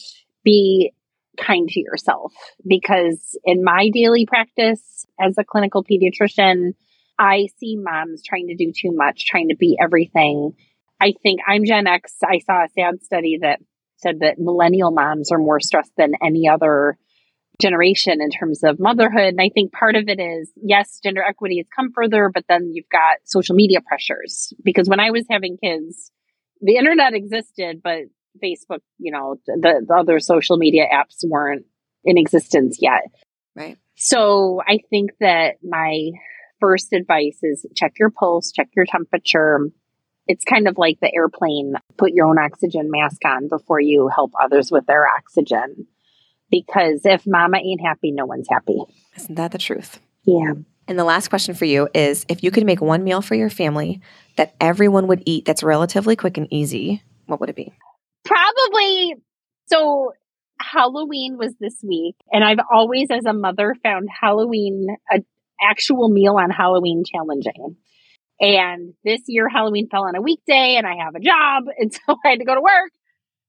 be 0.46 0.94
kind 1.38 1.68
to 1.68 1.80
yourself 1.82 2.34
because 2.66 3.38
in 3.44 3.64
my 3.64 3.90
daily 3.94 4.26
practice 4.26 5.06
as 5.20 5.38
a 5.38 5.44
clinical 5.44 5.84
pediatrician, 5.84 6.74
I 7.20 7.48
see 7.60 7.76
moms 7.76 8.24
trying 8.24 8.48
to 8.48 8.56
do 8.56 8.72
too 8.72 8.92
much, 8.96 9.26
trying 9.26 9.50
to 9.50 9.56
be 9.58 9.78
everything 9.82 10.54
I 11.00 11.14
think 11.24 11.42
I'm 11.48 11.66
Gen 11.66 11.88
X. 11.88 12.16
I 12.24 12.40
saw 12.40 12.64
a 12.64 12.70
sad 12.70 13.04
study 13.04 13.40
that 13.42 13.60
said 13.98 14.20
that 14.22 14.40
millennial 14.40 14.92
moms 14.92 15.32
are 15.32 15.38
more 15.38 15.60
stressed 15.60 15.92
than 15.98 16.14
any 16.24 16.48
other 16.48 16.98
generation 17.60 18.20
in 18.22 18.30
terms 18.30 18.64
of 18.64 18.80
motherhood. 18.80 19.30
And 19.30 19.42
I 19.42 19.50
think 19.50 19.72
part 19.72 19.96
of 19.96 20.08
it 20.08 20.20
is, 20.20 20.52
yes, 20.56 21.00
gender 21.04 21.24
equity 21.28 21.58
has 21.58 21.68
come 21.76 21.92
further, 21.94 22.30
but 22.32 22.46
then 22.48 22.72
you've 22.74 22.90
got 22.90 23.18
social 23.26 23.56
media 23.56 23.80
pressures. 23.82 24.54
Because 24.64 24.88
when 24.88 25.00
I 25.00 25.12
was 25.12 25.26
having 25.30 25.58
kids, 25.58 26.12
the 26.62 26.76
internet 26.78 27.14
existed, 27.14 27.82
but 27.84 28.02
Facebook, 28.44 28.82
you 29.00 29.12
know, 29.12 29.38
the, 29.48 29.84
the 29.88 29.96
other 29.96 30.20
social 30.20 30.58
media 30.58 30.84
apps 30.94 31.24
weren't 31.24 31.66
in 32.04 32.18
existence 32.18 32.78
yet. 32.80 33.04
Right. 33.56 33.78
So 33.96 34.62
I 34.68 34.78
think 34.92 35.12
that 35.20 35.56
my 35.64 36.12
first 36.60 36.94
advice 36.94 37.40
is 37.42 37.66
check 37.76 37.94
your 37.98 38.12
pulse, 38.12 38.52
check 38.52 38.70
your 38.76 38.86
temperature, 38.86 39.60
it's 40.28 40.44
kind 40.46 40.68
of 40.68 40.78
like 40.78 41.00
the 41.00 41.14
airplane 41.14 41.74
put 41.98 42.12
your 42.12 42.28
own 42.28 42.38
oxygen 42.38 42.90
mask 42.92 43.24
on 43.26 43.48
before 43.48 43.80
you 43.80 44.10
help 44.14 44.32
others 44.42 44.72
with 44.72 44.86
their 44.86 45.08
oxygen. 45.08 45.88
Because 46.50 47.02
if 47.04 47.26
mama 47.28 47.58
ain't 47.58 47.82
happy, 47.82 48.12
no 48.12 48.26
one's 48.26 48.48
happy. 48.50 48.80
Isn't 49.16 49.36
that 49.36 49.52
the 49.52 49.58
truth? 49.58 50.00
Yeah. 50.24 50.54
And 50.88 50.98
the 50.98 51.04
last 51.04 51.28
question 51.28 51.54
for 51.54 51.66
you 51.66 51.90
is 51.94 52.26
if 52.30 52.44
you 52.44 52.52
could 52.52 52.66
make 52.66 52.80
one 52.80 53.04
meal 53.04 53.22
for 53.22 53.36
your 53.36 53.50
family 53.50 54.02
that 54.38 54.56
everyone 54.62 55.08
would 55.08 55.24
eat 55.26 55.46
that's 55.46 55.64
relatively 55.64 56.16
quick 56.16 56.38
and 56.38 56.48
easy, 56.50 57.04
what 57.26 57.42
would 57.42 57.50
it 57.50 57.56
be? 57.56 57.74
Probably. 58.24 59.16
So 59.66 60.14
Halloween 60.60 61.38
was 61.38 61.54
this 61.60 61.76
week, 61.84 62.16
and 62.32 62.44
I've 62.44 62.60
always, 62.72 63.10
as 63.12 63.26
a 63.26 63.34
mother, 63.34 63.76
found 63.84 64.08
Halloween, 64.22 64.88
an 65.10 65.26
actual 65.62 66.10
meal 66.10 66.38
on 66.38 66.50
Halloween 66.50 67.04
challenging. 67.06 67.76
And 68.40 68.94
this 69.04 69.22
year 69.28 69.50
Halloween 69.50 69.88
fell 69.90 70.04
on 70.04 70.16
a 70.16 70.22
weekday 70.22 70.76
and 70.78 70.86
I 70.86 71.04
have 71.04 71.16
a 71.16 71.20
job. 71.20 71.66
And 71.78 71.94
so 71.94 72.16
I 72.26 72.30
had 72.30 72.40
to 72.40 72.46
go 72.46 72.56
to 72.56 72.62
work. 72.62 72.92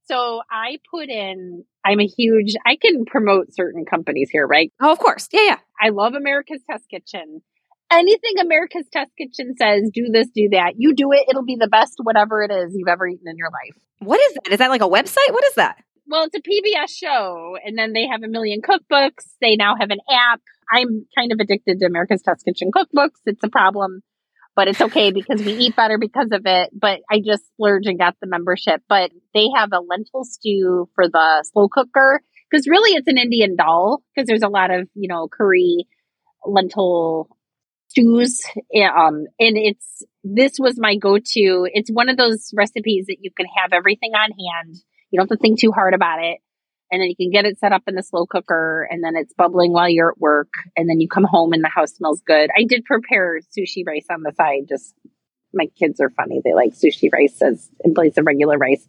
So 0.05 0.41
I 0.51 0.79
put 0.91 1.09
in, 1.11 1.65
I'm 1.85 2.01
a 2.01 2.07
huge, 2.07 2.55
I 2.67 2.77
can 2.77 3.05
promote 3.05 3.55
certain 3.55 3.85
companies 3.85 4.31
here, 4.31 4.47
right? 4.47 4.73
Oh, 4.81 4.91
of 4.91 4.99
course. 4.99 5.29
Yeah, 5.33 5.43
yeah. 5.43 5.59
I 5.81 5.91
love 5.91 6.15
America's 6.15 6.63
Test 6.69 6.89
Kitchen. 6.89 7.43
Anything 7.91 8.39
America's 8.41 8.87
Test 8.91 9.11
Kitchen 9.19 9.55
says, 9.59 9.91
do 9.93 10.09
this, 10.11 10.29
do 10.35 10.49
that. 10.53 10.75
You 10.77 10.95
do 10.95 11.13
it, 11.13 11.27
it'll 11.29 11.45
be 11.45 11.57
the 11.61 11.69
best, 11.69 11.95
whatever 12.03 12.43
it 12.43 12.51
is 12.51 12.75
you've 12.75 12.89
ever 12.89 13.07
eaten 13.07 13.29
in 13.29 13.37
your 13.37 13.51
life. 13.51 13.83
What 13.99 14.21
is 14.21 14.35
that? 14.35 14.53
Is 14.53 14.59
that 14.59 14.71
like 14.71 14.83
a 14.83 14.89
website? 14.89 15.31
What 15.31 15.45
is 15.45 15.55
that? 15.55 15.77
Well, 16.07 16.27
it's 16.31 16.35
a 16.35 16.41
PBS 16.41 16.89
show, 16.89 17.59
and 17.63 17.77
then 17.77 17.93
they 17.93 18.07
have 18.07 18.23
a 18.23 18.29
million 18.29 18.63
cookbooks. 18.63 19.27
They 19.43 19.57
now 19.57 19.75
have 19.79 19.91
an 19.91 19.99
app. 20.11 20.41
I'm 20.73 21.07
kind 21.15 21.33
of 21.33 21.39
addicted 21.41 21.81
to 21.81 21.87
America's 21.87 22.23
Test 22.23 22.47
Kitchen 22.47 22.71
cookbooks. 22.75 23.21
It's 23.27 23.43
a 23.45 23.51
problem 23.51 24.03
but 24.59 24.67
it's 24.67 24.81
okay 24.81 25.13
because 25.13 25.41
we 25.41 25.53
eat 25.53 25.77
better 25.77 25.99
because 25.99 26.31
of 26.33 26.43
it. 26.45 26.71
But 26.73 26.99
I 27.09 27.21
just 27.25 27.47
splurged 27.47 27.87
and 27.87 27.97
got 27.97 28.17
the 28.21 28.27
membership. 28.27 28.83
But 28.89 29.13
they 29.33 29.47
have 29.55 29.69
a 29.73 29.79
lentil 29.79 30.25
stew 30.25 30.89
for 30.97 31.07
the 31.07 31.45
slow 31.53 31.69
cooker 31.69 32.21
because 32.51 32.67
really 32.67 32.97
it's 32.97 33.07
an 33.07 33.19
Indian 33.19 33.55
dal 33.55 34.03
because 34.13 34.27
there's 34.27 34.43
a 34.43 34.49
lot 34.49 34.73
of, 34.73 34.89
you 34.95 35.07
know, 35.07 35.29
curry 35.29 35.87
lentil 36.45 37.29
stews. 37.87 38.43
Um, 38.75 39.27
and 39.39 39.57
it's, 39.57 40.03
this 40.25 40.57
was 40.59 40.75
my 40.77 40.97
go-to. 40.97 41.69
It's 41.73 41.89
one 41.89 42.09
of 42.09 42.17
those 42.17 42.51
recipes 42.53 43.07
that 43.07 43.19
you 43.21 43.31
can 43.31 43.47
have 43.63 43.73
everything 43.73 44.15
on 44.15 44.31
hand. 44.31 44.77
You 45.13 45.21
don't 45.21 45.31
have 45.31 45.39
to 45.39 45.41
think 45.41 45.61
too 45.61 45.71
hard 45.71 45.95
about 45.95 46.19
it. 46.25 46.39
And 46.91 47.01
then 47.01 47.09
you 47.09 47.17
can 47.17 47.31
get 47.31 47.45
it 47.45 47.59
set 47.59 47.73
up 47.73 47.83
in 47.87 47.95
the 47.95 48.03
slow 48.03 48.27
cooker 48.27 48.89
and 48.91 49.05
then 49.05 49.15
it's 49.17 49.33
bubbling 49.35 49.73
while 49.73 49.89
you're 49.89 50.11
at 50.11 50.19
work. 50.19 50.49
And 50.77 50.89
then 50.89 51.01
you 51.01 51.09
come 51.09 51.25
home 51.25 51.53
and 51.53 51.63
the 51.63 51.69
house 51.69 51.93
smells 51.93 52.23
good. 52.27 52.51
I 52.57 52.65
did 52.65 52.85
prepare 52.85 53.41
sushi 53.57 53.87
rice 53.87 54.07
on 54.11 54.23
the 54.23 54.33
side. 54.37 54.69
Just 54.69 54.95
my 55.53 55.67
kids 55.79 56.01
are 56.01 56.11
funny. 56.11 56.41
They 56.45 56.55
like 56.55 56.75
sushi 56.75 57.13
rice 57.13 57.41
as 57.43 57.69
in 57.85 57.95
place 57.95 58.17
of 58.17 58.27
regular 58.27 58.59
rice 58.59 58.87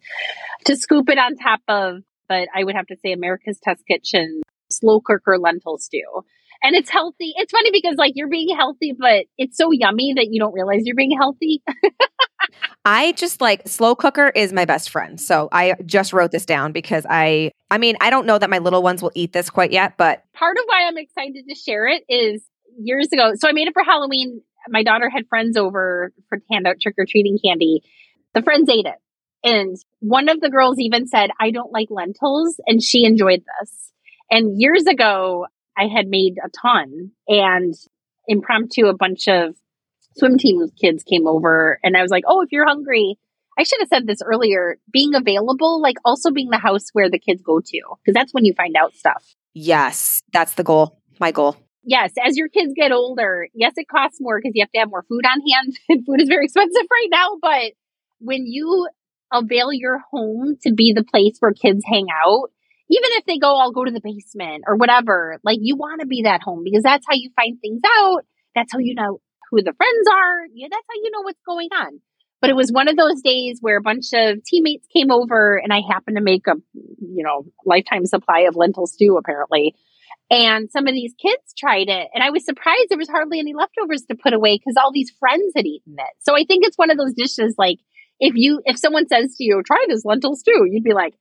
to 0.66 0.76
scoop 0.76 1.10
it 1.10 1.18
on 1.18 1.36
top 1.36 1.62
of. 1.68 2.04
But 2.28 2.48
I 2.56 2.64
would 2.64 2.76
have 2.76 2.88
to 2.88 2.96
say 3.04 3.12
America's 3.12 3.60
Test 3.62 3.84
Kitchen 3.88 4.42
slow 4.72 5.02
cooker 5.02 5.38
lentil 5.40 5.78
stew 5.80 6.24
and 6.62 6.76
it's 6.76 6.90
healthy. 6.90 7.34
It's 7.36 7.52
funny 7.52 7.72
because 7.72 7.96
like 7.98 8.14
you're 8.16 8.30
being 8.30 8.56
healthy, 8.56 8.94
but 8.98 9.26
it's 9.38 9.58
so 9.58 9.72
yummy 9.72 10.14
that 10.16 10.28
you 10.30 10.40
don't 10.40 10.54
realize 10.54 10.82
you're 10.84 10.96
being 10.96 11.18
healthy. 11.18 11.64
I 12.86 13.12
just 13.14 13.42
like 13.42 13.68
slow 13.68 13.96
cooker 13.96 14.30
is 14.30 14.54
my 14.54 14.66
best 14.66 14.90
friend. 14.90 15.20
So 15.20 15.50
I 15.52 15.76
just 15.86 16.14
wrote 16.14 16.32
this 16.32 16.46
down 16.46 16.72
because 16.72 17.06
I 17.10 17.52
I 17.70 17.78
mean, 17.78 17.98
I 18.02 18.10
don't 18.10 18.26
know 18.26 18.38
that 18.38 18.50
my 18.50 18.60
little 18.60 18.82
ones 18.82 19.02
will 19.02 19.12
eat 19.16 19.34
this 19.34 19.50
quite 19.50 19.72
yet, 19.72 19.98
but 19.98 20.24
part 20.34 20.58
of 20.58 20.64
why 20.66 20.88
I'm 20.88 20.98
excited 20.98 21.46
to 21.48 21.56
share 21.56 21.88
it 21.88 22.04
is 22.08 22.44
years 22.78 23.10
ago. 23.12 23.34
So 23.36 23.48
I 23.48 23.52
made 23.52 23.68
it 23.68 23.74
for 23.74 23.84
Halloween. 23.84 24.42
My 24.70 24.84
daughter 24.84 25.10
had 25.10 25.28
friends 25.28 25.58
over 25.58 26.14
for 26.30 26.40
hand 26.52 26.68
out 26.68 26.76
trick 26.82 26.96
or 26.98 27.06
treating 27.06 27.38
candy. 27.44 27.82
The 28.34 28.42
friends 28.42 28.70
ate 28.70 28.86
it. 28.86 28.96
And 29.44 29.78
one 30.00 30.30
of 30.30 30.42
the 30.42 30.50
girls 30.50 30.80
even 30.80 31.08
said, 31.08 31.30
I 31.40 31.52
don't 31.52 31.72
like 31.72 31.88
lentils. 31.90 32.60
And 32.68 32.84
she 32.84 33.06
enjoyed 33.06 33.42
this. 33.62 33.92
And 34.30 34.60
years 34.60 34.86
ago, 34.86 35.48
I 35.78 35.88
had 35.88 36.08
made 36.08 36.36
a 36.44 36.50
ton 36.50 37.12
and 37.28 37.74
impromptu 38.28 38.88
a 38.88 38.96
bunch 38.96 39.28
of 39.28 39.56
swim 40.18 40.38
team 40.38 40.66
kids 40.82 41.04
came 41.04 41.28
over 41.28 41.80
and 41.84 41.96
I 41.96 42.02
was 42.02 42.12
like, 42.12 42.24
Oh, 42.28 42.42
if 42.42 42.52
you're 42.52 42.68
hungry, 42.68 43.18
I 43.58 43.64
should 43.64 43.82
have 43.82 43.90
said 43.90 44.08
this 44.08 44.22
earlier, 44.26 44.78
being 44.92 45.16
available, 45.16 45.82
like 45.82 45.98
also 46.06 46.32
being 46.32 46.50
the 46.50 46.58
house 46.58 46.86
where 46.94 47.10
the 47.10 47.20
kids 47.20 47.42
go 47.42 47.60
to, 47.60 47.82
because 47.98 48.14
that's 48.14 48.34
when 48.34 48.46
you 48.46 48.54
find 48.54 48.76
out 48.78 48.94
stuff. 48.96 49.36
Yes, 49.54 50.22
that's 50.32 50.54
the 50.54 50.64
goal. 50.64 51.02
My 51.20 51.32
goal. 51.32 51.58
Yes, 51.84 52.14
as 52.24 52.38
your 52.38 52.48
kids 52.48 52.74
get 52.74 52.92
older, 52.92 53.48
yes, 53.54 53.74
it 53.76 53.88
costs 53.90 54.20
more 54.22 54.40
because 54.40 54.54
you 54.56 54.64
have 54.64 54.72
to 54.72 54.80
have 54.80 54.90
more 54.90 55.04
food 55.10 55.26
on 55.26 55.42
hand 55.42 55.76
and 55.90 56.06
food 56.06 56.22
is 56.22 56.30
very 56.30 56.46
expensive 56.46 56.84
right 56.92 57.08
now. 57.10 57.38
But 57.42 57.74
when 58.20 58.46
you 58.46 58.88
avail 59.34 59.74
your 59.74 60.00
home 60.12 60.58
to 60.62 60.74
be 60.74 60.94
the 60.94 61.04
place 61.04 61.38
where 61.40 61.52
kids 61.52 61.84
hang 61.86 62.08
out, 62.14 62.52
even 62.90 63.10
if 63.14 63.26
they 63.26 63.38
go, 63.38 63.58
I'll 63.60 63.72
go 63.72 63.86
to 63.86 63.92
the 63.92 64.02
basement 64.02 64.64
or 64.68 64.76
whatever, 64.76 65.40
like 65.44 65.60
you 65.62 65.76
want 65.76 66.02
to 66.02 66.08
be 66.08 66.24
that 66.24 66.42
home 66.42 66.64
because 66.64 66.84
that's 66.84 67.06
how 67.08 67.14
you 67.16 67.30
find 67.36 67.60
things 67.60 67.82
out. 67.86 68.26
That's 68.56 68.72
how 68.72 68.80
you 68.80 68.96
know 68.96 69.20
who 69.50 69.62
the 69.62 69.74
friends 69.74 70.08
are. 70.12 70.46
Yeah, 70.54 70.68
that's 70.70 70.86
how 70.88 71.02
you 71.02 71.12
know 71.12 71.22
what's 71.22 71.42
going 71.46 71.70
on. 71.72 72.02
But 72.42 72.50
it 72.50 72.56
was 72.56 72.72
one 72.72 72.88
of 72.88 72.96
those 72.96 73.22
days 73.22 73.58
where 73.60 73.78
a 73.78 73.82
bunch 73.82 74.14
of 74.14 74.44
teammates 74.46 74.88
came 74.96 75.12
over 75.12 75.58
and 75.58 75.74
I 75.74 75.82
happened 75.82 76.16
to 76.16 76.24
make 76.24 76.48
a, 76.48 76.54
you 76.74 77.24
know, 77.24 77.46
lifetime 77.66 78.06
supply 78.06 78.42
of 78.42 78.56
lentil 78.56 78.88
stew 78.88 79.18
apparently. 79.18 79.76
And 80.32 80.70
some 80.72 80.88
of 80.88 80.94
these 80.94 81.14
kids 81.22 81.54
tried 81.58 81.90
it 81.90 82.08
and 82.14 82.24
I 82.24 82.30
was 82.30 82.46
surprised 82.46 82.88
there 82.90 82.98
was 82.98 83.10
hardly 83.10 83.40
any 83.40 83.54
leftovers 83.54 84.04
to 84.04 84.16
put 84.16 84.34
away 84.34 84.58
because 84.58 84.76
all 84.78 84.92
these 84.94 85.12
friends 85.20 85.52
had 85.56 85.66
eaten 85.66 85.96
it. 85.98 86.14
So 86.20 86.36
I 86.36 86.46
think 86.46 86.66
it's 86.66 86.78
one 86.78 86.92
of 86.92 86.98
those 86.98 87.14
dishes 87.14 87.56
like 87.58 87.80
if 88.20 88.34
you, 88.36 88.62
if 88.66 88.78
someone 88.78 89.08
says 89.08 89.36
to 89.38 89.44
you, 89.44 89.62
try 89.66 89.86
this 89.88 90.06
lentil 90.06 90.36
stew, 90.36 90.68
you'd 90.70 90.84
be 90.84 90.94
like. 90.94 91.16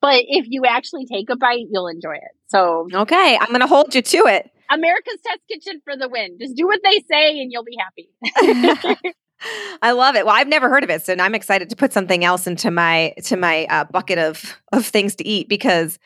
But 0.00 0.22
if 0.28 0.46
you 0.48 0.64
actually 0.66 1.06
take 1.06 1.30
a 1.30 1.36
bite, 1.36 1.66
you'll 1.70 1.88
enjoy 1.88 2.14
it. 2.14 2.36
So, 2.46 2.86
okay, 2.92 3.36
I'm 3.40 3.48
going 3.48 3.60
to 3.60 3.66
hold 3.66 3.94
you 3.94 4.02
to 4.02 4.18
it. 4.26 4.50
America's 4.70 5.20
Test 5.26 5.40
Kitchen 5.48 5.80
for 5.84 5.96
the 5.96 6.08
win. 6.08 6.38
Just 6.40 6.56
do 6.56 6.66
what 6.66 6.80
they 6.82 7.02
say 7.10 7.40
and 7.40 7.50
you'll 7.52 7.64
be 7.64 7.78
happy. 7.78 9.14
I 9.82 9.92
love 9.92 10.16
it. 10.16 10.26
Well, 10.26 10.34
I've 10.34 10.48
never 10.48 10.68
heard 10.68 10.82
of 10.82 10.90
it, 10.90 11.04
so 11.04 11.14
I'm 11.18 11.34
excited 11.34 11.70
to 11.70 11.76
put 11.76 11.92
something 11.92 12.24
else 12.24 12.46
into 12.46 12.70
my 12.70 13.14
to 13.24 13.36
my 13.36 13.66
uh, 13.70 13.84
bucket 13.84 14.18
of 14.18 14.60
of 14.72 14.84
things 14.84 15.14
to 15.16 15.26
eat 15.26 15.48
because 15.48 15.98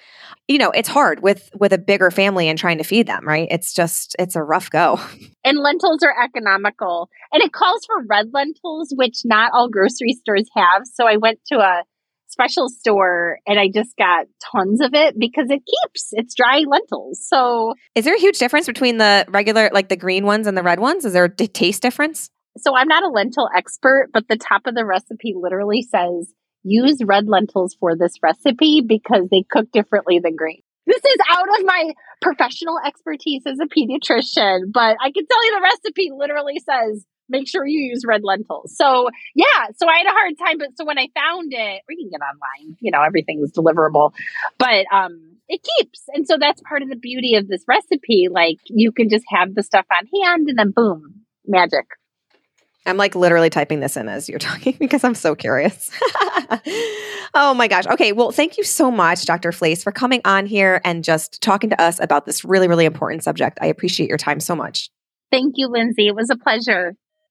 you 0.48 0.58
know 0.58 0.70
it's 0.70 0.88
hard 0.88 1.22
with 1.22 1.48
with 1.54 1.72
a 1.72 1.78
bigger 1.78 2.10
family 2.10 2.48
and 2.48 2.58
trying 2.58 2.78
to 2.78 2.84
feed 2.84 3.06
them. 3.06 3.26
Right? 3.26 3.48
It's 3.50 3.72
just 3.72 4.14
it's 4.18 4.36
a 4.36 4.42
rough 4.42 4.68
go. 4.70 5.00
And 5.44 5.58
lentils 5.58 6.02
are 6.02 6.14
economical, 6.22 7.08
and 7.32 7.42
it 7.42 7.52
calls 7.52 7.86
for 7.86 8.04
red 8.06 8.28
lentils, 8.32 8.92
which 8.94 9.22
not 9.24 9.50
all 9.54 9.70
grocery 9.70 10.12
stores 10.12 10.48
have. 10.54 10.82
So 10.84 11.06
I 11.06 11.16
went 11.16 11.40
to 11.46 11.58
a 11.58 11.84
special 12.32 12.68
store 12.68 13.38
and 13.46 13.60
I 13.60 13.68
just 13.68 13.96
got 13.96 14.26
tons 14.52 14.80
of 14.80 14.94
it 14.94 15.18
because 15.18 15.50
it 15.50 15.62
keeps 15.66 16.08
it's 16.12 16.34
dry 16.34 16.64
lentils. 16.66 17.20
So, 17.28 17.74
is 17.94 18.04
there 18.04 18.14
a 18.14 18.18
huge 18.20 18.38
difference 18.38 18.66
between 18.66 18.96
the 18.98 19.26
regular, 19.28 19.70
like 19.72 19.88
the 19.88 19.96
green 19.96 20.24
ones 20.24 20.46
and 20.46 20.56
the 20.56 20.62
red 20.62 20.80
ones? 20.80 21.04
Is 21.04 21.12
there 21.12 21.24
a 21.24 21.30
taste 21.30 21.82
difference? 21.82 22.30
So, 22.56 22.74
I'm 22.74 22.88
not 22.88 23.04
a 23.04 23.08
lentil 23.08 23.48
expert, 23.54 24.08
but 24.12 24.26
the 24.28 24.36
top 24.36 24.66
of 24.66 24.74
the 24.74 24.86
recipe 24.86 25.34
literally 25.36 25.82
says 25.82 26.32
use 26.64 26.98
red 27.04 27.26
lentils 27.28 27.76
for 27.78 27.96
this 27.96 28.14
recipe 28.22 28.82
because 28.86 29.28
they 29.30 29.44
cook 29.48 29.70
differently 29.72 30.18
than 30.18 30.36
green. 30.36 30.62
This 30.86 31.04
is 31.04 31.16
out 31.30 31.48
of 31.48 31.64
my 31.64 31.92
professional 32.20 32.78
expertise 32.84 33.42
as 33.46 33.58
a 33.60 33.66
pediatrician, 33.66 34.72
but 34.72 34.96
I 35.00 35.12
can 35.12 35.26
tell 35.26 35.44
you 35.44 35.54
the 35.54 35.62
recipe 35.62 36.10
literally 36.16 36.58
says 36.58 37.04
make 37.32 37.48
sure 37.48 37.66
you 37.66 37.80
use 37.80 38.04
red 38.06 38.22
lentils. 38.22 38.76
So 38.76 39.08
yeah, 39.34 39.66
so 39.76 39.88
I 39.88 39.98
had 39.98 40.06
a 40.06 40.10
hard 40.10 40.38
time, 40.38 40.58
but 40.58 40.68
so 40.76 40.84
when 40.84 40.98
I 40.98 41.08
found 41.14 41.52
it, 41.52 41.82
or 41.88 41.90
you 41.90 42.04
can 42.04 42.10
get 42.10 42.20
online, 42.20 42.76
you 42.80 42.92
know, 42.92 43.02
everything 43.02 43.42
is 43.42 43.50
deliverable, 43.52 44.12
but 44.58 44.86
um, 44.92 45.36
it 45.48 45.66
keeps. 45.76 46.04
And 46.14 46.26
so 46.26 46.36
that's 46.38 46.62
part 46.62 46.82
of 46.82 46.88
the 46.88 46.96
beauty 46.96 47.34
of 47.34 47.48
this 47.48 47.64
recipe. 47.66 48.28
Like 48.30 48.58
you 48.66 48.92
can 48.92 49.08
just 49.08 49.24
have 49.28 49.54
the 49.54 49.62
stuff 49.62 49.86
on 49.90 50.06
hand 50.22 50.48
and 50.48 50.58
then 50.58 50.70
boom, 50.70 51.22
magic. 51.46 51.86
I'm 52.84 52.96
like 52.96 53.14
literally 53.14 53.50
typing 53.50 53.80
this 53.80 53.96
in 53.96 54.08
as 54.08 54.28
you're 54.28 54.38
talking 54.38 54.76
because 54.80 55.04
I'm 55.04 55.14
so 55.14 55.34
curious. 55.34 55.90
oh 57.34 57.54
my 57.54 57.68
gosh. 57.68 57.86
Okay. 57.86 58.12
Well, 58.12 58.32
thank 58.32 58.58
you 58.58 58.64
so 58.64 58.90
much, 58.90 59.24
Dr. 59.24 59.50
Flais, 59.50 59.82
for 59.82 59.92
coming 59.92 60.20
on 60.24 60.46
here 60.46 60.80
and 60.84 61.04
just 61.04 61.40
talking 61.42 61.70
to 61.70 61.80
us 61.80 62.00
about 62.00 62.26
this 62.26 62.44
really, 62.44 62.68
really 62.68 62.84
important 62.84 63.22
subject. 63.22 63.58
I 63.60 63.66
appreciate 63.66 64.08
your 64.08 64.18
time 64.18 64.40
so 64.40 64.56
much. 64.56 64.90
Thank 65.30 65.54
you, 65.56 65.68
Lynzy. 65.68 66.08
It 66.08 66.14
was 66.14 66.28
a 66.30 66.36
pleasure. 66.36 66.94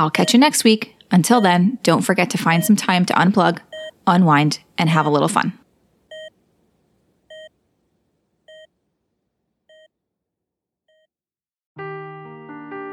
I'll 0.00 0.10
catch 0.10 0.32
you 0.32 0.40
next 0.40 0.64
week. 0.64 0.96
Until 1.10 1.42
then, 1.42 1.78
don't 1.82 2.00
forget 2.00 2.30
to 2.30 2.38
find 2.38 2.64
some 2.64 2.74
time 2.74 3.04
to 3.04 3.12
unplug, 3.12 3.58
unwind, 4.06 4.60
and 4.78 4.88
have 4.88 5.04
a 5.04 5.10
little 5.10 5.28
fun. 5.28 5.52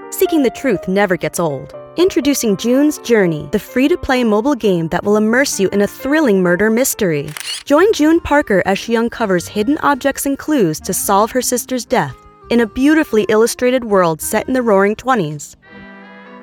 Seeking 0.10 0.44
the 0.44 0.52
truth 0.54 0.90
never 0.90 1.16
gets 1.16 1.40
old. 1.40 1.74
Introducing 1.96 2.58
June's 2.58 2.98
Journey, 2.98 3.48
the 3.54 3.60
free 3.60 3.88
to 3.88 3.98
play 3.98 4.26
mobile 4.26 4.56
game 4.56 4.90
that 4.90 5.06
will 5.06 5.16
immerse 5.16 5.62
you 5.62 5.70
in 5.70 5.84
a 5.84 5.88
thrilling 5.88 6.44
murder 6.44 6.70
mystery. 6.70 7.30
Join 7.64 7.94
June 7.94 8.20
Parker 8.20 8.62
as 8.66 8.78
she 8.78 8.98
uncovers 8.98 9.48
hidden 9.48 9.78
objects 9.78 10.26
and 10.26 10.38
clues 10.38 10.82
to 10.82 10.94
solve 10.94 11.32
her 11.32 11.42
sister's 11.42 11.86
death 11.86 12.18
in 12.50 12.60
a 12.60 12.68
beautifully 12.68 13.26
illustrated 13.30 13.86
world 13.86 14.22
set 14.22 14.48
in 14.48 14.54
the 14.54 14.62
roaring 14.62 14.96
20s. 14.96 15.56